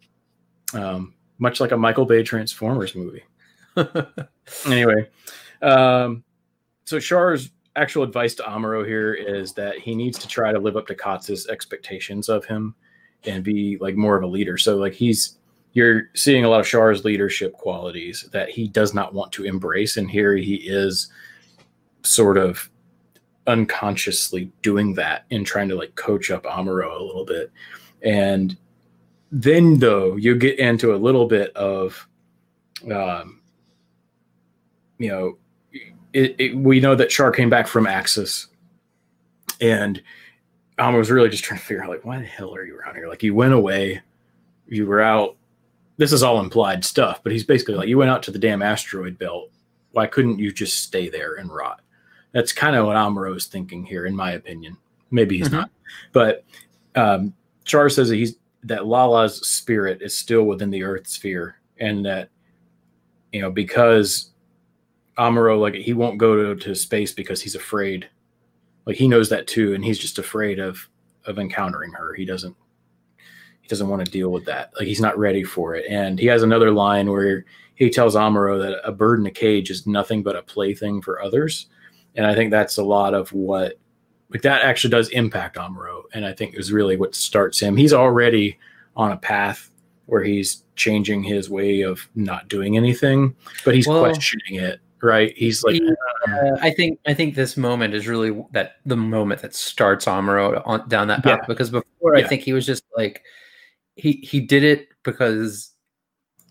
um, 0.72 1.14
much 1.38 1.60
like 1.60 1.72
a 1.72 1.76
Michael 1.76 2.06
Bay 2.06 2.22
Transformers 2.22 2.94
movie. 2.94 3.24
anyway, 4.66 5.08
um, 5.62 6.22
so 6.84 7.00
Char's 7.00 7.50
actual 7.76 8.04
advice 8.04 8.34
to 8.36 8.42
Amuro 8.44 8.86
here 8.86 9.14
is 9.14 9.52
that 9.54 9.78
he 9.78 9.94
needs 9.94 10.18
to 10.18 10.28
try 10.28 10.52
to 10.52 10.58
live 10.58 10.76
up 10.76 10.86
to 10.86 10.94
Kotz's 10.94 11.48
expectations 11.48 12.28
of 12.28 12.44
him 12.44 12.74
and 13.24 13.42
be 13.42 13.78
like 13.78 13.96
more 13.96 14.16
of 14.16 14.22
a 14.22 14.26
leader. 14.26 14.58
So 14.58 14.76
like 14.76 14.92
he's 14.92 15.38
you're 15.72 16.10
seeing 16.14 16.44
a 16.44 16.48
lot 16.48 16.60
of 16.60 16.66
Char's 16.66 17.04
leadership 17.04 17.52
qualities 17.54 18.28
that 18.32 18.48
he 18.48 18.68
does 18.68 18.94
not 18.94 19.12
want 19.12 19.32
to 19.32 19.44
embrace, 19.44 19.96
and 19.96 20.08
here 20.08 20.36
he 20.36 20.54
is 20.54 21.08
sort 22.04 22.38
of 22.38 22.70
unconsciously 23.46 24.50
doing 24.62 24.94
that 24.94 25.24
and 25.30 25.46
trying 25.46 25.68
to 25.68 25.74
like 25.74 25.94
coach 25.96 26.30
up 26.30 26.44
Amuro 26.44 26.98
a 26.98 27.02
little 27.02 27.24
bit. 27.24 27.50
And 28.02 28.56
then 29.30 29.78
though 29.78 30.16
you 30.16 30.34
get 30.36 30.58
into 30.58 30.94
a 30.94 30.96
little 30.96 31.26
bit 31.26 31.54
of 31.56 32.06
um 32.90 33.40
you 34.98 35.08
know 35.08 35.38
it, 36.14 36.36
it, 36.38 36.56
we 36.56 36.80
know 36.80 36.94
that 36.94 37.10
Char 37.10 37.32
came 37.32 37.50
back 37.50 37.66
from 37.66 37.86
Axis, 37.86 38.46
and 39.60 40.00
Alma 40.78 40.98
was 40.98 41.10
really 41.10 41.28
just 41.28 41.42
trying 41.42 41.58
to 41.58 41.66
figure 41.66 41.82
out 41.82 41.90
like 41.90 42.04
why 42.04 42.18
the 42.18 42.24
hell 42.24 42.54
are 42.54 42.64
you 42.64 42.78
around 42.78 42.94
here? 42.94 43.08
Like 43.08 43.22
you 43.22 43.34
went 43.34 43.52
away, 43.52 44.00
you 44.68 44.86
were 44.86 45.00
out. 45.00 45.36
This 45.96 46.12
is 46.12 46.22
all 46.22 46.40
implied 46.40 46.84
stuff, 46.84 47.20
but 47.22 47.32
he's 47.32 47.44
basically 47.44 47.74
like 47.74 47.88
you 47.88 47.98
went 47.98 48.10
out 48.10 48.22
to 48.24 48.30
the 48.30 48.38
damn 48.38 48.62
asteroid 48.62 49.18
belt. 49.18 49.50
Why 49.90 50.06
couldn't 50.06 50.38
you 50.38 50.52
just 50.52 50.82
stay 50.82 51.08
there 51.08 51.34
and 51.34 51.52
rot? 51.52 51.80
That's 52.34 52.52
kind 52.52 52.74
of 52.76 52.84
what 52.84 52.96
Amuro 52.96 53.34
is 53.36 53.46
thinking 53.46 53.84
here, 53.84 54.04
in 54.06 54.14
my 54.14 54.32
opinion. 54.32 54.76
Maybe 55.10 55.38
he's 55.38 55.48
Mhm. 55.48 55.52
not, 55.52 55.70
but 56.12 56.44
um, 56.96 57.32
Char 57.64 57.88
says 57.88 58.08
that 58.10 58.16
he's 58.16 58.36
that 58.64 58.86
Lala's 58.86 59.46
spirit 59.46 60.02
is 60.02 60.16
still 60.16 60.44
within 60.44 60.70
the 60.70 60.82
Earth 60.82 61.06
sphere, 61.06 61.56
and 61.78 62.04
that 62.04 62.28
you 63.32 63.40
know 63.40 63.50
because 63.50 64.32
Amuro 65.16 65.58
like 65.60 65.74
he 65.74 65.92
won't 65.92 66.18
go 66.18 66.54
to, 66.54 66.60
to 66.64 66.74
space 66.74 67.12
because 67.12 67.40
he's 67.40 67.54
afraid. 67.54 68.08
Like 68.86 68.96
he 68.96 69.06
knows 69.08 69.28
that 69.30 69.46
too, 69.46 69.72
and 69.74 69.84
he's 69.84 69.98
just 69.98 70.18
afraid 70.18 70.58
of 70.58 70.88
of 71.26 71.38
encountering 71.38 71.92
her. 71.92 72.14
He 72.14 72.24
doesn't 72.24 72.56
he 73.62 73.68
doesn't 73.68 73.88
want 73.88 74.04
to 74.04 74.10
deal 74.10 74.30
with 74.30 74.44
that. 74.46 74.72
Like 74.76 74.88
he's 74.88 75.00
not 75.00 75.16
ready 75.18 75.44
for 75.44 75.74
it. 75.74 75.86
And 75.88 76.18
he 76.18 76.26
has 76.26 76.42
another 76.42 76.70
line 76.70 77.10
where 77.10 77.44
he 77.76 77.88
tells 77.88 78.14
Amuro 78.14 78.60
that 78.60 78.86
a 78.86 78.92
bird 78.92 79.20
in 79.20 79.26
a 79.26 79.30
cage 79.30 79.70
is 79.70 79.86
nothing 79.86 80.22
but 80.22 80.36
a 80.36 80.42
plaything 80.42 81.00
for 81.00 81.22
others. 81.22 81.66
And 82.14 82.26
I 82.26 82.34
think 82.34 82.50
that's 82.50 82.76
a 82.76 82.84
lot 82.84 83.14
of 83.14 83.32
what 83.32 83.78
like 84.30 84.42
that 84.42 84.62
actually 84.62 84.90
does 84.90 85.08
impact 85.10 85.56
Amuro. 85.56 86.02
And 86.12 86.24
I 86.26 86.32
think 86.32 86.54
is 86.54 86.72
really 86.72 86.96
what 86.96 87.14
starts 87.14 87.60
him. 87.60 87.76
He's 87.76 87.92
already 87.92 88.58
on 88.96 89.12
a 89.12 89.16
path 89.16 89.70
where 90.06 90.22
he's 90.22 90.62
changing 90.76 91.22
his 91.22 91.48
way 91.48 91.82
of 91.82 92.08
not 92.14 92.48
doing 92.48 92.76
anything, 92.76 93.34
but 93.64 93.74
he's 93.74 93.86
Well- 93.86 94.00
questioning 94.00 94.54
it, 94.56 94.80
right? 95.02 95.32
He's 95.36 95.62
like, 95.64 95.80
Uh, 96.26 96.56
I 96.62 96.70
think 96.70 96.98
I 97.06 97.12
think 97.14 97.34
this 97.34 97.56
moment 97.56 97.94
is 97.94 98.08
really 98.08 98.44
that 98.52 98.76
the 98.86 98.96
moment 98.96 99.42
that 99.42 99.54
starts 99.54 100.06
Amuro 100.06 100.62
on 100.64 100.88
down 100.88 101.08
that 101.08 101.22
path 101.22 101.40
Yeah. 101.42 101.46
because 101.46 101.70
before 101.70 102.16
I 102.16 102.22
think 102.22 102.42
he 102.42 102.52
was 102.52 102.64
just 102.66 102.84
like 102.96 103.22
he 103.96 104.12
he 104.12 104.40
did 104.40 104.64
it 104.64 104.88
because 105.04 105.70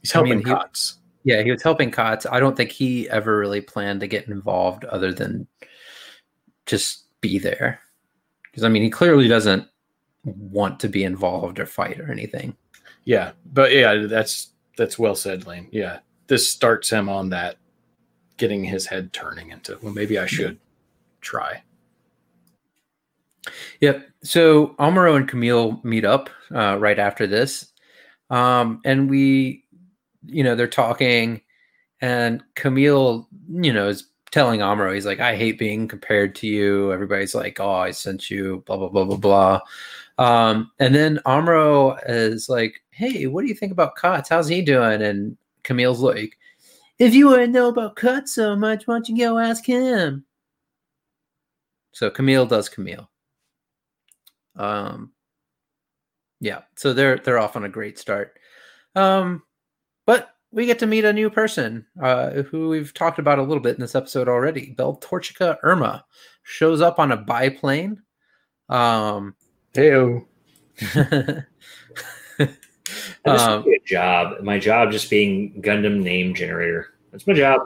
he's 0.02 0.16
I 0.16 0.22
mean, 0.22 0.42
helping 0.44 0.54
Kotz. 0.70 0.96
Yeah 1.24 1.42
he 1.42 1.52
was 1.52 1.64
helping 1.64 1.92
Kotz. 1.92 2.26
I 2.30 2.40
don't 2.40 2.56
think 2.56 2.72
he 2.72 3.10
ever 3.10 3.38
really 3.38 3.62
planned 3.62 4.00
to 4.02 4.08
get 4.08 4.28
involved 4.28 4.86
other 4.86 5.14
than 5.14 5.48
just 6.66 7.06
be 7.22 7.40
there 7.40 7.80
because 8.44 8.64
I 8.64 8.70
mean 8.70 8.84
he 8.84 8.90
clearly 8.90 9.28
doesn't 9.28 9.68
want 10.26 10.80
to 10.80 10.88
be 10.88 11.04
involved 11.04 11.60
or 11.60 11.66
fight 11.66 12.00
or 12.00 12.12
anything. 12.12 12.56
Yeah, 13.06 13.32
but 13.46 13.72
yeah, 13.74 14.06
that's 14.08 14.54
that's 14.78 14.98
well 14.98 15.16
said, 15.16 15.46
Lane. 15.46 15.68
Yeah, 15.72 16.00
this 16.28 16.50
starts 16.50 16.90
him 16.90 17.10
on 17.10 17.30
that, 17.30 17.58
getting 18.38 18.64
his 18.64 18.86
head 18.86 19.14
turning 19.14 19.50
into. 19.52 19.78
Well, 19.82 19.94
maybe 19.94 20.18
I 20.18 20.26
should 20.26 20.60
try. 21.22 21.64
Yep. 23.82 24.08
So 24.24 24.68
Amaro 24.80 25.18
and 25.18 25.28
Camille 25.28 25.82
meet 25.84 26.06
up 26.06 26.30
uh, 26.54 26.78
right 26.80 26.98
after 26.98 27.28
this, 27.28 27.74
um, 28.30 28.82
and 28.86 29.10
we, 29.10 29.63
you 30.26 30.44
know, 30.44 30.56
they're 30.56 30.68
talking, 30.68 31.42
and 32.02 32.44
Camille, 32.56 33.28
you 33.50 33.74
know, 33.74 33.88
is 33.90 34.08
telling 34.32 34.62
Amuro, 34.62 34.94
he's 34.94 35.06
like, 35.06 35.20
"I 35.20 35.36
hate 35.36 35.60
being 35.60 35.88
compared 35.88 36.36
to 36.36 36.48
you." 36.48 36.92
Everybody's 36.92 37.36
like, 37.36 37.60
"Oh, 37.60 37.72
I 37.72 37.92
sent 37.92 38.30
you," 38.32 38.64
blah 38.66 38.78
blah 38.78 38.90
blah 38.90 39.06
blah 39.06 39.18
blah. 39.18 39.60
Um, 40.18 40.72
and 40.80 40.94
then 40.96 41.20
Amuro 41.26 41.98
is 42.08 42.50
like, 42.50 42.82
"Hey, 42.92 43.28
what 43.28 43.42
do 43.42 43.48
you 43.48 43.56
think 43.56 43.72
about 43.72 43.98
Kotz? 43.98 44.30
How's 44.30 44.48
he 44.48 44.62
doing?" 44.62 45.02
And 45.02 45.38
Camille's 45.64 46.02
like, 46.02 46.38
"If 47.00 47.14
you 47.14 47.28
want 47.28 47.42
to 47.42 47.48
know 47.48 47.70
about 47.70 47.96
Kotz 47.96 48.30
so 48.30 48.56
much, 48.56 48.88
why 48.88 48.96
don't 48.96 49.10
you 49.10 49.18
go 49.18 49.38
ask 49.40 49.66
him?" 49.66 50.26
So 51.94 52.10
Camille 52.10 52.46
does 52.48 52.70
Camille. 52.70 53.10
Um, 54.56 55.14
yeah, 56.40 56.62
so 56.76 56.94
they're 56.94 57.18
they're 57.18 57.40
off 57.40 57.56
on 57.56 57.66
a 57.66 57.70
great 57.70 57.98
start. 57.98 58.38
Um, 58.96 59.44
we 60.54 60.66
get 60.66 60.80
to 60.80 60.88
meet 60.88 61.04
a 61.04 61.12
new 61.12 61.30
person 61.30 61.86
uh, 62.02 62.44
who 62.44 62.70
we've 62.70 62.94
talked 62.94 63.20
about 63.20 63.40
a 63.40 63.44
little 63.44 63.62
bit 63.62 63.76
in 63.76 63.82
this 63.82 63.96
episode 63.96 64.30
already. 64.30 64.76
Beltorchica 64.78 65.58
Irma 65.64 66.06
shows 66.44 66.80
up 66.80 67.00
on 67.00 67.12
a 67.12 67.18
biplane. 67.18 68.02
Um, 68.70 69.36
Heyo. 69.74 70.26
Um, 73.26 73.64
a 73.68 73.80
job. 73.86 74.42
My 74.42 74.60
job 74.60 74.92
just 74.92 75.10
being 75.10 75.62
Gundam 75.62 76.02
name 76.02 76.34
generator. 76.34 76.94
That's 77.12 77.26
my 77.26 77.34
job. 77.34 77.62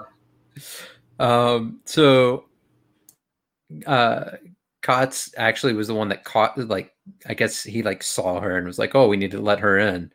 um, 1.19 1.79
so 1.85 2.45
uh 3.85 4.31
Kotz 4.81 5.33
actually 5.35 5.73
was 5.73 5.87
the 5.87 5.95
one 5.95 6.09
that 6.09 6.23
caught 6.23 6.57
like 6.57 6.93
I 7.27 7.33
guess 7.33 7.63
he 7.63 7.83
like 7.83 8.03
saw 8.03 8.39
her 8.39 8.57
and 8.57 8.67
was 8.67 8.79
like, 8.79 8.95
"Oh, 8.95 9.07
we 9.07 9.17
need 9.17 9.31
to 9.31 9.41
let 9.41 9.59
her 9.59 9.77
in." 9.79 10.11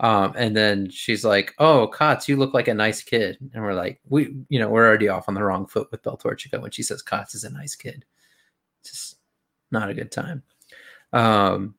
Um, 0.00 0.32
and 0.34 0.56
then 0.56 0.90
she's 0.90 1.24
like, 1.24 1.54
"Oh, 1.58 1.90
Kotz, 1.92 2.26
you 2.26 2.36
look 2.36 2.54
like 2.54 2.68
a 2.68 2.74
nice 2.74 3.02
kid." 3.02 3.36
And 3.52 3.62
we're 3.62 3.74
like, 3.74 4.00
"We, 4.08 4.34
you 4.48 4.58
know, 4.58 4.68
we're 4.68 4.86
already 4.86 5.08
off 5.08 5.28
on 5.28 5.34
the 5.34 5.44
wrong 5.44 5.66
foot 5.66 5.90
with 5.90 6.02
Beltorchica 6.02 6.60
when 6.60 6.70
she 6.70 6.82
says 6.82 7.02
Kotz 7.02 7.34
is 7.34 7.44
a 7.44 7.50
nice 7.50 7.74
kid." 7.76 8.04
It's 8.80 8.90
Just 8.90 9.16
not 9.70 9.90
a 9.90 9.94
good 9.94 10.10
time. 10.10 10.42
Um, 11.12 11.74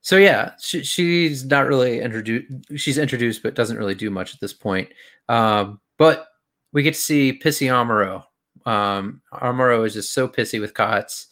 so 0.00 0.16
yeah, 0.16 0.52
she, 0.60 0.82
she's 0.82 1.44
not 1.44 1.68
really 1.68 2.00
introduced. 2.00 2.52
She's 2.76 2.98
introduced, 2.98 3.42
but 3.42 3.54
doesn't 3.54 3.78
really 3.78 3.94
do 3.94 4.10
much 4.10 4.34
at 4.34 4.40
this 4.40 4.52
point. 4.52 4.88
Um, 5.28 5.80
but 5.96 6.26
we 6.72 6.82
get 6.82 6.94
to 6.94 7.00
see 7.00 7.38
pissy 7.42 7.68
Amuro. 7.68 8.24
Um, 8.68 9.22
Amuro 9.32 9.86
is 9.86 9.94
just 9.94 10.12
so 10.12 10.26
pissy 10.26 10.60
with 10.60 10.74
Katz, 10.74 11.28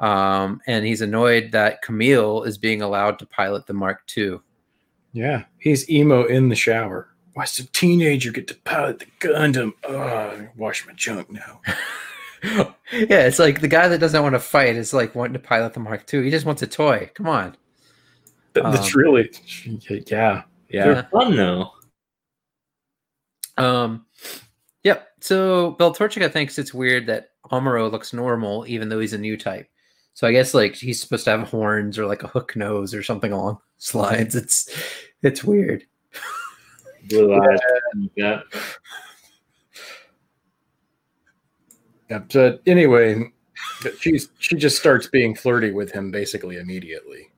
um, 0.00 0.60
and 0.66 0.84
he's 0.84 1.00
annoyed 1.00 1.52
that 1.52 1.82
Camille 1.82 2.42
is 2.42 2.58
being 2.58 2.82
allowed 2.82 3.20
to 3.20 3.26
pilot 3.26 3.66
the 3.66 3.72
Mark 3.72 4.02
II. 4.16 4.40
Yeah, 5.18 5.46
he's 5.58 5.90
emo 5.90 6.26
in 6.26 6.48
the 6.48 6.54
shower. 6.54 7.08
Why 7.34 7.44
does 7.44 7.58
a 7.58 7.66
teenager 7.66 8.30
get 8.30 8.46
to 8.46 8.54
pilot 8.54 9.00
the 9.00 9.06
Gundam? 9.18 9.72
Oh, 9.82 10.48
wash 10.56 10.86
my 10.86 10.92
junk 10.92 11.28
now. 11.28 11.60
yeah, 12.92 13.26
it's 13.26 13.40
like 13.40 13.60
the 13.60 13.66
guy 13.66 13.88
that 13.88 13.98
doesn't 13.98 14.22
want 14.22 14.36
to 14.36 14.38
fight 14.38 14.76
is 14.76 14.94
like 14.94 15.16
wanting 15.16 15.32
to 15.32 15.40
pilot 15.40 15.74
the 15.74 15.80
Mark 15.80 16.04
II. 16.14 16.22
He 16.22 16.30
just 16.30 16.46
wants 16.46 16.62
a 16.62 16.68
toy. 16.68 17.10
Come 17.16 17.26
on. 17.26 17.56
That's 18.52 18.94
um, 18.94 19.00
really, 19.00 19.28
yeah, 20.06 20.42
yeah. 20.68 20.84
They're 20.84 21.08
fun 21.10 21.34
though. 21.34 21.72
Um, 23.56 24.06
yep. 24.84 25.08
So 25.20 25.74
Beltorchika 25.80 26.32
thinks 26.32 26.60
it's 26.60 26.72
weird 26.72 27.06
that 27.06 27.30
Amuro 27.50 27.90
looks 27.90 28.12
normal, 28.12 28.66
even 28.68 28.88
though 28.88 29.00
he's 29.00 29.14
a 29.14 29.18
new 29.18 29.36
type. 29.36 29.68
So 30.14 30.28
I 30.28 30.32
guess 30.32 30.54
like 30.54 30.76
he's 30.76 31.00
supposed 31.00 31.24
to 31.24 31.30
have 31.32 31.48
horns 31.48 31.98
or 31.98 32.06
like 32.06 32.22
a 32.22 32.28
hook 32.28 32.54
nose 32.54 32.94
or 32.94 33.02
something 33.02 33.32
along 33.32 33.58
slides. 33.78 34.34
It's 34.34 34.68
it's 35.22 35.44
weird. 35.44 35.84
Blue 37.08 37.34
eyes. 37.34 37.58
Yeah. 38.16 38.40
Yep. 42.10 42.32
So 42.32 42.58
anyway, 42.66 43.32
she's 43.98 44.30
she 44.38 44.56
just 44.56 44.78
starts 44.78 45.06
being 45.06 45.34
flirty 45.34 45.72
with 45.72 45.92
him 45.92 46.10
basically 46.10 46.56
immediately. 46.56 47.30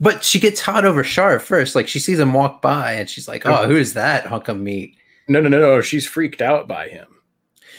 But 0.00 0.24
she 0.24 0.38
gets 0.38 0.60
hot 0.60 0.84
over 0.84 1.02
Char 1.02 1.38
first. 1.38 1.74
Like 1.74 1.88
she 1.88 1.98
sees 1.98 2.18
him 2.18 2.32
walk 2.32 2.62
by 2.62 2.92
and 2.92 3.08
she's 3.08 3.28
like, 3.28 3.46
"Oh, 3.46 3.52
mm-hmm. 3.52 3.70
who's 3.70 3.94
that 3.94 4.26
hunk 4.26 4.48
of 4.48 4.58
meat?" 4.58 4.96
No, 5.28 5.40
no, 5.40 5.48
no, 5.48 5.58
no. 5.58 5.80
She's 5.80 6.06
freaked 6.06 6.40
out 6.40 6.68
by 6.68 6.88
him. 6.88 7.06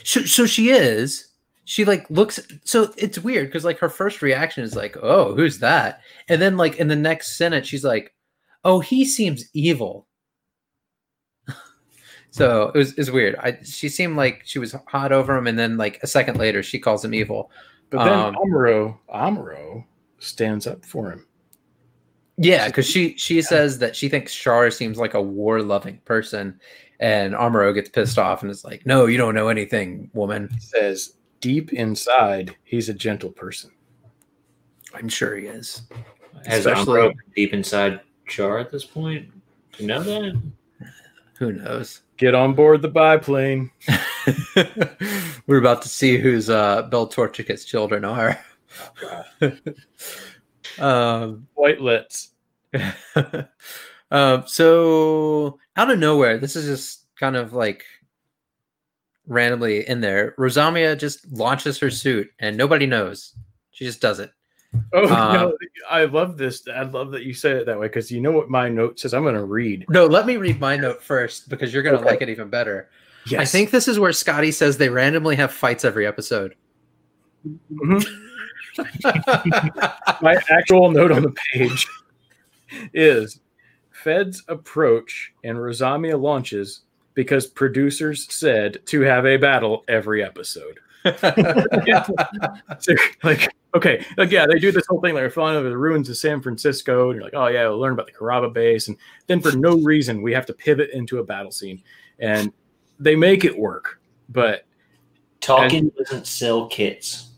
So, 0.03 0.21
so 0.21 0.45
she 0.45 0.69
is. 0.69 1.27
She 1.65 1.85
like 1.85 2.09
looks. 2.09 2.39
So 2.63 2.93
it's 2.97 3.19
weird 3.19 3.47
because 3.47 3.65
like 3.65 3.79
her 3.79 3.89
first 3.89 4.21
reaction 4.21 4.63
is 4.63 4.75
like, 4.75 4.97
"Oh, 5.01 5.33
who's 5.35 5.59
that?" 5.59 6.01
And 6.27 6.41
then 6.41 6.57
like 6.57 6.77
in 6.77 6.87
the 6.87 6.95
next 6.95 7.37
sentence, 7.37 7.67
she's 7.67 7.83
like, 7.83 8.13
"Oh, 8.63 8.79
he 8.79 9.05
seems 9.05 9.45
evil." 9.53 10.07
so 12.31 12.71
it 12.73 12.77
was 12.77 12.93
is 12.93 13.11
weird. 13.11 13.35
I 13.35 13.59
she 13.63 13.89
seemed 13.89 14.17
like 14.17 14.41
she 14.45 14.59
was 14.59 14.75
hot 14.87 15.11
over 15.11 15.35
him, 15.35 15.47
and 15.47 15.57
then 15.57 15.77
like 15.77 15.99
a 16.03 16.07
second 16.07 16.37
later, 16.37 16.63
she 16.63 16.79
calls 16.79 17.03
him 17.03 17.13
evil. 17.13 17.51
But 17.89 18.05
then 18.05 18.13
um, 18.13 18.35
Amuro 18.35 18.97
Amuro 19.13 19.85
stands 20.19 20.67
up 20.67 20.85
for 20.85 21.11
him. 21.11 21.25
Yeah, 22.37 22.67
because 22.67 22.87
she 22.87 23.17
she 23.17 23.37
yeah. 23.37 23.41
says 23.41 23.79
that 23.79 23.95
she 23.95 24.07
thinks 24.07 24.33
Char 24.33 24.71
seems 24.71 24.97
like 24.97 25.13
a 25.13 25.21
war 25.21 25.61
loving 25.61 25.97
person, 26.05 26.59
and 26.99 27.33
Amuro 27.33 27.73
gets 27.73 27.89
pissed 27.89 28.17
off 28.17 28.43
and 28.43 28.51
is 28.51 28.63
like, 28.63 28.85
"No, 28.85 29.07
you 29.07 29.17
don't 29.17 29.35
know 29.35 29.49
anything, 29.49 30.09
woman." 30.13 30.49
He 30.53 30.59
says, 30.59 31.15
"Deep 31.41 31.73
inside, 31.73 32.55
he's 32.63 32.87
a 32.87 32.93
gentle 32.93 33.31
person." 33.31 33.71
I'm 34.93 35.09
sure 35.09 35.35
he 35.35 35.47
is. 35.47 35.81
Has 36.45 36.65
Especially, 36.65 37.01
Amuro 37.01 37.13
deep 37.35 37.53
inside 37.53 37.99
Char 38.29 38.59
at 38.59 38.71
this 38.71 38.85
point? 38.85 39.29
You 39.77 39.87
know 39.87 40.03
that? 40.03 40.41
Who 41.39 41.53
knows? 41.53 42.01
Get 42.17 42.35
on 42.35 42.53
board 42.53 42.81
the 42.81 42.89
biplane. 42.89 43.71
We're 45.47 45.59
about 45.59 45.81
to 45.83 45.89
see 45.89 46.17
whose 46.17 46.49
uh, 46.49 46.89
Beltorchika's 46.89 47.65
children 47.65 48.05
are. 48.05 48.39
Um, 50.77 51.47
Whitelets. 51.55 52.29
um, 54.11 54.43
so 54.45 55.59
out 55.75 55.91
of 55.91 55.99
nowhere, 55.99 56.37
this 56.37 56.55
is 56.55 56.65
just 56.65 57.05
kind 57.19 57.35
of 57.35 57.53
like 57.53 57.83
randomly 59.27 59.87
in 59.87 60.01
there. 60.01 60.35
Rosamia 60.37 60.97
just 60.97 61.29
launches 61.31 61.79
her 61.79 61.89
suit 61.89 62.29
and 62.39 62.57
nobody 62.57 62.85
knows. 62.85 63.35
She 63.71 63.85
just 63.85 64.01
does 64.01 64.19
it. 64.19 64.31
Oh 64.93 65.07
um, 65.13 65.33
no, 65.33 65.57
I 65.89 66.05
love 66.05 66.37
this. 66.37 66.67
I 66.67 66.83
love 66.83 67.11
that 67.11 67.23
you 67.23 67.33
said 67.33 67.55
it 67.57 67.65
that 67.65 67.79
way 67.79 67.87
because 67.87 68.11
you 68.11 68.21
know 68.21 68.31
what 68.31 68.49
my 68.49 68.69
note 68.69 68.99
says. 68.99 69.13
I'm 69.13 69.23
going 69.23 69.35
to 69.35 69.43
read. 69.43 69.85
No, 69.89 70.05
let 70.05 70.27
me 70.27 70.37
read 70.37 70.59
my 70.59 70.77
note 70.77 71.01
first 71.01 71.49
because 71.49 71.73
you're 71.73 71.81
going 71.81 71.95
to 71.95 72.01
okay. 72.01 72.11
like 72.11 72.21
it 72.21 72.29
even 72.29 72.49
better. 72.49 72.89
Yes. 73.27 73.41
I 73.41 73.45
think 73.45 73.71
this 73.71 73.87
is 73.87 73.99
where 73.99 74.13
Scotty 74.13 74.51
says 74.51 74.77
they 74.77 74.89
randomly 74.89 75.35
have 75.35 75.51
fights 75.51 75.85
every 75.85 76.05
episode. 76.05 76.55
Mm-hmm. 77.71 78.25
My 80.23 80.37
actual 80.49 80.91
note 80.91 81.11
on 81.11 81.23
the 81.23 81.35
page 81.53 81.87
is 82.93 83.39
Feds 83.91 84.43
approach 84.47 85.33
and 85.43 85.57
Rosamia 85.57 86.19
launches 86.19 86.81
because 87.13 87.47
producers 87.47 88.31
said 88.33 88.79
to 88.85 89.01
have 89.01 89.25
a 89.25 89.37
battle 89.37 89.83
every 89.87 90.23
episode. 90.23 90.79
so, 92.79 92.93
like, 93.23 93.53
okay, 93.75 94.05
like, 94.17 94.31
yeah, 94.31 94.45
they 94.45 94.59
do 94.59 94.71
this 94.71 94.85
whole 94.87 95.01
thing 95.01 95.13
like 95.13 95.31
flying 95.31 95.57
over 95.57 95.69
the 95.69 95.77
ruins 95.77 96.09
of 96.09 96.17
San 96.17 96.41
Francisco, 96.41 97.09
and 97.09 97.15
you're 97.15 97.23
like, 97.23 97.35
oh 97.35 97.47
yeah, 97.47 97.67
we'll 97.67 97.79
learn 97.79 97.93
about 97.93 98.07
the 98.07 98.13
Karaba 98.13 98.51
base, 98.51 98.87
and 98.87 98.97
then 99.27 99.39
for 99.39 99.51
no 99.51 99.77
reason 99.77 100.21
we 100.21 100.33
have 100.33 100.45
to 100.47 100.53
pivot 100.53 100.89
into 100.91 101.19
a 101.19 101.23
battle 101.23 101.51
scene, 101.51 101.81
and 102.19 102.51
they 102.99 103.15
make 103.15 103.45
it 103.45 103.57
work, 103.57 104.01
but 104.29 104.65
talking 105.39 105.89
doesn't 105.97 106.27
sell 106.27 106.67
kits 106.67 107.31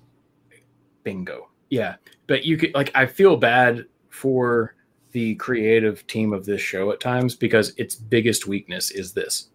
bingo. 1.04 1.50
Yeah, 1.70 1.96
but 2.28 2.44
you 2.44 2.58
could 2.58 2.74
like 2.74 2.91
I 2.96 3.06
feel 3.06 3.38
bad 3.38 3.86
for 4.10 4.76
the 5.12 5.36
creative 5.36 6.06
team 6.08 6.34
of 6.34 6.46
this 6.46 6.62
show 6.62 6.91
at 6.91 7.00
times 7.00 7.36
because 7.36 7.74
its 7.78 7.96
biggest 7.96 8.48
weakness 8.48 8.91
is 8.91 9.13
this. 9.13 9.50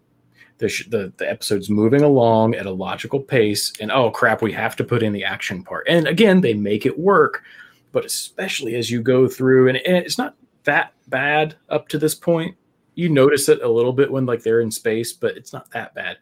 The, 0.59 0.69
sh- 0.69 0.87
the 0.89 1.13
the 1.17 1.29
episode's 1.29 1.69
moving 1.69 2.01
along 2.01 2.55
at 2.55 2.65
a 2.65 2.71
logical 2.71 3.19
pace 3.19 3.71
and 3.79 3.91
oh 3.91 4.09
crap 4.09 4.41
we 4.41 4.51
have 4.53 4.75
to 4.77 4.83
put 4.83 5.03
in 5.03 5.13
the 5.13 5.23
action 5.23 5.63
part. 5.63 5.87
And 5.87 6.07
again 6.07 6.41
they 6.41 6.53
make 6.53 6.85
it 6.85 6.97
work 6.97 7.43
but 7.91 8.05
especially 8.05 8.75
as 8.75 8.91
you 8.91 9.01
go 9.01 9.27
through 9.27 9.69
and, 9.69 9.77
and 9.77 9.97
it's 9.97 10.17
not 10.17 10.35
that 10.63 10.93
bad 11.07 11.55
up 11.69 11.87
to 11.89 11.97
this 11.97 12.15
point. 12.15 12.55
You 12.95 13.09
notice 13.09 13.49
it 13.49 13.61
a 13.61 13.69
little 13.69 13.93
bit 13.93 14.11
when 14.11 14.25
like 14.25 14.41
they're 14.41 14.61
in 14.61 14.71
space 14.71 15.13
but 15.13 15.37
it's 15.37 15.53
not 15.53 15.69
that 15.71 15.93
bad. 15.93 16.17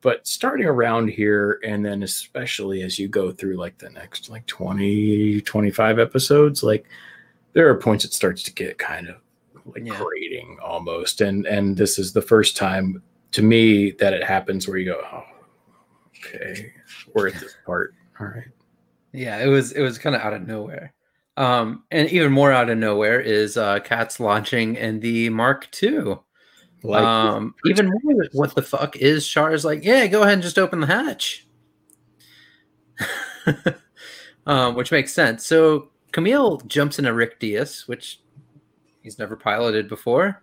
But 0.00 0.26
starting 0.26 0.66
around 0.66 1.08
here 1.08 1.58
and 1.66 1.84
then 1.84 2.02
especially 2.02 2.82
as 2.82 2.98
you 2.98 3.08
go 3.08 3.32
through 3.32 3.56
like 3.56 3.78
the 3.78 3.90
next 3.90 4.28
like 4.28 4.46
20 4.46 5.40
25 5.40 5.98
episodes 5.98 6.62
like 6.62 6.86
there 7.54 7.68
are 7.68 7.74
points 7.74 8.04
it 8.04 8.12
starts 8.12 8.42
to 8.44 8.52
get 8.52 8.78
kind 8.78 9.08
of 9.08 9.16
like 9.74 9.86
yeah. 9.86 9.98
grating 9.98 10.58
almost. 10.62 11.20
And 11.20 11.46
and 11.46 11.76
this 11.76 11.98
is 11.98 12.12
the 12.12 12.22
first 12.22 12.56
time 12.56 13.02
to 13.32 13.42
me 13.42 13.90
that 13.92 14.12
it 14.12 14.24
happens 14.24 14.66
where 14.66 14.78
you 14.78 14.86
go 14.86 15.00
oh 15.12 15.24
okay 16.16 16.72
we're 17.14 17.28
at 17.28 17.34
this 17.34 17.56
part 17.66 17.94
all 18.20 18.26
right 18.26 18.48
yeah 19.12 19.38
it 19.38 19.46
was 19.46 19.72
it 19.72 19.82
was 19.82 19.98
kind 19.98 20.16
of 20.16 20.22
out 20.22 20.32
of 20.32 20.46
nowhere 20.46 20.92
um 21.36 21.84
and 21.90 22.08
even 22.10 22.32
more 22.32 22.52
out 22.52 22.70
of 22.70 22.78
nowhere 22.78 23.20
is 23.20 23.56
uh 23.56 23.78
Katz 23.80 24.18
launching 24.18 24.76
in 24.76 25.00
the 25.00 25.28
mark 25.30 25.68
ii 25.82 26.16
like, 26.82 27.02
um, 27.02 27.54
even 27.66 27.90
more, 28.02 28.24
what 28.32 28.54
the 28.54 28.62
fuck 28.62 28.96
is 28.96 29.26
Char's 29.26 29.64
like? 29.64 29.84
Yeah, 29.84 30.06
go 30.06 30.22
ahead 30.22 30.34
and 30.34 30.42
just 30.42 30.58
open 30.58 30.80
the 30.80 30.86
hatch, 30.86 31.46
um, 34.46 34.74
which 34.76 34.92
makes 34.92 35.12
sense. 35.12 35.44
So 35.44 35.90
Camille 36.12 36.58
jumps 36.66 36.98
in 36.98 37.06
a 37.06 37.12
Rick 37.12 37.40
Dias, 37.40 37.88
which 37.88 38.20
he's 39.02 39.18
never 39.18 39.36
piloted 39.36 39.88
before. 39.88 40.42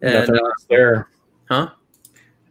And, 0.00 0.14
Nothing 0.14 0.36
uh, 0.36 0.44
else 0.44 0.66
there, 0.70 1.08
huh? 1.50 1.70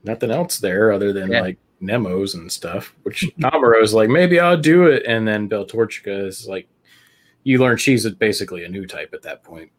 Nothing 0.03 0.31
else 0.31 0.59
there 0.59 0.91
other 0.91 1.13
than 1.13 1.31
yeah. 1.31 1.41
like 1.41 1.57
Nemos 1.79 2.35
and 2.35 2.51
stuff. 2.51 2.93
Which 3.03 3.29
Amuro's 3.39 3.93
like, 3.93 4.09
maybe 4.09 4.39
I'll 4.39 4.57
do 4.57 4.87
it, 4.87 5.03
and 5.05 5.27
then 5.27 5.49
Beltorchika 5.49 6.25
is 6.25 6.47
like, 6.47 6.67
you 7.43 7.59
learn 7.59 7.78
she's 7.78 8.09
basically 8.11 8.63
a 8.63 8.69
new 8.69 8.86
type 8.86 9.13
at 9.13 9.21
that 9.23 9.43
point. 9.43 9.71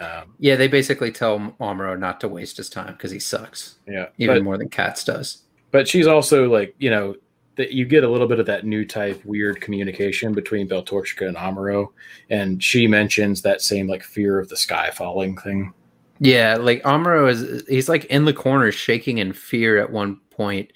Um, 0.00 0.34
yeah, 0.38 0.56
they 0.56 0.68
basically 0.68 1.12
tell 1.12 1.38
Amuro 1.60 1.98
not 1.98 2.20
to 2.20 2.28
waste 2.28 2.56
his 2.56 2.68
time 2.68 2.94
because 2.94 3.10
he 3.10 3.18
sucks. 3.18 3.76
Yeah, 3.86 4.08
even 4.18 4.36
but, 4.36 4.44
more 4.44 4.58
than 4.58 4.68
Katz 4.68 5.04
does. 5.04 5.42
But 5.70 5.86
she's 5.88 6.06
also 6.06 6.48
like, 6.48 6.74
you 6.78 6.90
know, 6.90 7.14
that 7.56 7.72
you 7.72 7.84
get 7.84 8.04
a 8.04 8.08
little 8.08 8.26
bit 8.26 8.40
of 8.40 8.46
that 8.46 8.64
new 8.64 8.84
type 8.84 9.24
weird 9.24 9.60
communication 9.60 10.32
between 10.32 10.68
Beltorchika 10.68 11.28
and 11.28 11.36
Amuro, 11.36 11.88
and 12.30 12.62
she 12.62 12.86
mentions 12.86 13.42
that 13.42 13.62
same 13.62 13.86
like 13.86 14.02
fear 14.02 14.38
of 14.38 14.48
the 14.48 14.56
sky 14.56 14.90
falling 14.90 15.36
thing. 15.36 15.72
Yeah, 16.20 16.56
like 16.56 16.82
Amuro 16.82 17.28
is 17.28 17.66
he's 17.68 17.88
like 17.88 18.04
in 18.06 18.24
the 18.24 18.32
corner 18.32 18.70
shaking 18.70 19.18
in 19.18 19.32
fear 19.32 19.78
at 19.78 19.90
one 19.90 20.20
point. 20.30 20.72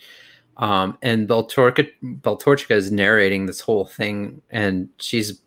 Um, 0.57 0.99
and 1.03 1.29
Beltorchika, 1.29 1.89
Beltorchika 2.03 2.73
is 2.73 2.91
narrating 2.91 3.47
this 3.47 3.61
whole 3.61 3.87
thing, 3.87 4.43
and 4.51 4.89
she's 4.99 5.41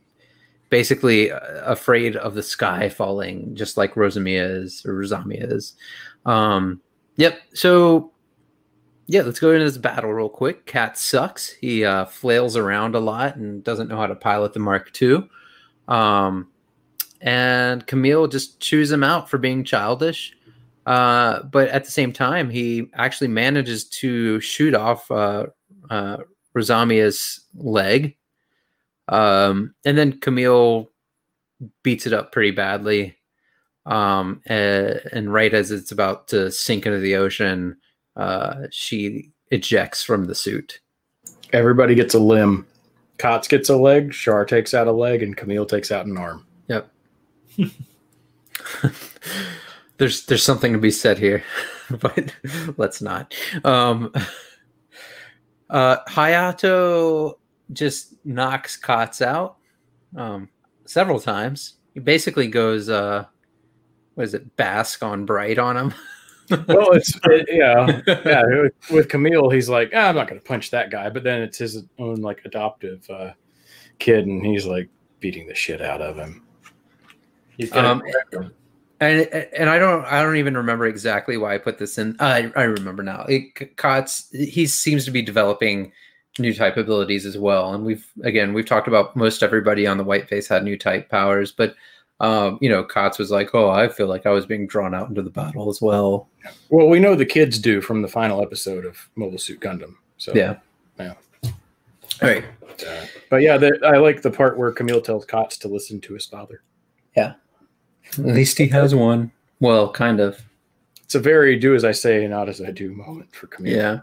basically 0.69 1.31
uh, 1.31 1.39
afraid 1.65 2.15
of 2.15 2.33
the 2.33 2.43
sky 2.43 2.87
falling, 2.87 3.53
just 3.55 3.75
like 3.75 3.95
Rosamia 3.95 4.63
is 4.63 4.85
or 4.85 4.93
Rosamia 4.93 5.51
is. 5.51 5.75
Um, 6.25 6.81
yep. 7.17 7.41
So 7.53 8.13
yeah, 9.07 9.23
let's 9.23 9.41
go 9.41 9.51
into 9.51 9.65
this 9.65 9.77
battle 9.77 10.13
real 10.13 10.29
quick. 10.29 10.65
Cat 10.65 10.97
sucks. 10.97 11.49
He 11.49 11.83
uh, 11.83 12.05
flails 12.05 12.55
around 12.55 12.95
a 12.95 12.99
lot 12.99 13.35
and 13.35 13.61
doesn't 13.63 13.89
know 13.89 13.97
how 13.97 14.07
to 14.07 14.15
pilot 14.15 14.53
the 14.53 14.59
Mark 14.59 14.89
II. 15.01 15.29
Um, 15.89 16.47
and 17.21 17.85
Camille 17.85 18.27
just 18.27 18.59
chews 18.59 18.91
him 18.91 19.03
out 19.03 19.29
for 19.29 19.37
being 19.37 19.63
childish. 19.63 20.35
Uh, 20.85 21.43
but 21.43 21.69
at 21.69 21.85
the 21.85 21.91
same 21.91 22.11
time, 22.11 22.49
he 22.49 22.89
actually 22.95 23.27
manages 23.27 23.85
to 23.85 24.41
shoot 24.41 24.73
off 24.73 25.09
uh, 25.11 25.45
uh, 25.89 26.17
Rosamia's 26.55 27.41
leg. 27.53 28.17
Um, 29.07 29.75
and 29.85 29.97
then 29.97 30.19
Camille 30.19 30.89
beats 31.83 32.07
it 32.07 32.13
up 32.13 32.31
pretty 32.31 32.51
badly. 32.51 33.15
Um, 33.85 34.41
and, 34.47 35.01
and 35.11 35.33
right 35.33 35.53
as 35.53 35.71
it's 35.71 35.91
about 35.91 36.27
to 36.29 36.51
sink 36.51 36.85
into 36.85 36.99
the 36.99 37.15
ocean, 37.15 37.77
uh, 38.15 38.63
she 38.71 39.31
ejects 39.51 40.03
from 40.03 40.25
the 40.25 40.35
suit. 40.35 40.79
Everybody 41.53 41.93
gets 41.93 42.13
a 42.15 42.19
limb. 42.19 42.65
Katz 43.17 43.47
gets 43.47 43.69
a 43.69 43.75
leg, 43.75 44.13
Char 44.13 44.45
takes 44.45 44.73
out 44.73 44.87
a 44.87 44.91
leg, 44.91 45.21
and 45.21 45.37
Camille 45.37 45.65
takes 45.65 45.91
out 45.91 46.07
an 46.07 46.17
arm. 46.17 46.47
There's 50.01 50.25
there's 50.25 50.41
something 50.41 50.73
to 50.73 50.79
be 50.79 50.89
said 50.89 51.19
here, 51.19 51.43
but 51.91 52.33
let's 52.75 53.03
not. 53.03 53.35
Um, 53.63 54.11
uh, 55.69 55.97
Hayato 56.09 57.35
just 57.71 58.15
knocks 58.25 58.75
Katz 58.75 59.21
out 59.21 59.57
um, 60.17 60.49
several 60.85 61.19
times. 61.19 61.75
He 61.93 61.99
basically 61.99 62.47
goes, 62.47 62.89
uh, 62.89 63.25
what 64.15 64.23
is 64.23 64.33
it, 64.33 64.55
bask 64.57 65.03
on 65.03 65.27
bright 65.27 65.59
on 65.59 65.77
him. 65.77 65.93
well, 66.49 66.93
it's 66.93 67.13
it, 67.25 67.47
yeah, 67.51 68.01
yeah. 68.25 68.41
With, 68.59 68.73
with 68.89 69.07
Camille, 69.07 69.51
he's 69.51 69.69
like, 69.69 69.91
ah, 69.93 70.09
I'm 70.09 70.15
not 70.15 70.27
going 70.27 70.41
to 70.41 70.47
punch 70.47 70.71
that 70.71 70.89
guy, 70.89 71.11
but 71.11 71.23
then 71.23 71.43
it's 71.43 71.59
his 71.59 71.83
own 71.99 72.23
like 72.23 72.41
adoptive 72.43 73.07
uh, 73.07 73.33
kid, 73.99 74.25
and 74.25 74.43
he's 74.43 74.65
like 74.65 74.89
beating 75.19 75.45
the 75.45 75.53
shit 75.53 75.79
out 75.79 76.01
of 76.01 76.15
him. 76.15 76.43
He's 77.57 77.71
gonna 77.71 78.01
Um, 78.33 78.51
and 79.01 79.27
and 79.57 79.69
I 79.69 79.79
don't 79.79 80.05
I 80.05 80.21
don't 80.21 80.37
even 80.37 80.55
remember 80.55 80.85
exactly 80.85 81.35
why 81.35 81.55
I 81.55 81.57
put 81.57 81.79
this 81.79 81.97
in. 81.97 82.15
I 82.19 82.51
I 82.55 82.63
remember 82.63 83.03
now. 83.03 83.25
It, 83.27 83.75
Katz 83.77 84.29
he 84.31 84.67
seems 84.67 85.05
to 85.05 85.11
be 85.11 85.21
developing 85.21 85.91
new 86.39 86.53
type 86.53 86.77
abilities 86.77 87.25
as 87.25 87.37
well, 87.37 87.73
and 87.73 87.83
we've 87.83 88.05
again 88.23 88.53
we've 88.53 88.65
talked 88.65 88.87
about 88.87 89.15
most 89.15 89.43
everybody 89.43 89.87
on 89.87 89.97
the 89.97 90.03
White 90.03 90.29
Base 90.29 90.47
had 90.47 90.63
new 90.63 90.77
type 90.77 91.09
powers, 91.09 91.51
but 91.51 91.75
um, 92.19 92.59
you 92.61 92.69
know 92.69 92.83
Katz 92.83 93.17
was 93.17 93.31
like, 93.31 93.55
oh, 93.55 93.71
I 93.71 93.87
feel 93.89 94.07
like 94.07 94.27
I 94.27 94.31
was 94.31 94.45
being 94.45 94.67
drawn 94.67 94.93
out 94.93 95.09
into 95.09 95.23
the 95.23 95.31
battle 95.31 95.67
as 95.69 95.81
well. 95.81 96.29
Well, 96.69 96.87
we 96.87 96.99
know 96.99 97.15
the 97.15 97.25
kids 97.25 97.57
do 97.57 97.81
from 97.81 98.03
the 98.03 98.07
final 98.07 98.43
episode 98.43 98.85
of 98.85 98.97
Mobile 99.15 99.39
Suit 99.39 99.59
Gundam. 99.59 99.95
So 100.17 100.33
Yeah. 100.35 100.57
yeah. 100.99 101.13
All 101.43 102.29
right. 102.29 102.45
Uh, 102.87 103.05
but 103.29 103.41
yeah, 103.41 103.57
the, 103.57 103.79
I 103.83 103.97
like 103.97 104.21
the 104.21 104.31
part 104.31 104.57
where 104.57 104.71
Camille 104.71 105.01
tells 105.01 105.25
Katz 105.25 105.57
to 105.59 105.67
listen 105.67 105.99
to 106.01 106.13
his 106.13 106.25
father. 106.27 106.61
At 108.17 108.25
least 108.25 108.57
he 108.57 108.67
has 108.67 108.93
one. 108.93 109.31
Well, 109.59 109.91
kind 109.91 110.19
of. 110.19 110.41
It's 111.03 111.15
a 111.15 111.19
very 111.19 111.57
do 111.57 111.75
as 111.75 111.83
I 111.83 111.91
say, 111.91 112.27
not 112.27 112.49
as 112.49 112.61
I 112.61 112.71
do 112.71 112.93
moment 112.93 113.33
for 113.35 113.47
Camille. 113.47 113.75
Yeah. 113.75 113.99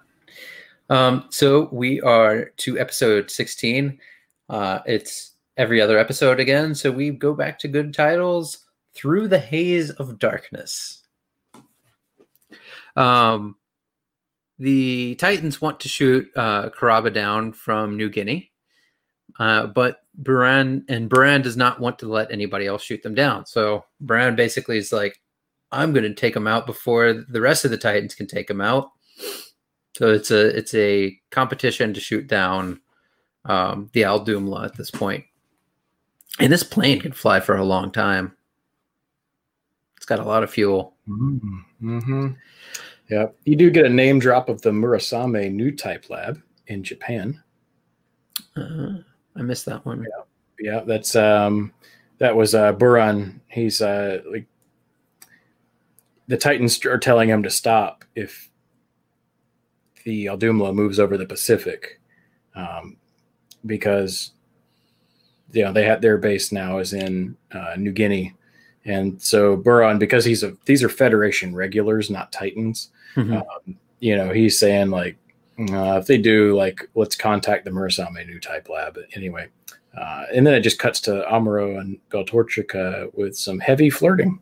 Um, 0.91 1.27
so 1.31 1.69
we 1.73 2.01
are 2.01 2.47
to 2.59 2.79
episode 2.79 3.31
16. 3.31 3.99
Uh, 4.49 4.79
it's 4.87 5.33
every 5.57 5.81
other 5.81 5.99
episode 5.99 6.41
again. 6.41 6.75
So 6.75 6.91
we 6.91 7.11
go 7.11 7.35
back 7.35 7.59
to 7.61 7.69
good 7.69 7.93
titles 7.93 8.67
through 8.95 9.29
the 9.29 9.39
haze 9.39 9.91
of 9.91 10.19
darkness. 10.19 11.03
Um, 12.97 13.57
the 14.59 15.15
Titans 15.17 15.61
want 15.61 15.81
to 15.81 15.89
shoot 15.89 16.29
uh, 16.35 16.71
Karaba 16.71 17.13
down 17.13 17.53
from 17.53 17.97
New 17.97 18.09
Guinea, 18.09 18.48
uh, 19.39 19.67
but 19.67 20.03
Buran 20.23 20.85
and 20.89 21.09
Buran 21.09 21.43
does 21.43 21.57
not 21.57 21.81
want 21.81 21.99
to 22.01 22.09
let 22.09 22.33
anybody 22.33 22.67
else 22.67 22.83
shoot 22.83 23.03
them 23.03 23.15
down. 23.15 23.47
So 23.47 23.85
Buran 24.05 24.37
basically 24.37 24.79
is 24.79 24.93
like, 24.93 25.21
"I'm 25.71 25.93
going 25.93 26.05
to 26.05 26.15
take 26.15 26.35
them 26.35 26.47
out 26.47 26.67
before 26.67 27.13
the 27.13 27.41
rest 27.41 27.65
of 27.65 27.71
the 27.71 27.79
Titans 27.79 28.15
can 28.15 28.27
take 28.27 28.49
them 28.49 28.61
out." 28.61 28.91
So 29.97 30.11
it's 30.13 30.31
a 30.31 30.57
it's 30.57 30.75
a 30.75 31.19
competition 31.31 31.95
to 31.95 32.01
shoot 32.01 32.27
down 32.27 32.81
um, 33.45 33.91
the 33.93 34.03
Audhumla 34.03 34.65
at 34.65 34.77
this 34.77 34.91
point. 34.91 35.25
And 36.39 36.53
this 36.53 36.63
plane 36.63 37.01
can 37.01 37.13
fly 37.13 37.41
for 37.41 37.57
a 37.57 37.65
long 37.65 37.91
time. 37.91 38.37
It's 39.97 40.07
got 40.07 40.21
a 40.21 40.25
lot 40.25 40.45
of 40.45 40.51
fuel. 40.51 40.95
Mm-hmm. 41.09 42.29
Yeah, 43.11 43.27
you 43.45 43.57
do 43.57 43.71
get 43.71 43.87
a 43.87 43.91
name 43.91 44.19
drop 44.19 44.49
of 44.49 44.63
the 44.63 44.71
Murasame 44.71 45.53
New 45.53 45.75
Type 45.75 46.11
Lab 46.11 46.41
in 46.67 46.85
Japan. 46.85 47.43
Uh, 48.55 48.99
I 49.39 49.43
missed 49.43 49.67
that 49.67 49.85
one. 49.87 50.03
Yeah, 50.03 50.73
yeah 50.73 50.81
that's 50.81 51.15
um, 51.17 51.73
that 52.19 52.35
was 52.35 52.55
uh, 52.55 52.73
Buran. 52.75 53.41
He's 53.49 53.81
uh, 53.81 54.21
like 54.31 54.47
the 56.27 56.37
Titans 56.37 56.85
are 56.85 56.99
telling 56.99 57.29
him 57.29 57.43
to 57.43 57.51
stop 57.51 58.05
if 58.15 58.51
the 60.05 60.27
Audhumla 60.27 60.75
moves 60.75 60.99
over 60.99 61.17
the 61.17 61.27
Pacific, 61.27 62.01
um, 62.55 62.97
because 63.65 64.33
you 65.53 65.65
know 65.65 65.73
they 65.73 65.85
had 65.85 66.03
their 66.03 66.19
base 66.19 66.53
now 66.53 66.79
is 66.79 66.93
in 66.93 67.37
uh, 67.53 67.75
New 67.79 67.93
Guinea, 67.93 68.35
and 68.85 69.21
so 69.23 69.57
Buran 69.57 69.99
because 69.99 70.25
he's 70.25 70.43
a 70.43 70.57
these 70.65 70.83
are 70.83 70.89
Federation 70.89 71.55
regulars, 71.55 72.11
not 72.11 72.33
Titans. 72.33 72.91
Mhm. 73.15 73.37
Um, 73.37 73.79
you 74.01 74.17
know, 74.17 74.33
he's 74.33 74.59
saying 74.59 74.91
like 74.91 75.17
uh, 75.59 75.99
if 75.99 76.07
they 76.07 76.19
do, 76.19 76.57
like 76.57 76.89
let's 76.95 77.17
contact 77.17 77.65
the 77.65 77.71
Murasame 77.71 78.27
New 78.27 78.39
Type 78.39 78.69
Lab 78.69 78.97
anyway. 79.15 79.49
Uh, 79.97 80.25
and 80.35 80.47
then 80.47 80.55
it 80.55 80.61
just 80.61 80.79
cuts 80.79 81.01
to 81.01 81.25
Amuro 81.31 81.81
and 81.81 81.99
Beltorchika 82.11 83.13
with 83.15 83.37
some 83.37 83.59
heavy 83.59 83.91
flirting. 83.91 84.41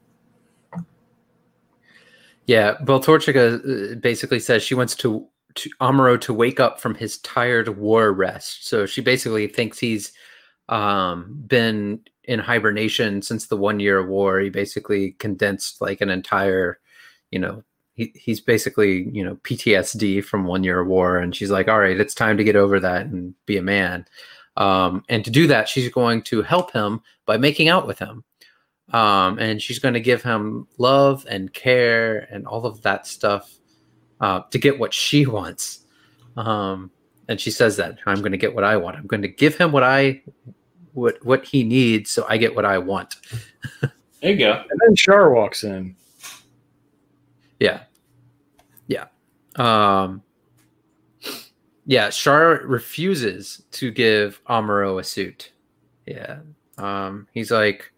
Yeah, 2.46 2.74
Beltorchika 2.82 3.92
uh, 3.92 3.94
basically 3.96 4.40
says 4.40 4.62
she 4.62 4.74
wants 4.74 4.94
to, 4.96 5.26
to 5.54 5.70
Amuro 5.80 6.20
to 6.20 6.34
wake 6.34 6.60
up 6.60 6.80
from 6.80 6.94
his 6.94 7.18
tired 7.18 7.68
war 7.78 8.12
rest. 8.12 8.68
So 8.68 8.86
she 8.86 9.00
basically 9.00 9.46
thinks 9.46 9.78
he's 9.78 10.12
um, 10.68 11.42
been 11.46 12.00
in 12.24 12.38
hibernation 12.38 13.22
since 13.22 13.46
the 13.46 13.56
one 13.56 13.80
year 13.80 14.06
war. 14.06 14.40
He 14.40 14.50
basically 14.50 15.12
condensed 15.12 15.80
like 15.80 16.00
an 16.00 16.10
entire, 16.10 16.78
you 17.30 17.38
know, 17.38 17.62
he, 17.96 18.12
he's 18.14 18.40
basically, 18.40 19.08
you 19.10 19.24
know, 19.24 19.34
PTSD 19.36 20.24
from 20.24 20.44
one 20.44 20.62
year 20.62 20.80
of 20.80 20.86
war. 20.86 21.18
And 21.18 21.34
she's 21.34 21.50
like, 21.50 21.68
all 21.68 21.80
right, 21.80 21.98
it's 21.98 22.14
time 22.14 22.36
to 22.36 22.44
get 22.44 22.56
over 22.56 22.78
that 22.80 23.06
and 23.06 23.34
be 23.46 23.56
a 23.56 23.62
man. 23.62 24.06
Um, 24.56 25.04
and 25.08 25.24
to 25.24 25.30
do 25.30 25.46
that, 25.48 25.68
she's 25.68 25.90
going 25.90 26.22
to 26.22 26.42
help 26.42 26.72
him 26.72 27.02
by 27.26 27.36
making 27.36 27.68
out 27.68 27.86
with 27.86 27.98
him 27.98 28.24
um, 28.92 29.38
and 29.38 29.60
she's 29.60 29.78
going 29.78 29.94
to 29.94 30.00
give 30.00 30.22
him 30.22 30.66
love 30.78 31.26
and 31.28 31.52
care 31.52 32.28
and 32.30 32.46
all 32.46 32.66
of 32.66 32.82
that 32.82 33.06
stuff 33.06 33.52
uh, 34.20 34.40
to 34.50 34.58
get 34.58 34.78
what 34.78 34.94
she 34.94 35.26
wants. 35.26 35.80
Um, 36.36 36.90
and 37.28 37.40
she 37.40 37.50
says 37.50 37.76
that 37.76 37.98
I'm 38.06 38.20
going 38.20 38.32
to 38.32 38.38
get 38.38 38.54
what 38.54 38.64
I 38.64 38.76
want. 38.76 38.96
I'm 38.96 39.06
going 39.06 39.22
to 39.22 39.28
give 39.28 39.56
him 39.56 39.72
what 39.72 39.82
I 39.82 40.22
what 40.92 41.22
what 41.24 41.44
he 41.44 41.64
needs, 41.64 42.10
so 42.10 42.24
I 42.28 42.36
get 42.36 42.54
what 42.54 42.64
I 42.64 42.78
want. 42.78 43.16
There 44.22 44.30
you 44.30 44.38
go. 44.38 44.64
And 44.70 44.80
then 44.80 44.96
Char 44.96 45.30
walks 45.30 45.62
in. 45.62 45.94
Yeah, 47.58 47.84
yeah, 48.86 49.06
um, 49.56 50.22
yeah. 51.86 52.10
Char 52.10 52.62
refuses 52.66 53.62
to 53.72 53.90
give 53.90 54.42
Amuro 54.44 55.00
a 55.00 55.04
suit. 55.04 55.52
Yeah, 56.06 56.40
um, 56.78 57.26
he's 57.32 57.50
like, 57.50 57.90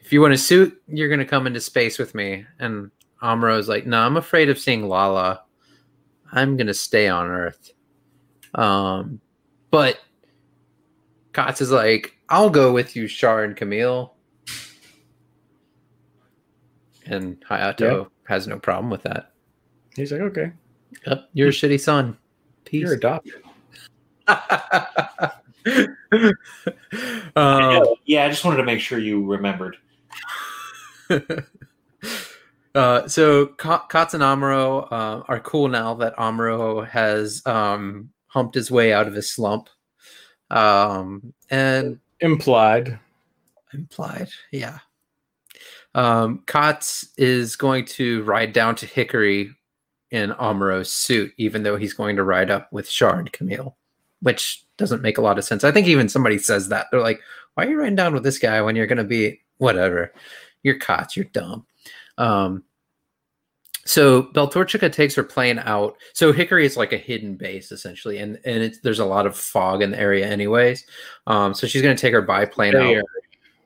if 0.00 0.12
you 0.12 0.20
want 0.20 0.34
a 0.34 0.38
suit, 0.38 0.80
you're 0.86 1.08
gonna 1.08 1.24
come 1.24 1.46
into 1.46 1.60
space 1.60 1.98
with 1.98 2.14
me. 2.14 2.44
And 2.58 2.90
Amuro's 3.22 3.68
like, 3.68 3.86
no, 3.86 4.00
I'm 4.00 4.16
afraid 4.16 4.50
of 4.50 4.58
seeing 4.58 4.86
Lala. 4.86 5.42
I'm 6.32 6.56
gonna 6.56 6.74
stay 6.74 7.08
on 7.08 7.26
Earth. 7.26 7.72
Um, 8.54 9.20
but 9.70 9.98
Katz 11.32 11.60
is 11.60 11.70
like, 11.70 12.16
I'll 12.28 12.50
go 12.50 12.72
with 12.72 12.96
you, 12.96 13.08
Char 13.08 13.44
and 13.44 13.56
Camille. 13.56 14.14
And 17.06 17.42
Hayato 17.48 18.08
has 18.28 18.46
no 18.46 18.58
problem 18.58 18.90
with 18.90 19.02
that. 19.02 19.32
He's 19.96 20.12
like, 20.12 20.20
okay, 20.20 20.52
Yep, 21.06 21.28
you're 21.32 21.48
a 21.48 21.52
shitty 21.52 21.80
son. 21.80 22.16
Peace. 22.64 22.82
you're 22.82 22.94
adopted. 22.94 23.42
um, 27.36 27.84
yeah, 28.04 28.24
I 28.24 28.28
just 28.28 28.44
wanted 28.44 28.58
to 28.58 28.64
make 28.64 28.80
sure 28.80 28.98
you 28.98 29.24
remembered. 29.24 29.76
uh, 32.74 33.08
so 33.08 33.46
Ka- 33.46 33.86
Katz 33.86 34.14
and 34.14 34.22
Amuro 34.22 34.86
uh, 34.92 35.22
are 35.26 35.40
cool 35.40 35.68
now 35.68 35.94
that 35.94 36.16
Amuro 36.16 36.86
has 36.86 37.42
um, 37.46 38.10
humped 38.26 38.54
his 38.54 38.70
way 38.70 38.92
out 38.92 39.08
of 39.08 39.14
his 39.14 39.32
slump. 39.32 39.68
Um, 40.50 41.32
and 41.50 41.98
Implied. 42.20 42.98
implied, 43.72 44.28
yeah. 44.50 44.78
Um, 45.94 46.42
Katz 46.46 47.08
is 47.16 47.56
going 47.56 47.84
to 47.86 48.22
ride 48.24 48.52
down 48.52 48.74
to 48.76 48.86
Hickory 48.86 49.50
in 50.10 50.32
Amuro's 50.32 50.92
suit, 50.92 51.32
even 51.36 51.62
though 51.62 51.76
he's 51.76 51.94
going 51.94 52.16
to 52.16 52.24
ride 52.24 52.50
up 52.50 52.72
with 52.72 52.88
Shard 52.88 53.32
Camille, 53.32 53.76
which 54.22 54.64
doesn't 54.76 55.02
make 55.02 55.18
a 55.18 55.22
lot 55.22 55.38
of 55.38 55.44
sense. 55.44 55.64
I 55.64 55.72
think 55.72 55.86
even 55.86 56.08
somebody 56.08 56.38
says 56.38 56.68
that. 56.68 56.86
They're 56.90 57.00
like, 57.00 57.20
why 57.54 57.66
are 57.66 57.70
you 57.70 57.78
riding 57.78 57.96
down 57.96 58.14
with 58.14 58.22
this 58.22 58.38
guy 58.38 58.62
when 58.62 58.76
you're 58.76 58.86
going 58.86 58.98
to 58.98 59.04
be 59.04 59.40
whatever? 59.58 60.12
You're 60.62 60.78
caught. 60.78 61.16
You're 61.16 61.26
dumb. 61.26 61.66
Um, 62.16 62.64
so 63.84 64.24
Beltorchika 64.24 64.92
takes 64.92 65.14
her 65.14 65.22
plane 65.22 65.58
out. 65.60 65.96
So 66.12 66.32
Hickory 66.32 66.66
is 66.66 66.76
like 66.76 66.92
a 66.92 66.98
hidden 66.98 67.36
base 67.36 67.72
essentially, 67.72 68.18
and 68.18 68.38
and 68.44 68.62
it's, 68.62 68.80
there's 68.80 68.98
a 68.98 69.04
lot 69.04 69.26
of 69.26 69.34
fog 69.36 69.82
in 69.82 69.92
the 69.92 69.98
area 69.98 70.26
anyways. 70.26 70.84
Um, 71.26 71.54
so 71.54 71.66
she's 71.66 71.80
going 71.80 71.96
to 71.96 72.00
take 72.00 72.12
her 72.12 72.20
biplane 72.20 72.76
out. 72.76 73.02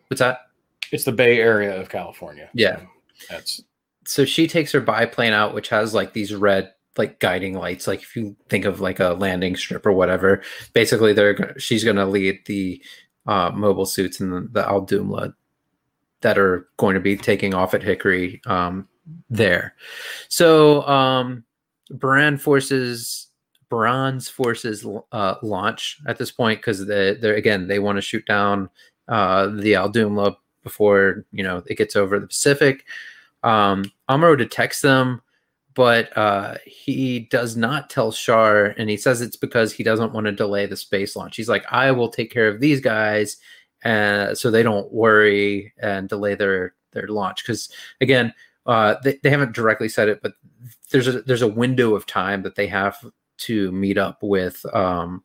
What's 0.07 0.20
that? 0.20 0.51
It's 0.93 1.05
the 1.05 1.12
Bay 1.12 1.40
Area 1.40 1.80
of 1.80 1.88
California. 1.88 2.49
Yeah. 2.55 2.76
So 2.76 2.86
that's 3.30 3.62
so 4.05 4.24
she 4.24 4.47
takes 4.47 4.72
her 4.72 4.80
biplane 4.80 5.32
out, 5.32 5.55
which 5.55 5.68
has 5.70 5.95
like 5.95 6.12
these 6.12 6.34
red 6.34 6.72
like 6.99 7.18
guiding 7.18 7.55
lights. 7.55 7.86
Like 7.86 8.03
if 8.03 8.14
you 8.14 8.36
think 8.49 8.64
of 8.64 8.80
like 8.80 9.01
a 9.01 9.14
landing 9.14 9.57
strip 9.57 9.86
or 9.86 9.93
whatever, 9.93 10.43
basically 10.72 11.12
they're 11.12 11.59
she's 11.59 11.84
going 11.84 11.97
to 11.97 12.07
lead 12.07 12.40
the 12.47 12.82
uh, 13.26 13.51
mobile 13.55 13.86
suits 13.86 14.20
and 14.20 14.32
the, 14.32 14.49
the 14.53 14.62
Audhumla 14.62 15.34
that 16.20 16.38
are 16.38 16.68
going 16.76 16.95
to 16.95 17.01
be 17.01 17.16
taking 17.16 17.55
off 17.55 17.74
at 17.74 17.82
Hickory 17.82 18.40
um, 18.47 18.88
there. 19.30 19.74
So 20.28 20.82
um, 20.86 21.45
Buran 21.93 22.40
forces 22.40 23.28
Buran's 23.70 24.28
forces 24.28 24.86
uh, 25.12 25.36
launch 25.43 25.99
at 26.07 26.18
this 26.18 26.30
point 26.30 26.61
because 26.61 26.86
they 26.86 27.14
they're 27.14 27.34
again 27.34 27.68
they 27.68 27.78
want 27.78 27.97
to 27.97 28.03
shoot 28.03 28.26
down 28.26 28.68
uh, 29.09 29.47
the 29.47 29.72
Audhumla 29.72 30.36
before 30.62 31.24
you 31.32 31.42
know 31.42 31.62
it 31.66 31.78
gets 31.78 31.96
over 31.96 32.18
the 32.18 32.26
Pacific. 32.26 32.84
Um, 33.42 33.90
Amuro 34.08 34.38
detects 34.38 34.80
them, 34.80 35.22
but 35.74 36.16
uh, 36.16 36.56
he 36.64 37.20
does 37.30 37.56
not 37.56 37.90
tell 37.90 38.12
Char, 38.12 38.66
and 38.78 38.88
he 38.88 38.96
says 38.96 39.20
it's 39.20 39.36
because 39.36 39.72
he 39.72 39.82
doesn't 39.82 40.12
want 40.12 40.26
to 40.26 40.32
delay 40.32 40.66
the 40.66 40.76
space 40.76 41.16
launch. 41.16 41.36
He's 41.36 41.48
like, 41.48 41.64
I 41.70 41.90
will 41.90 42.08
take 42.08 42.30
care 42.30 42.48
of 42.48 42.60
these 42.60 42.80
guys, 42.80 43.38
uh, 43.84 44.34
so 44.34 44.50
they 44.50 44.62
don't 44.62 44.92
worry 44.92 45.72
and 45.78 46.08
delay 46.08 46.34
their 46.34 46.74
their 46.92 47.08
launch. 47.08 47.42
Because 47.42 47.68
again, 48.00 48.32
uh, 48.66 48.96
they, 49.02 49.18
they 49.22 49.30
haven't 49.30 49.54
directly 49.54 49.88
said 49.88 50.08
it, 50.08 50.22
but 50.22 50.34
there's 50.90 51.08
a 51.08 51.22
there's 51.22 51.42
a 51.42 51.48
window 51.48 51.94
of 51.94 52.06
time 52.06 52.42
that 52.42 52.54
they 52.54 52.66
have 52.66 53.04
to 53.38 53.72
meet 53.72 53.98
up 53.98 54.22
with 54.22 54.64
um, 54.74 55.22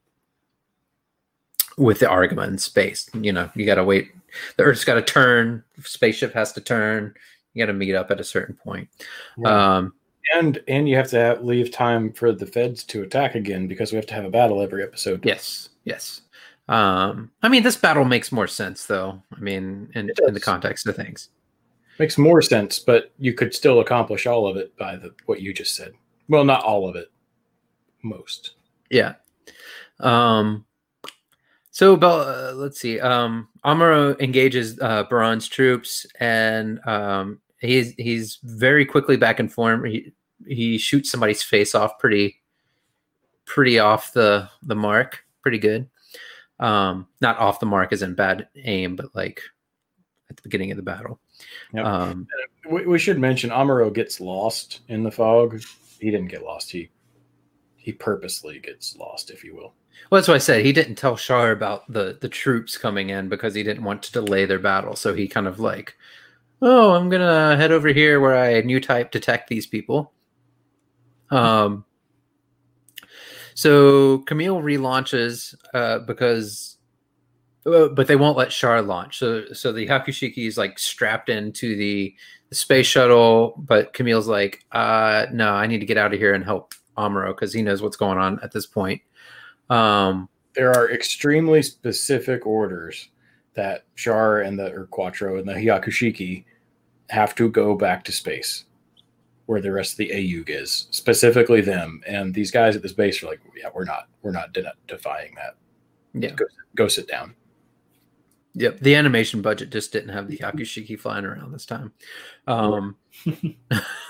with 1.77 1.99
the 1.99 2.07
Argama 2.07 2.47
in 2.47 2.57
space. 2.57 3.09
You 3.13 3.31
know, 3.31 3.49
you 3.55 3.65
got 3.65 3.75
to 3.75 3.83
wait. 3.83 4.11
The 4.57 4.63
Earth's 4.63 4.83
got 4.83 4.95
to 4.95 5.01
turn. 5.01 5.63
Spaceship 5.83 6.33
has 6.33 6.51
to 6.53 6.61
turn. 6.61 7.13
You 7.53 7.63
got 7.63 7.71
to 7.71 7.77
meet 7.77 7.95
up 7.95 8.11
at 8.11 8.19
a 8.19 8.23
certain 8.23 8.55
point. 8.55 8.89
Um, 9.45 9.93
and 10.33 10.61
and 10.67 10.89
you 10.89 10.95
have 10.97 11.09
to 11.09 11.17
have, 11.17 11.43
leave 11.43 11.71
time 11.71 12.11
for 12.11 12.31
the 12.31 12.45
feds 12.45 12.83
to 12.85 13.03
attack 13.03 13.35
again 13.35 13.67
because 13.67 13.91
we 13.91 13.95
have 13.95 14.05
to 14.07 14.13
have 14.13 14.25
a 14.25 14.29
battle 14.29 14.61
every 14.61 14.83
episode. 14.83 15.25
yes, 15.25 15.69
yes. 15.85 16.21
Um, 16.67 17.31
I 17.41 17.47
mean, 17.47 17.63
this 17.63 17.77
battle 17.77 18.03
makes 18.03 18.31
more 18.31 18.47
sense, 18.47 18.85
though. 18.85 19.21
I 19.35 19.39
mean, 19.39 19.89
in, 19.95 20.11
in 20.27 20.33
the 20.33 20.39
context 20.39 20.85
of 20.85 20.97
things. 20.97 21.29
Makes 21.97 22.17
more 22.17 22.41
sense, 22.41 22.77
but 22.77 23.11
you 23.17 23.33
could 23.33 23.55
still 23.55 23.79
accomplish 23.79 24.27
all 24.27 24.47
of 24.47 24.57
it 24.57 24.77
by 24.77 24.97
the 24.97 25.13
what 25.25 25.41
you 25.41 25.53
just 25.53 25.75
said. 25.75 25.93
Well, 26.27 26.43
not 26.43 26.63
all 26.63 26.87
of 26.87 26.95
it. 26.95 27.09
Most. 28.03 28.55
Yeah. 28.89 29.13
Um, 29.99 30.65
so, 31.77 31.95
Bel- 31.95 32.21
uh, 32.21 32.53
let's 32.55 32.79
see. 32.79 32.99
Um, 32.99 33.49
Amuro 33.63 34.19
engages 34.19 34.79
uh, 34.79 35.03
Buran's 35.03 35.47
troops, 35.47 36.07
and 36.19 36.79
um, 36.87 37.39
he's 37.61 37.93
he's 37.97 38.39
very 38.41 38.83
quickly 38.83 39.15
back 39.15 39.39
in 39.39 39.47
form. 39.47 39.85
He 39.85 40.11
he 40.47 40.79
shoots 40.79 41.11
somebody's 41.11 41.43
face 41.43 41.75
off 41.75 41.99
pretty 41.99 42.41
pretty 43.45 43.77
off 43.77 44.11
the 44.11 44.49
the 44.63 44.75
mark, 44.75 45.23
pretty 45.43 45.59
good. 45.59 45.87
Um, 46.59 47.09
not 47.21 47.37
off 47.37 47.59
the 47.59 47.67
mark 47.67 47.93
as 47.93 48.01
in 48.01 48.15
bad 48.15 48.47
aim, 48.55 48.95
but 48.95 49.13
like 49.13 49.43
at 50.31 50.35
the 50.35 50.41
beginning 50.41 50.71
of 50.71 50.77
the 50.77 50.81
battle. 50.83 51.19
Yep. 51.73 51.85
Um, 51.85 52.27
We, 52.67 52.87
we 52.87 52.97
should 52.97 53.19
mention 53.19 53.51
Amuro 53.51 53.93
gets 53.93 54.19
lost 54.19 54.79
in 54.87 55.03
the 55.03 55.11
fog. 55.11 55.61
He 55.99 56.09
didn't 56.09 56.29
get 56.29 56.41
lost. 56.41 56.71
He 56.71 56.89
he 57.87 57.93
purposely 57.93 58.59
gets 58.59 58.97
lost, 58.97 59.31
if 59.31 59.45
you 59.45 59.55
will. 59.55 59.73
Well, 60.11 60.19
that's 60.19 60.27
what 60.27 60.35
I 60.35 60.39
said. 60.39 60.65
He 60.65 60.73
didn't 60.73 60.95
tell 60.95 61.15
Char 61.15 61.51
about 61.51 61.89
the 61.89 62.17
the 62.19 62.27
troops 62.27 62.77
coming 62.77 63.11
in 63.11 63.29
because 63.29 63.55
he 63.55 63.63
didn't 63.63 63.85
want 63.85 64.03
to 64.03 64.11
delay 64.11 64.43
their 64.43 64.59
battle. 64.59 64.97
So 64.97 65.13
he 65.13 65.25
kind 65.29 65.47
of 65.47 65.57
like, 65.61 65.95
oh, 66.61 66.91
I'm 66.91 67.07
gonna 67.07 67.55
head 67.55 67.71
over 67.71 67.87
here 67.87 68.19
where 68.19 68.35
I 68.35 68.59
new 68.59 68.81
type 68.81 69.11
detect 69.11 69.47
these 69.47 69.65
people. 69.65 70.11
Um. 71.31 71.85
So 73.53 74.17
Camille 74.17 74.61
relaunches 74.61 75.55
uh, 75.73 75.99
because, 75.99 76.75
uh, 77.65 77.87
but 77.87 78.07
they 78.07 78.17
won't 78.17 78.37
let 78.37 78.49
Char 78.49 78.81
launch. 78.81 79.17
So 79.17 79.45
so 79.53 79.71
the 79.71 79.87
Hyakushiki 79.87 80.45
is 80.45 80.57
like 80.57 80.77
strapped 80.77 81.29
into 81.29 81.77
the, 81.77 82.13
the 82.49 82.55
space 82.55 82.85
shuttle, 82.85 83.55
but 83.57 83.93
Camille's 83.93 84.27
like, 84.27 84.65
uh, 84.73 85.27
no, 85.31 85.53
I 85.53 85.67
need 85.67 85.79
to 85.79 85.85
get 85.85 85.97
out 85.97 86.13
of 86.13 86.19
here 86.19 86.33
and 86.33 86.43
help 86.43 86.73
Amuro 86.97 87.27
because 87.29 87.53
he 87.53 87.61
knows 87.61 87.81
what's 87.81 87.97
going 87.97 88.17
on 88.17 88.39
at 88.41 88.51
this 88.51 88.65
point. 88.65 89.01
Um, 89.69 90.29
There 90.55 90.71
are 90.71 90.91
extremely 90.91 91.61
specific 91.61 92.45
orders 92.45 93.09
that 93.53 93.85
Char 93.95 94.41
and 94.41 94.57
the 94.57 94.71
or 94.73 94.85
Quattro 94.87 95.37
and 95.37 95.47
the 95.47 95.53
Hyakushiki 95.53 96.45
have 97.09 97.33
to 97.35 97.49
go 97.49 97.75
back 97.75 98.03
to 98.05 98.11
space, 98.11 98.65
where 99.45 99.61
the 99.61 99.71
rest 99.71 99.93
of 99.93 99.97
the 99.97 100.09
AUG 100.11 100.49
is, 100.49 100.87
specifically 100.91 101.61
them. 101.61 102.01
And 102.07 102.33
these 102.33 102.51
guys 102.51 102.75
at 102.75 102.81
this 102.81 102.93
base 102.93 103.23
are 103.23 103.27
like, 103.27 103.41
yeah, 103.55 103.69
we're 103.73 103.85
not, 103.85 104.07
we're 104.21 104.31
not 104.31 104.53
de- 104.53 104.73
defying 104.87 105.33
that. 105.35 105.55
yeah. 106.13 106.31
Go, 106.35 106.45
go 106.75 106.87
sit 106.87 107.07
down. 107.07 107.33
Yep. 108.55 108.79
The 108.79 108.95
animation 108.95 109.41
budget 109.41 109.69
just 109.69 109.91
didn't 109.91 110.09
have 110.09 110.27
the 110.27 110.37
Hyakushiki 110.37 110.99
flying 110.99 111.25
around 111.25 111.51
this 111.51 111.65
time. 111.65 111.93
Um, 112.47 112.95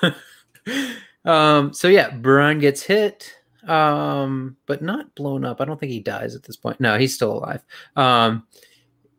um, 1.28 1.74
so 1.74 1.88
yeah, 1.88 2.10
Buran 2.10 2.60
gets 2.60 2.82
hit, 2.82 3.34
um, 3.68 4.58
but 4.66 4.82
not 4.82 5.14
blown 5.16 5.46
up. 5.46 5.62
I 5.62 5.66
don't 5.66 5.80
think 5.80 5.92
he 5.92 6.00
dies 6.00 6.36
at 6.36 6.44
this 6.44 6.56
point. 6.56 6.80
No, 6.80 6.98
he's 6.98 7.14
still 7.14 7.34
alive. 7.34 7.64
Um, 7.96 8.48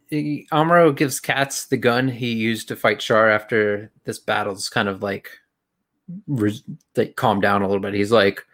he, 0.09 0.47
Amuro 0.51 0.97
gives 0.97 1.21
Katz 1.21 1.67
the 1.67 1.77
gun 1.77 2.09
he 2.09 2.33
used 2.33 2.69
to 2.69 2.77
fight 2.77 2.99
Char 2.99 3.31
after 3.31 3.93
this 4.05 4.19
battle's 4.19 4.69
kind 4.69 4.89
of 4.89 5.03
like, 5.03 5.31
like 6.97 7.15
calmed 7.17 7.43
down 7.43 7.63
a 7.63 7.67
little 7.67 7.83
bit. 7.83 7.95
He's 7.95 8.13
like, 8.13 8.45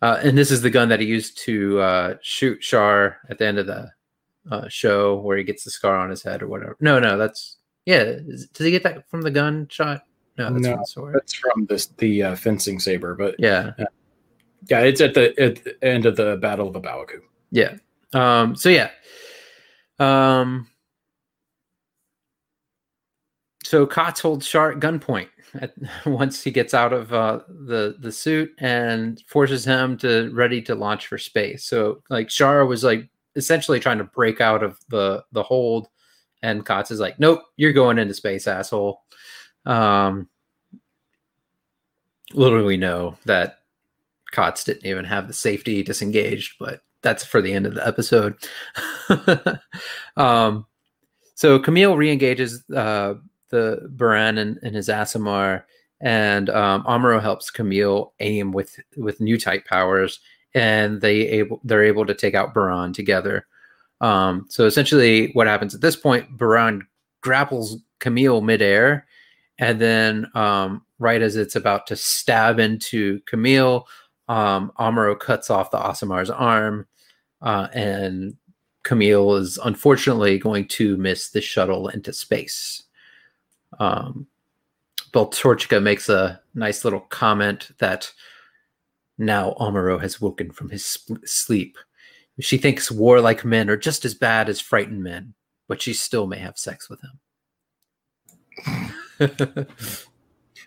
uh, 0.00 0.20
and 0.22 0.38
this 0.38 0.50
is 0.50 0.62
the 0.62 0.70
gun 0.70 0.88
that 0.90 1.00
he 1.00 1.06
used 1.06 1.38
to 1.38 1.80
uh, 1.80 2.14
shoot 2.22 2.60
Char 2.60 3.18
at 3.28 3.38
the 3.38 3.46
end 3.46 3.58
of 3.58 3.66
the 3.66 3.90
uh, 4.50 4.68
show 4.68 5.16
where 5.16 5.36
he 5.36 5.44
gets 5.44 5.64
the 5.64 5.70
scar 5.70 5.96
on 5.96 6.10
his 6.10 6.22
head 6.22 6.42
or 6.42 6.48
whatever. 6.48 6.76
No, 6.80 6.98
no, 6.98 7.16
that's 7.18 7.56
yeah. 7.84 8.04
Does 8.04 8.48
he 8.58 8.70
get 8.70 8.82
that 8.84 9.08
from 9.10 9.22
the 9.22 9.30
gun 9.30 9.66
shot? 9.68 10.02
No, 10.38 10.52
that's 10.52 10.62
No, 10.62 10.70
from 10.72 10.80
the 10.80 10.86
sword. 10.86 11.14
That's 11.14 11.34
from 11.34 11.66
this 11.66 11.86
the 11.98 12.22
uh, 12.22 12.36
fencing 12.36 12.78
saber, 12.80 13.14
but 13.14 13.34
Yeah, 13.38 13.72
yeah, 14.68 14.80
it's 14.80 15.00
at 15.00 15.14
the 15.14 15.38
at 15.40 15.62
the 15.64 15.84
end 15.84 16.06
of 16.06 16.16
the 16.16 16.36
Battle 16.36 16.68
of 16.68 16.76
A 16.76 16.80
Baoa 16.80 17.06
Qu. 17.06 17.22
yeah. 17.50 17.76
Um, 18.12 18.54
so 18.56 18.68
yeah. 18.68 18.90
Um, 19.98 20.68
so 23.64 23.86
Katz 23.86 24.20
holds 24.20 24.46
Char 24.48 24.72
at 24.72 24.78
gunpoint 24.78 25.28
at, 25.60 25.72
once 26.06 26.42
he 26.42 26.50
gets 26.50 26.74
out 26.74 26.92
of 26.92 27.12
uh, 27.12 27.40
the 27.48 27.96
the 27.98 28.12
suit 28.12 28.52
and 28.58 29.22
forces 29.26 29.64
him 29.64 29.96
to 29.98 30.30
ready 30.32 30.62
to 30.62 30.74
launch 30.74 31.06
for 31.06 31.18
space. 31.18 31.64
So 31.64 32.02
like 32.10 32.28
Char 32.28 32.66
was 32.66 32.84
like 32.84 33.08
essentially 33.34 33.80
trying 33.80 33.98
to 33.98 34.04
break 34.04 34.40
out 34.40 34.62
of 34.62 34.78
the 34.88 35.24
the 35.32 35.42
hold, 35.42 35.88
and 36.42 36.64
Katz 36.64 36.90
is 36.90 37.00
like, 37.00 37.18
"Nope, 37.18 37.42
you're 37.56 37.72
going 37.72 37.98
into 37.98 38.14
space, 38.14 38.46
asshole." 38.46 39.02
Um, 39.66 40.28
little 42.32 42.64
we 42.64 42.76
know 42.76 43.16
that 43.24 43.60
Katz 44.32 44.64
didn't 44.64 44.86
even 44.86 45.04
have 45.04 45.28
the 45.28 45.34
safety 45.34 45.82
disengaged, 45.82 46.54
but 46.58 46.82
that's 47.02 47.24
for 47.24 47.40
the 47.40 47.52
end 47.52 47.66
of 47.66 47.74
the 47.74 47.86
episode. 47.86 48.36
um, 50.16 50.66
so 51.34 51.58
Camille 51.58 51.96
re-engages 51.96 52.68
uh, 52.70 53.14
the 53.50 53.88
Buran 53.96 54.38
and, 54.38 54.58
and 54.62 54.74
his 54.74 54.88
Asshimar, 54.88 55.64
and 56.00 56.50
um, 56.50 56.84
Amuro 56.84 57.20
helps 57.20 57.50
Camille 57.50 58.12
aim 58.20 58.52
with 58.52 58.78
with 58.96 59.20
new 59.20 59.38
type 59.38 59.64
powers, 59.66 60.20
and 60.54 61.00
they 61.00 61.28
able 61.28 61.60
they're 61.64 61.84
able 61.84 62.06
to 62.06 62.14
take 62.14 62.34
out 62.34 62.54
Buran 62.54 62.92
together. 62.92 63.46
Um, 64.00 64.46
so 64.48 64.66
essentially, 64.66 65.30
what 65.32 65.46
happens 65.46 65.74
at 65.74 65.80
this 65.80 65.96
point? 65.96 66.36
Buran 66.36 66.82
grapples 67.20 67.78
Camille 67.98 68.40
midair, 68.40 69.05
and 69.58 69.80
then 69.80 70.26
um, 70.34 70.82
right 70.98 71.22
as 71.22 71.36
it's 71.36 71.56
about 71.56 71.86
to 71.88 71.96
stab 71.96 72.58
into 72.58 73.20
Camille, 73.20 73.86
um, 74.28 74.72
Amuro 74.78 75.18
cuts 75.18 75.50
off 75.50 75.70
the 75.70 75.78
Asshimar's 75.78 76.30
arm, 76.30 76.86
uh, 77.42 77.68
and 77.72 78.36
Camille 78.82 79.34
is 79.34 79.58
unfortunately 79.58 80.38
going 80.38 80.68
to 80.68 80.96
miss 80.96 81.30
the 81.30 81.40
shuttle 81.40 81.88
into 81.88 82.12
space. 82.12 82.82
Um, 83.78 84.26
Beltorchika 85.12 85.82
makes 85.82 86.08
a 86.08 86.40
nice 86.54 86.84
little 86.84 87.00
comment 87.00 87.70
that 87.78 88.12
Now 89.18 89.54
Amuro 89.58 90.00
has 90.00 90.20
woken 90.20 90.50
from 90.50 90.68
his 90.70 90.84
sp- 90.84 91.24
sleep. 91.24 91.78
She 92.38 92.58
thinks 92.58 92.90
warlike 92.90 93.44
men 93.44 93.70
are 93.70 93.78
just 93.78 94.04
as 94.04 94.14
bad 94.14 94.48
as 94.50 94.60
frightened 94.60 95.02
men, 95.02 95.32
but 95.68 95.80
she 95.80 95.94
still 95.94 96.26
may 96.26 96.38
have 96.38 96.58
sex 96.58 96.90
with 96.90 97.00
him. 97.00 98.92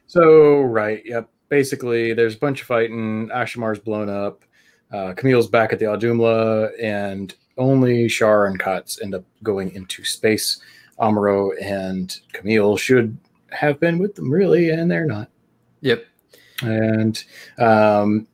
So 0.10 0.62
right, 0.62 1.04
yep. 1.06 1.30
Basically, 1.50 2.14
there's 2.14 2.34
a 2.34 2.40
bunch 2.40 2.62
of 2.62 2.68
fighting. 2.68 3.30
Asshimar's 3.30 3.78
blown 3.78 4.10
up. 4.10 4.44
Uh, 4.92 5.14
Camille's 5.14 5.48
back 5.48 5.72
at 5.72 5.78
the 5.78 5.86
Audhumla, 5.86 6.72
and 6.82 7.36
only 7.60 8.08
Char 8.08 8.48
and 8.48 8.60
Katz 8.60 9.00
end 9.04 9.14
up 9.14 9.24
going 9.44 9.72
into 9.76 10.04
space. 10.04 10.62
Amuro 11.00 11.52
and 11.62 12.20
Camille 12.34 12.76
should 12.76 13.16
have 13.52 13.80
been 13.80 14.00
with 14.00 14.16
them, 14.16 14.32
really, 14.32 14.72
and 14.72 14.90
they're 14.90 15.06
not. 15.06 15.30
yep. 15.82 16.06
And 16.64 17.24
um, 17.60 18.28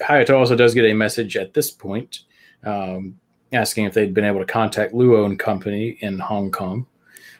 Hayato 0.00 0.36
also 0.36 0.56
does 0.56 0.74
get 0.74 0.84
a 0.84 0.94
message 0.94 1.36
at 1.36 1.54
this 1.54 1.70
point 1.70 2.24
um, 2.64 3.20
asking 3.52 3.84
if 3.84 3.94
they'd 3.94 4.14
been 4.14 4.24
able 4.24 4.40
to 4.40 4.52
contact 4.52 4.94
Luo 4.94 5.26
and 5.26 5.38
Company 5.38 5.96
in 6.00 6.18
Hong 6.18 6.50
Kong, 6.50 6.86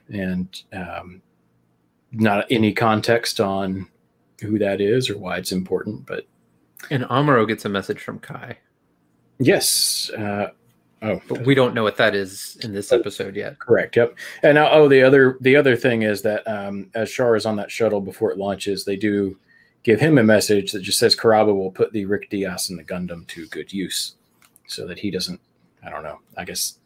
and 0.09 0.63
um, 0.73 1.23
not 2.15 2.47
any 2.51 2.73
context 2.73 3.41
on 3.41 3.89
who 4.41 4.59
that 4.59 4.81
is 4.81 5.11
or 5.11 5.19
why 5.19 5.37
it's 5.39 5.53
important. 5.53 6.07
But 6.07 6.27
And 6.91 7.05
Amuro 7.05 7.47
gets 7.47 7.65
a 7.65 7.69
message 7.69 8.01
from 8.01 8.19
Kai, 8.19 8.59
yes, 9.39 10.11
uh, 10.17 10.49
oh, 11.03 11.21
but 11.29 11.45
we 11.45 11.55
don't 11.55 11.75
know 11.75 11.83
what 11.83 11.97
that 11.97 12.15
is 12.15 12.57
in 12.63 12.73
this 12.73 12.93
episode 12.93 13.37
yet. 13.37 13.59
Correct. 13.59 13.97
Yep. 13.97 14.17
And 14.43 14.55
now, 14.57 14.71
oh, 14.71 14.89
the 14.89 15.03
other 15.03 15.39
the 15.41 15.57
other 15.57 15.77
thing 15.77 16.03
is 16.03 16.23
that 16.23 16.47
um, 16.47 16.91
as 16.95 17.11
Char 17.11 17.37
is 17.37 17.47
on 17.47 17.57
that 17.57 17.71
shuttle 17.71 18.01
before 18.01 18.31
it 18.31 18.39
launches, 18.39 18.85
they 18.85 18.97
do 18.97 19.39
give 19.83 20.01
him 20.01 20.19
a 20.19 20.23
message 20.23 20.73
that 20.73 20.81
just 20.81 20.99
says 20.99 21.15
Karaba 21.15 21.55
will 21.55 21.71
put 21.71 21.93
the 21.93 22.07
Rick 22.07 22.31
Dias 22.31 22.71
and 22.71 22.79
the 22.79 22.85
Gundam 22.85 23.27
to 23.29 23.47
good 23.49 23.73
use, 23.73 24.15
so 24.67 24.87
that 24.87 24.99
he 24.99 25.11
doesn't. 25.11 25.41
I 25.85 25.91
don't 25.91 26.03
know. 26.03 26.21
I 26.37 26.45
guess 26.45 26.79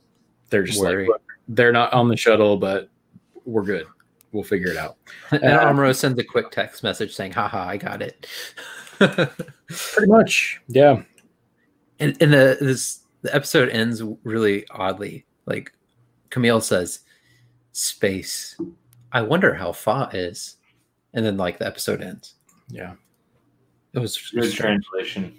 they're 0.51 0.65
just 0.65 0.81
Worry. 0.81 1.09
like 1.09 1.21
they're 1.49 1.73
not 1.73 1.93
on 1.93 2.09
the 2.09 2.17
shuttle, 2.17 2.57
but 2.57 2.89
we're 3.45 3.63
good. 3.63 3.87
We'll 4.33 4.45
figure 4.45 4.71
it 4.71 4.77
out. 4.77 4.97
And 5.33 5.43
Uh, 5.45 5.65
Amuro 5.73 5.95
sends 5.95 6.19
a 6.19 6.25
quick 6.25 6.51
text 6.51 6.83
message 6.83 7.15
saying, 7.15 7.33
haha, 7.33 7.67
I 7.67 7.77
got 7.77 8.03
it. 8.03 8.27
Pretty 8.99 10.07
much. 10.11 10.61
Yeah. 10.69 11.03
and 12.01 12.17
and 12.21 12.33
the 12.33 12.57
this 12.61 13.01
the 13.23 13.35
episode 13.35 13.69
ends 13.71 14.03
really 14.25 14.67
oddly. 14.71 15.25
Like 15.47 15.73
Camille 16.31 16.61
says, 16.61 17.01
"Space. 17.73 18.57
I 19.13 19.23
wonder 19.23 19.55
how 19.55 19.73
Fa 19.73 20.11
is," 20.13 20.57
and 21.15 21.25
then 21.25 21.37
like 21.37 21.59
the 21.59 21.67
episode 21.67 22.03
ends. 22.03 22.35
Yeah. 22.69 22.95
It 23.95 23.99
was 24.01 24.19
Good 24.31 24.53
translation. 24.53 25.35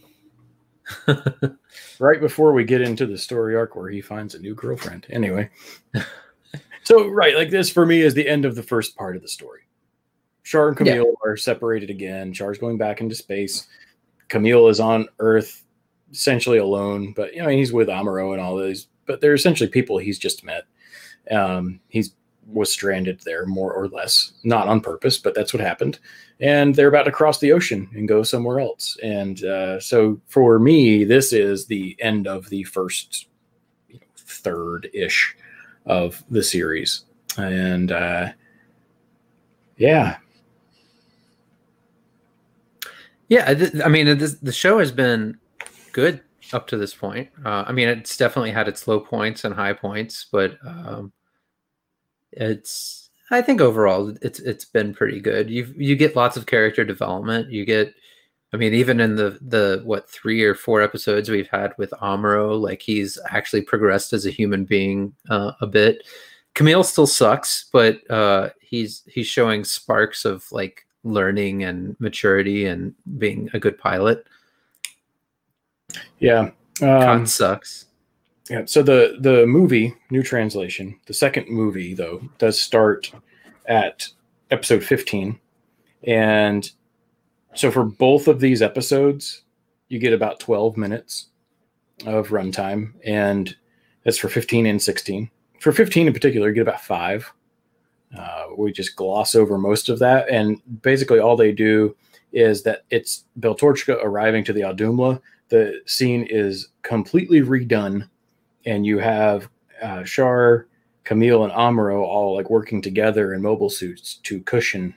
right 1.99 2.19
before 2.19 2.51
we 2.53 2.63
get 2.63 2.81
into 2.81 3.05
the 3.05 3.17
story 3.17 3.55
arc 3.55 3.75
where 3.75 3.89
he 3.89 4.01
finds 4.01 4.33
a 4.35 4.39
new 4.39 4.55
girlfriend. 4.55 5.05
Anyway, 5.11 5.49
so 6.89 7.07
right, 7.07 7.35
like 7.35 7.51
this 7.51 7.69
for 7.69 7.85
me 7.85 8.01
is 8.01 8.15
the 8.15 8.27
end 8.27 8.45
of 8.45 8.55
the 8.55 8.63
first 8.63 8.95
part 8.95 9.15
of 9.15 9.21
the 9.21 9.27
story. 9.27 9.61
Char 10.43 10.69
and 10.69 10.77
Camille 10.77 11.13
are 11.23 11.37
separated 11.37 11.91
again. 11.91 12.33
Char's 12.33 12.57
going 12.57 12.79
back 12.79 12.99
into 12.99 13.13
space. 13.13 13.67
Camille 14.27 14.69
is 14.69 14.79
on 14.79 15.07
Earth, 15.19 15.63
essentially 16.11 16.57
alone, 16.57 17.13
but 17.15 17.35
you 17.35 17.43
know 17.43 17.49
he's 17.49 17.71
with 17.71 17.89
Amuro 17.89 18.33
and 18.33 18.41
all 18.41 18.57
those. 18.57 18.87
But 19.05 19.21
they're 19.21 19.35
essentially 19.35 19.69
people 19.69 19.99
he's 19.99 20.17
just 20.17 20.43
met. 20.43 20.63
Um, 21.29 21.79
he's 21.89 22.15
was 22.47 22.71
stranded 22.71 23.19
there 23.23 23.45
more 23.45 23.71
or 23.71 23.87
less, 23.89 24.33
not 24.43 24.67
on 24.67 24.81
purpose, 24.81 25.19
but 25.19 25.35
that's 25.35 25.53
what 25.53 25.61
happened. 25.61 25.99
And 26.39 26.73
they're 26.73 26.87
about 26.87 27.03
to 27.03 27.11
cross 27.11 27.37
the 27.37 27.51
ocean 27.51 27.87
and 27.93 28.07
go 28.07 28.23
somewhere 28.23 28.59
else. 28.59 28.97
And 29.03 29.43
uh, 29.43 29.79
so 29.79 30.19
for 30.25 30.57
me, 30.57 31.03
this 31.03 31.31
is 31.33 31.67
the 31.67 31.95
end 31.99 32.25
of 32.25 32.49
the 32.49 32.63
first 32.63 33.27
you 33.87 33.99
know, 33.99 34.07
third 34.17 34.89
ish 34.91 35.35
of 35.89 36.23
the 36.29 36.41
series. 36.41 37.03
And 37.37 37.91
uh, 37.91 38.29
yeah, 39.77 40.17
Yeah, 43.29 43.53
I 43.85 43.89
mean, 43.89 44.17
this, 44.17 44.33
the 44.33 44.51
show 44.51 44.79
has 44.79 44.91
been 44.91 45.37
good 45.91 46.21
up 46.51 46.67
to 46.67 46.77
this 46.77 46.95
point. 46.95 47.29
Uh, 47.45 47.63
I 47.67 47.71
mean, 47.71 47.87
it's 47.87 48.17
definitely 48.17 48.49
had 48.49 48.67
its 48.67 48.87
low 48.87 48.99
points 48.99 49.43
and 49.43 49.53
high 49.53 49.73
points, 49.73 50.25
but 50.31 50.57
um, 50.65 51.13
it's. 52.31 53.11
I 53.31 53.43
think 53.43 53.61
overall, 53.61 54.15
it's 54.23 54.39
it's 54.39 54.65
been 54.65 54.95
pretty 54.95 55.19
good. 55.19 55.51
You 55.51 55.71
you 55.77 55.95
get 55.95 56.15
lots 56.15 56.37
of 56.37 56.47
character 56.47 56.83
development. 56.83 57.51
You 57.51 57.63
get, 57.63 57.93
I 58.51 58.57
mean, 58.57 58.73
even 58.73 58.99
in 58.99 59.15
the 59.15 59.37
the 59.41 59.81
what 59.83 60.09
three 60.09 60.43
or 60.43 60.55
four 60.55 60.81
episodes 60.81 61.29
we've 61.29 61.47
had 61.49 61.73
with 61.77 61.91
Amuro, 62.01 62.59
like 62.59 62.81
he's 62.81 63.19
actually 63.29 63.61
progressed 63.61 64.11
as 64.13 64.25
a 64.25 64.31
human 64.31 64.65
being 64.65 65.13
uh, 65.29 65.51
a 65.61 65.67
bit. 65.67 66.03
Camille 66.55 66.83
still 66.83 67.05
sucks, 67.07 67.65
but 67.71 67.99
uh, 68.09 68.49
he's 68.59 69.03
he's 69.07 69.27
showing 69.27 69.63
sparks 69.63 70.25
of 70.25 70.51
like 70.51 70.87
learning 71.03 71.63
and 71.63 71.95
maturity 71.99 72.65
and 72.65 72.93
being 73.17 73.49
a 73.53 73.59
good 73.59 73.77
pilot. 73.77 74.25
yeah. 76.19 76.49
Khan 76.79 77.19
Um, 77.19 77.25
sucks. 77.25 77.85
Yeah. 78.49 78.63
So 78.65 78.81
the 78.81 79.17
the 79.21 79.45
movie, 79.45 79.93
new 80.09 80.23
translation, 80.23 80.99
the 81.05 81.13
second 81.13 81.49
movie 81.49 81.93
though 81.93 82.21
does 82.39 82.59
start 82.59 83.11
at 83.67 84.07
episode 84.49 84.83
fifteen, 84.83 85.39
and 86.03 86.69
so 87.53 87.71
for 87.71 87.83
both 87.83 88.27
of 88.27 88.39
these 88.39 88.61
episodes, 88.61 89.43
you 89.87 89.99
get 89.99 90.13
about 90.13 90.39
twelve 90.39 90.77
minutes 90.77 91.27
of 92.05 92.29
runtime, 92.29 92.93
and 93.05 93.55
that's 94.03 94.17
for 94.17 94.29
fifteen 94.29 94.65
and 94.65 94.81
sixteen. 94.81 95.29
For 95.59 95.71
fifteen 95.71 96.07
in 96.07 96.13
particular, 96.13 96.49
you 96.49 96.55
get 96.55 96.61
about 96.61 96.81
five. 96.81 97.31
Uh, 98.17 98.45
we 98.57 98.71
just 98.71 98.95
gloss 98.95 99.35
over 99.35 99.57
most 99.57 99.89
of 99.89 99.99
that, 99.99 100.29
and 100.29 100.61
basically 100.81 101.19
all 101.19 101.35
they 101.35 101.51
do 101.51 101.95
is 102.31 102.63
that 102.63 102.83
it's 102.89 103.25
Beltorchika 103.39 103.97
arriving 104.03 104.43
to 104.45 104.53
the 104.53 104.61
Audhumla. 104.61 105.21
The 105.49 105.81
scene 105.85 106.27
is 106.29 106.69
completely 106.83 107.41
redone 107.41 108.07
and 108.65 108.85
you 108.85 108.99
have 108.99 109.49
uh, 109.81 110.03
Char, 110.03 110.67
Camille, 111.03 111.43
and 111.43 111.53
Amuro 111.53 112.03
all 112.03 112.35
like 112.35 112.49
working 112.49 112.81
together 112.81 113.33
in 113.33 113.41
mobile 113.41 113.69
suits 113.69 114.15
to 114.23 114.41
cushion 114.41 114.93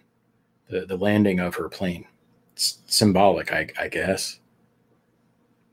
the, 0.68 0.84
the 0.84 0.96
landing 0.96 1.40
of 1.40 1.54
her 1.54 1.68
plane. 1.68 2.06
Symbolic, 2.54 3.52
I, 3.52 3.68
I 3.78 3.88
guess. 3.88 4.38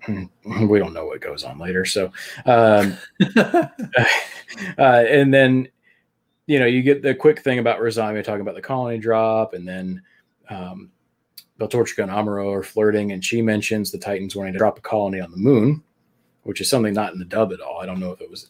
Hmm, 0.04 0.26
We 0.68 0.80
don't 0.80 0.94
know 0.94 1.06
what 1.06 1.22
goes 1.22 1.44
on 1.44 1.60
later, 1.60 1.86
so 1.86 2.12
um, 2.46 2.98
uh, 3.36 3.68
and 4.78 5.34
then 5.34 5.68
you 6.48 6.60
know 6.60 6.66
you 6.66 6.82
get 6.82 7.02
the 7.02 7.14
quick 7.14 7.42
thing 7.42 7.60
about 7.60 7.82
Rosami 7.82 8.24
talking 8.24 8.42
about 8.42 8.56
the 8.56 8.62
colony 8.62 8.98
drop, 8.98 9.54
and 9.54 9.68
then 9.68 10.02
um, 10.50 10.90
Beltorchika 11.60 12.04
and 12.04 12.12
Amuro 12.12 12.54
are 12.54 12.64
flirting, 12.64 13.12
and 13.12 13.24
she 13.24 13.42
mentions 13.42 13.92
the 13.92 13.98
Titans 13.98 14.36
wanting 14.36 14.54
to 14.54 14.60
drop 14.60 14.78
a 14.78 14.82
colony 14.82 15.20
on 15.20 15.32
the 15.32 15.38
moon, 15.38 15.84
which 16.44 16.62
is 16.62 16.70
something 16.70 16.94
not 16.94 17.14
in 17.14 17.20
the 17.20 17.26
dub 17.26 17.52
at 17.52 17.60
all. 17.62 17.82
I 17.82 17.86
don't 17.86 18.00
know 18.00 18.12
if 18.12 18.22
it 18.22 18.32
was 18.32 18.50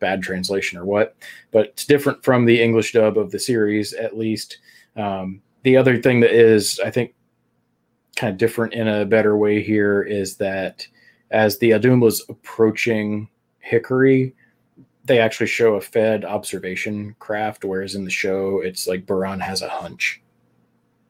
bad 0.00 0.20
translation 0.20 0.78
or 0.78 0.84
what, 0.84 1.14
but 1.52 1.66
it's 1.66 1.86
different 1.86 2.24
from 2.24 2.44
the 2.44 2.60
English 2.60 2.92
dub 2.92 3.16
of 3.16 3.30
the 3.30 3.38
series, 3.38 3.92
at 3.94 4.18
least. 4.18 4.58
Um, 4.96 5.40
the 5.62 5.76
other 5.76 6.02
thing 6.02 6.18
that 6.20 6.32
is, 6.32 6.80
I 6.80 6.90
think, 6.90 7.14
kind 8.16 8.30
of 8.30 8.38
different 8.38 8.74
in 8.74 8.88
a 8.88 9.04
better 9.04 9.36
way 9.36 9.62
here 9.62 10.02
is 10.02 10.36
that 10.36 10.86
as 11.30 11.58
the 11.58 11.70
Audhumla's 11.70 12.24
approaching 12.28 13.28
Hickory, 13.60 14.34
they 15.04 15.18
actually 15.18 15.46
show 15.46 15.74
a 15.74 15.80
Fed 15.80 16.24
observation 16.24 17.16
craft, 17.18 17.64
whereas 17.64 17.94
in 17.94 18.04
the 18.04 18.10
show, 18.10 18.60
it's 18.60 18.86
like 18.86 19.06
Buran 19.06 19.40
has 19.40 19.62
a 19.62 19.68
hunch. 19.68 20.20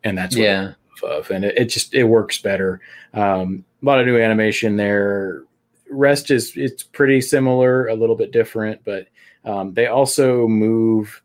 And 0.05 0.17
that's 0.17 0.37
what 0.37 0.43
yeah, 0.43 0.73
of. 1.03 1.31
And 1.31 1.45
it, 1.45 1.57
it 1.59 1.65
just 1.67 1.95
it 1.95 2.05
works 2.05 2.41
better. 2.41 2.81
Um 3.15 3.65
a 3.83 3.87
lot 3.87 4.01
of 4.01 4.07
new 4.07 4.19
animation 4.19 4.77
there. 4.77 5.45
Rest 5.91 6.31
is 6.31 6.57
it's 6.57 6.83
pretty 6.83 7.21
similar 7.21 7.89
a 7.89 7.95
little 7.95 8.17
bit 8.17 8.33
different 8.33 8.81
but 8.85 9.09
um 9.45 9.75
they 9.75 9.87
also 9.87 10.47
move 10.49 11.23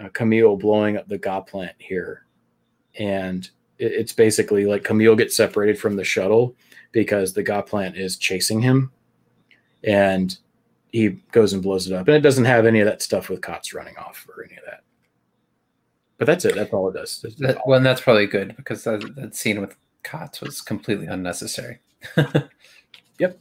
uh, 0.00 0.08
camille 0.10 0.56
blowing 0.56 0.96
up 0.96 1.08
the 1.08 1.18
Gaplant 1.18 1.74
here. 1.78 2.24
And 2.98 3.48
it's 3.78 4.12
basically 4.12 4.66
like 4.66 4.84
camille 4.84 5.16
gets 5.16 5.36
separated 5.36 5.78
from 5.78 5.96
the 5.96 6.04
shuttle 6.04 6.54
because 6.92 7.32
the 7.32 7.44
Gaplant 7.44 7.96
is 7.96 8.16
chasing 8.16 8.60
him 8.60 8.90
and 9.84 10.38
he 10.90 11.10
goes 11.32 11.52
and 11.52 11.62
blows 11.62 11.86
it 11.86 11.92
up 11.92 12.08
and 12.08 12.16
it 12.16 12.20
doesn't 12.20 12.44
have 12.44 12.66
any 12.66 12.80
of 12.80 12.86
that 12.86 13.02
stuff 13.02 13.28
with 13.28 13.42
Katz 13.42 13.72
running 13.74 13.96
off 13.96 14.26
or 14.28 14.44
any 14.44 14.56
of 14.56 14.64
that 14.64 14.82
but 16.16 16.26
that's 16.26 16.44
it 16.44 16.54
that's 16.54 16.72
all 16.72 16.88
it 16.88 16.94
does 16.94 17.20
That's- 17.22 17.38
that, 17.40 17.62
well, 17.66 17.76
and 17.76 17.86
that's 17.86 18.00
probably 18.00 18.26
good 18.26 18.56
because 18.56 18.84
that, 18.84 19.14
that 19.16 19.34
scene 19.34 19.60
with 19.60 19.76
Katz 20.02 20.40
was 20.40 20.60
completely 20.60 21.06
unnecessary. 21.06 21.80
Yep. 23.18 23.38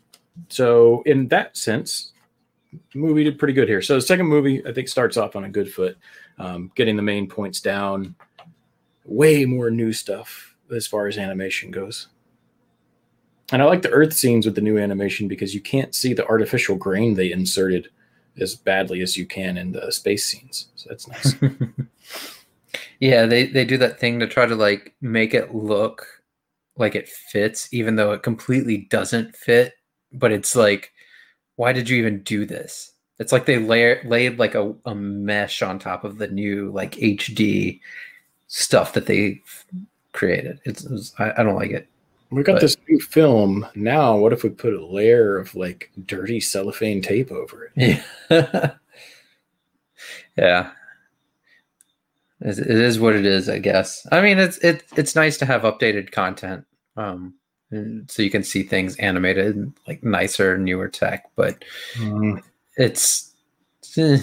So 0.50 1.02
in 1.06 1.28
that 1.30 1.56
sense, 1.56 2.14
movie 2.94 3.24
did 3.24 3.40
pretty 3.40 3.54
good 3.54 3.68
here. 3.68 3.82
So 3.82 3.96
the 3.96 4.02
second 4.02 4.26
movie, 4.26 4.66
I 4.66 4.74
think, 4.74 4.88
starts 4.88 5.18
off 5.18 5.36
on 5.36 5.44
a 5.46 5.50
good 5.50 5.72
foot, 5.72 5.98
um, 6.40 6.72
getting 6.76 6.96
the 6.96 7.02
main 7.04 7.28
points 7.28 7.62
down. 7.62 8.16
Way 9.08 9.46
more 9.46 9.72
new 9.72 9.92
stuff 9.92 10.56
as 10.70 10.86
far 10.86 11.08
as 11.08 11.18
animation 11.18 11.72
goes. 11.72 12.08
And 13.52 13.62
I 13.62 13.66
like 13.66 13.82
the 13.82 13.90
Earth 13.90 14.14
scenes 14.14 14.46
with 14.46 14.56
the 14.56 14.62
new 14.62 14.78
animation 14.78 15.28
because 15.28 15.56
you 15.56 15.62
can't 15.62 15.96
see 15.96 16.14
the 16.14 16.28
artificial 16.28 16.76
grain 16.76 17.16
they 17.16 17.32
inserted 17.32 17.90
as 18.40 18.56
badly 18.56 19.02
as 19.02 19.18
you 19.18 19.26
can 19.26 19.58
in 19.58 19.72
the 19.72 19.92
space 19.92 20.26
scenes. 20.26 20.68
So 20.76 20.90
that's 20.90 21.08
nice. 21.08 21.36
yeah, 23.00 23.26
they 23.26 23.48
they 23.48 23.66
do 23.66 23.78
that 23.78 24.00
thing 24.00 24.20
to 24.20 24.28
try 24.28 24.46
to 24.46 24.56
like 24.56 24.94
make 25.02 25.34
it 25.34 25.56
look 25.56 26.06
like 26.76 26.96
it 26.96 27.08
fits, 27.08 27.70
even 27.74 27.96
though 27.96 28.12
it 28.12 28.24
completely 28.24 28.78
doesn't 28.90 29.36
fit. 29.36 29.74
But 30.12 30.32
it's 30.32 30.56
like, 30.56 30.92
why 31.56 31.74
did 31.74 31.90
you 31.90 31.98
even 31.98 32.24
do 32.24 32.46
this? 32.46 32.92
It's 33.20 33.32
like 33.32 33.46
they 33.46 33.58
layer, 33.58 34.02
laid 34.06 34.38
like 34.38 34.56
a, 34.56 34.76
a 34.86 34.94
mesh 34.94 35.62
on 35.62 35.80
top 35.80 36.04
of 36.04 36.18
the 36.18 36.28
new 36.28 36.72
like 36.72 36.92
HD 36.92 37.80
stuff 38.48 38.94
that 38.94 39.06
they 39.06 39.42
created. 40.14 40.60
It's, 40.66 40.84
it's 40.86 41.14
I, 41.20 41.34
I, 41.38 41.44
don't 41.44 41.56
like 41.56 41.72
it. 41.72 41.88
We 42.32 42.44
got 42.44 42.54
but, 42.54 42.62
this 42.62 42.78
new 42.88 43.00
film 43.00 43.68
now. 43.76 44.18
What 44.18 44.34
if 44.34 44.44
we 44.44 44.50
put 44.50 44.74
a 44.74 44.86
layer 44.86 45.38
of 45.38 45.56
like 45.56 45.92
dirty 46.06 46.40
cellophane 46.40 47.02
tape 47.02 47.32
over 47.32 47.72
it? 47.76 48.04
Yeah. 48.30 48.72
yeah. 50.38 50.72
It 52.40 52.60
is 52.60 53.00
what 53.00 53.16
it 53.16 53.26
is, 53.26 53.50
I 53.50 53.60
guess. 53.60 54.06
I 54.12 54.22
mean, 54.22 54.38
it's 54.38 54.58
it, 54.60 54.84
it's 54.96 55.16
nice 55.16 55.38
to 55.38 55.46
have 55.46 55.64
updated 55.64 56.12
content, 56.12 56.66
um, 56.96 57.34
so 58.08 58.22
you 58.22 58.30
can 58.30 58.44
see 58.44 58.62
things 58.62 58.96
animated, 58.98 59.74
like 59.88 60.04
nicer, 60.04 60.56
newer 60.56 60.88
tech. 60.88 61.32
But 61.36 61.64
mm 61.96 62.42
it's 62.80 63.34
eh. 63.98 64.20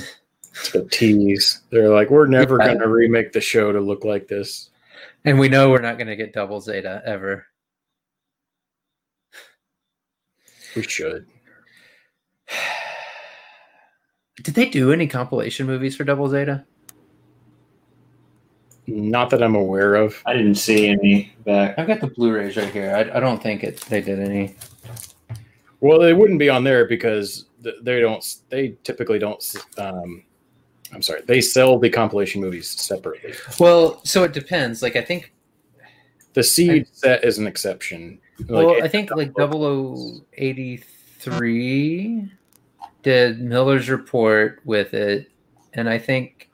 It's 0.55 0.75
a 0.75 0.85
tease. 0.85 1.63
They're 1.71 1.89
like, 1.91 2.11
we're 2.11 2.27
never 2.27 2.59
yeah. 2.59 2.69
going 2.69 2.79
to 2.81 2.89
remake 2.89 3.33
the 3.33 3.41
show 3.41 3.73
to 3.73 3.81
look 3.81 4.05
like 4.05 4.29
this, 4.29 4.71
and 5.25 5.39
we 5.39 5.49
know 5.49 5.71
we're 5.71 5.81
not 5.81 5.99
going 5.99 6.09
to 6.09 6.17
get 6.17 6.33
double 6.33 6.61
Zeta 6.61 7.03
ever. 7.05 7.47
We 10.77 10.83
should. 10.83 11.27
Did 14.43 14.55
they 14.55 14.69
do 14.69 14.93
any 14.93 15.07
compilation 15.07 15.67
movies 15.67 15.97
for 15.97 16.05
Double 16.05 16.29
Zeta? 16.29 16.65
Not 18.87 19.31
that 19.31 19.43
I'm 19.43 19.55
aware 19.55 19.95
of. 19.95 20.21
I 20.27 20.35
didn't 20.35 20.57
see 20.57 20.89
any 20.89 21.33
back. 21.45 21.79
I've 21.79 21.87
got 21.87 22.01
the 22.01 22.09
Blu-rays 22.09 22.57
right 22.57 22.71
here. 22.71 22.95
I, 22.95 23.17
I 23.17 23.21
don't 23.21 23.43
think 23.43 23.65
it 23.65 23.81
they 23.83 24.03
did 24.03 24.19
any. 24.19 24.57
Well, 25.81 25.99
they 25.99 26.13
wouldn't 26.13 26.39
be 26.39 26.51
on 26.51 26.65
there 26.65 26.85
because 26.85 27.47
they 27.61 28.01
don't. 28.01 28.37
They 28.51 28.77
typically 28.83 29.19
don't. 29.19 29.43
Um, 29.79 30.25
I'm 30.95 31.03
sorry. 31.03 31.23
They 31.27 31.41
sell 31.41 31.79
the 31.79 31.91
compilation 31.91 32.41
movies 32.41 32.69
separately. 32.69 33.35
Well, 33.59 34.01
so 34.05 34.23
it 34.25 34.33
depends. 34.33 34.83
Like 34.83 34.97
I 34.97 35.03
think 35.03 35.33
the 36.35 36.43
seed 36.43 36.83
I, 36.83 36.87
set 36.93 37.25
is 37.25 37.39
an 37.39 37.47
exception. 37.47 38.21
Well, 38.49 38.75
like, 38.75 38.83
I 38.83 38.89
think 38.89 39.11
like 39.11 39.33
0083 39.37 42.33
did 43.03 43.41
Miller's 43.41 43.89
report 43.89 44.61
with 44.65 44.93
it, 44.95 45.31
and 45.75 45.89
I 45.89 45.99
think 45.99 46.51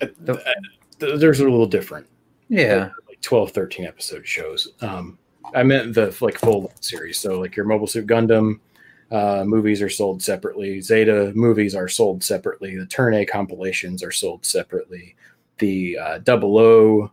the, 0.00 0.40
there's 0.98 1.40
a 1.40 1.44
little 1.44 1.66
different. 1.66 2.06
Yeah, 2.48 2.90
like 3.08 3.20
12, 3.22 3.52
13 3.52 3.86
episode 3.86 4.26
shows. 4.26 4.68
Um, 4.80 5.18
I 5.54 5.62
meant 5.62 5.94
the 5.94 6.16
like 6.20 6.38
full 6.38 6.72
series. 6.80 7.18
So 7.18 7.40
like 7.40 7.56
your 7.56 7.66
Mobile 7.66 7.86
Suit 7.86 8.06
Gundam 8.06 8.60
uh, 9.12 9.44
movies 9.46 9.82
are 9.82 9.90
sold 9.90 10.22
separately. 10.22 10.80
Zeta 10.80 11.32
movies 11.34 11.74
are 11.74 11.88
sold 11.88 12.24
separately. 12.24 12.76
The 12.78 12.86
Turn 12.86 13.12
A 13.12 13.26
compilations 13.26 14.02
are 14.02 14.10
sold 14.10 14.44
separately. 14.44 15.14
The 15.58 15.98
uh, 15.98 16.18
Double 16.18 16.58
O 16.58 17.10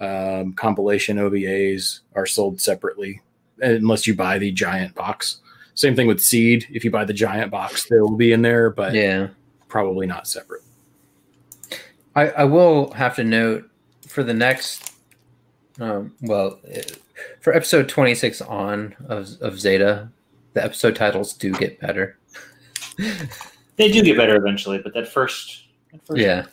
um, 0.00 0.52
compilation 0.52 1.16
OVAs 1.18 2.00
are 2.14 2.24
sold 2.24 2.60
separately, 2.60 3.20
unless 3.58 4.06
you 4.06 4.14
buy 4.14 4.38
the 4.38 4.52
giant 4.52 4.94
box. 4.94 5.40
Same 5.74 5.96
thing 5.96 6.06
with 6.06 6.20
Seed. 6.20 6.66
If 6.70 6.84
you 6.84 6.90
buy 6.92 7.04
the 7.04 7.12
giant 7.12 7.50
box, 7.50 7.86
they 7.88 8.00
will 8.00 8.16
be 8.16 8.32
in 8.32 8.42
there, 8.42 8.70
but 8.70 8.94
yeah, 8.94 9.28
probably 9.66 10.06
not 10.06 10.28
separate. 10.28 10.62
I, 12.14 12.28
I 12.30 12.44
will 12.44 12.92
have 12.92 13.16
to 13.16 13.24
note 13.24 13.68
for 14.06 14.22
the 14.22 14.34
next, 14.34 14.94
um, 15.80 16.14
well, 16.22 16.60
for 17.40 17.52
episode 17.52 17.88
26 17.88 18.40
on 18.42 18.94
of, 19.08 19.30
of 19.40 19.58
Zeta, 19.58 20.10
the 20.52 20.64
episode 20.64 20.96
titles 20.96 21.32
do 21.32 21.52
get 21.52 21.80
better. 21.80 22.18
they 23.76 23.90
do 23.90 24.02
get 24.02 24.16
better 24.16 24.36
eventually, 24.36 24.78
but 24.78 24.94
that 24.94 25.08
first, 25.08 25.64
that 25.92 26.04
first 26.06 26.20
yeah, 26.20 26.46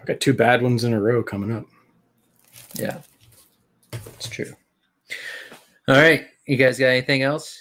I 0.00 0.04
got 0.04 0.20
two 0.20 0.34
bad 0.34 0.62
ones 0.62 0.84
in 0.84 0.92
a 0.92 1.00
row 1.00 1.22
coming 1.22 1.52
up. 1.52 1.66
Yeah, 2.74 3.00
it's 3.92 4.28
true. 4.28 4.52
All 5.88 5.96
right, 5.96 6.26
you 6.46 6.56
guys 6.56 6.78
got 6.78 6.86
anything 6.86 7.22
else? 7.22 7.58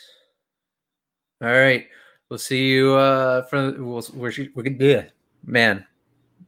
All 1.41 1.49
right, 1.49 1.87
we'll 2.29 2.39
see 2.39 2.67
you 2.69 2.93
uh 2.95 3.43
from 3.43 3.85
we'll, 3.85 4.05
we're 4.13 4.33
we're 4.53 4.63
gonna 4.63 4.77
yeah, 4.79 5.05
man, 5.45 5.85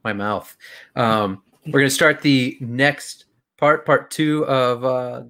my 0.04 0.14
mouth. 0.14 0.56
Um, 0.96 1.44
we're 1.66 1.80
gonna 1.80 1.90
start 1.90 2.22
the 2.22 2.58
next 2.62 3.26
part, 3.58 3.86
part 3.86 4.12
two 4.12 4.46
of 4.46 4.86
uh, 4.86 5.24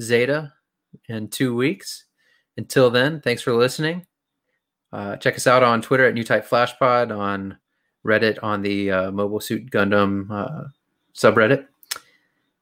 Zeta 0.00 0.52
in 1.08 1.28
two 1.28 1.54
weeks. 1.54 2.05
Until 2.56 2.90
then, 2.90 3.20
thanks 3.20 3.42
for 3.42 3.52
listening. 3.54 4.06
Uh, 4.92 5.16
check 5.16 5.36
us 5.36 5.46
out 5.46 5.62
on 5.62 5.82
Twitter 5.82 6.06
at 6.06 6.14
New 6.14 6.24
Type 6.24 6.48
Flashpod, 6.48 7.16
on 7.16 7.58
Reddit 8.04 8.38
on 8.42 8.62
the 8.62 8.90
uh, 8.90 9.10
Mobile 9.10 9.40
Suit 9.40 9.70
Gundam 9.70 10.30
uh, 10.30 10.68
subreddit. 11.14 11.66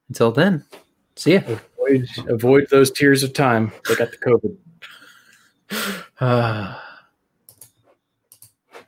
Until 0.08 0.32
then, 0.32 0.64
see 1.16 1.34
ya. 1.34 1.40
Avoid, 1.46 2.08
avoid 2.28 2.66
those 2.70 2.90
tears 2.90 3.22
of 3.22 3.32
time. 3.32 3.72
They 3.88 3.94
got 3.94 4.10
the 4.10 4.56
COVID. 5.70 6.80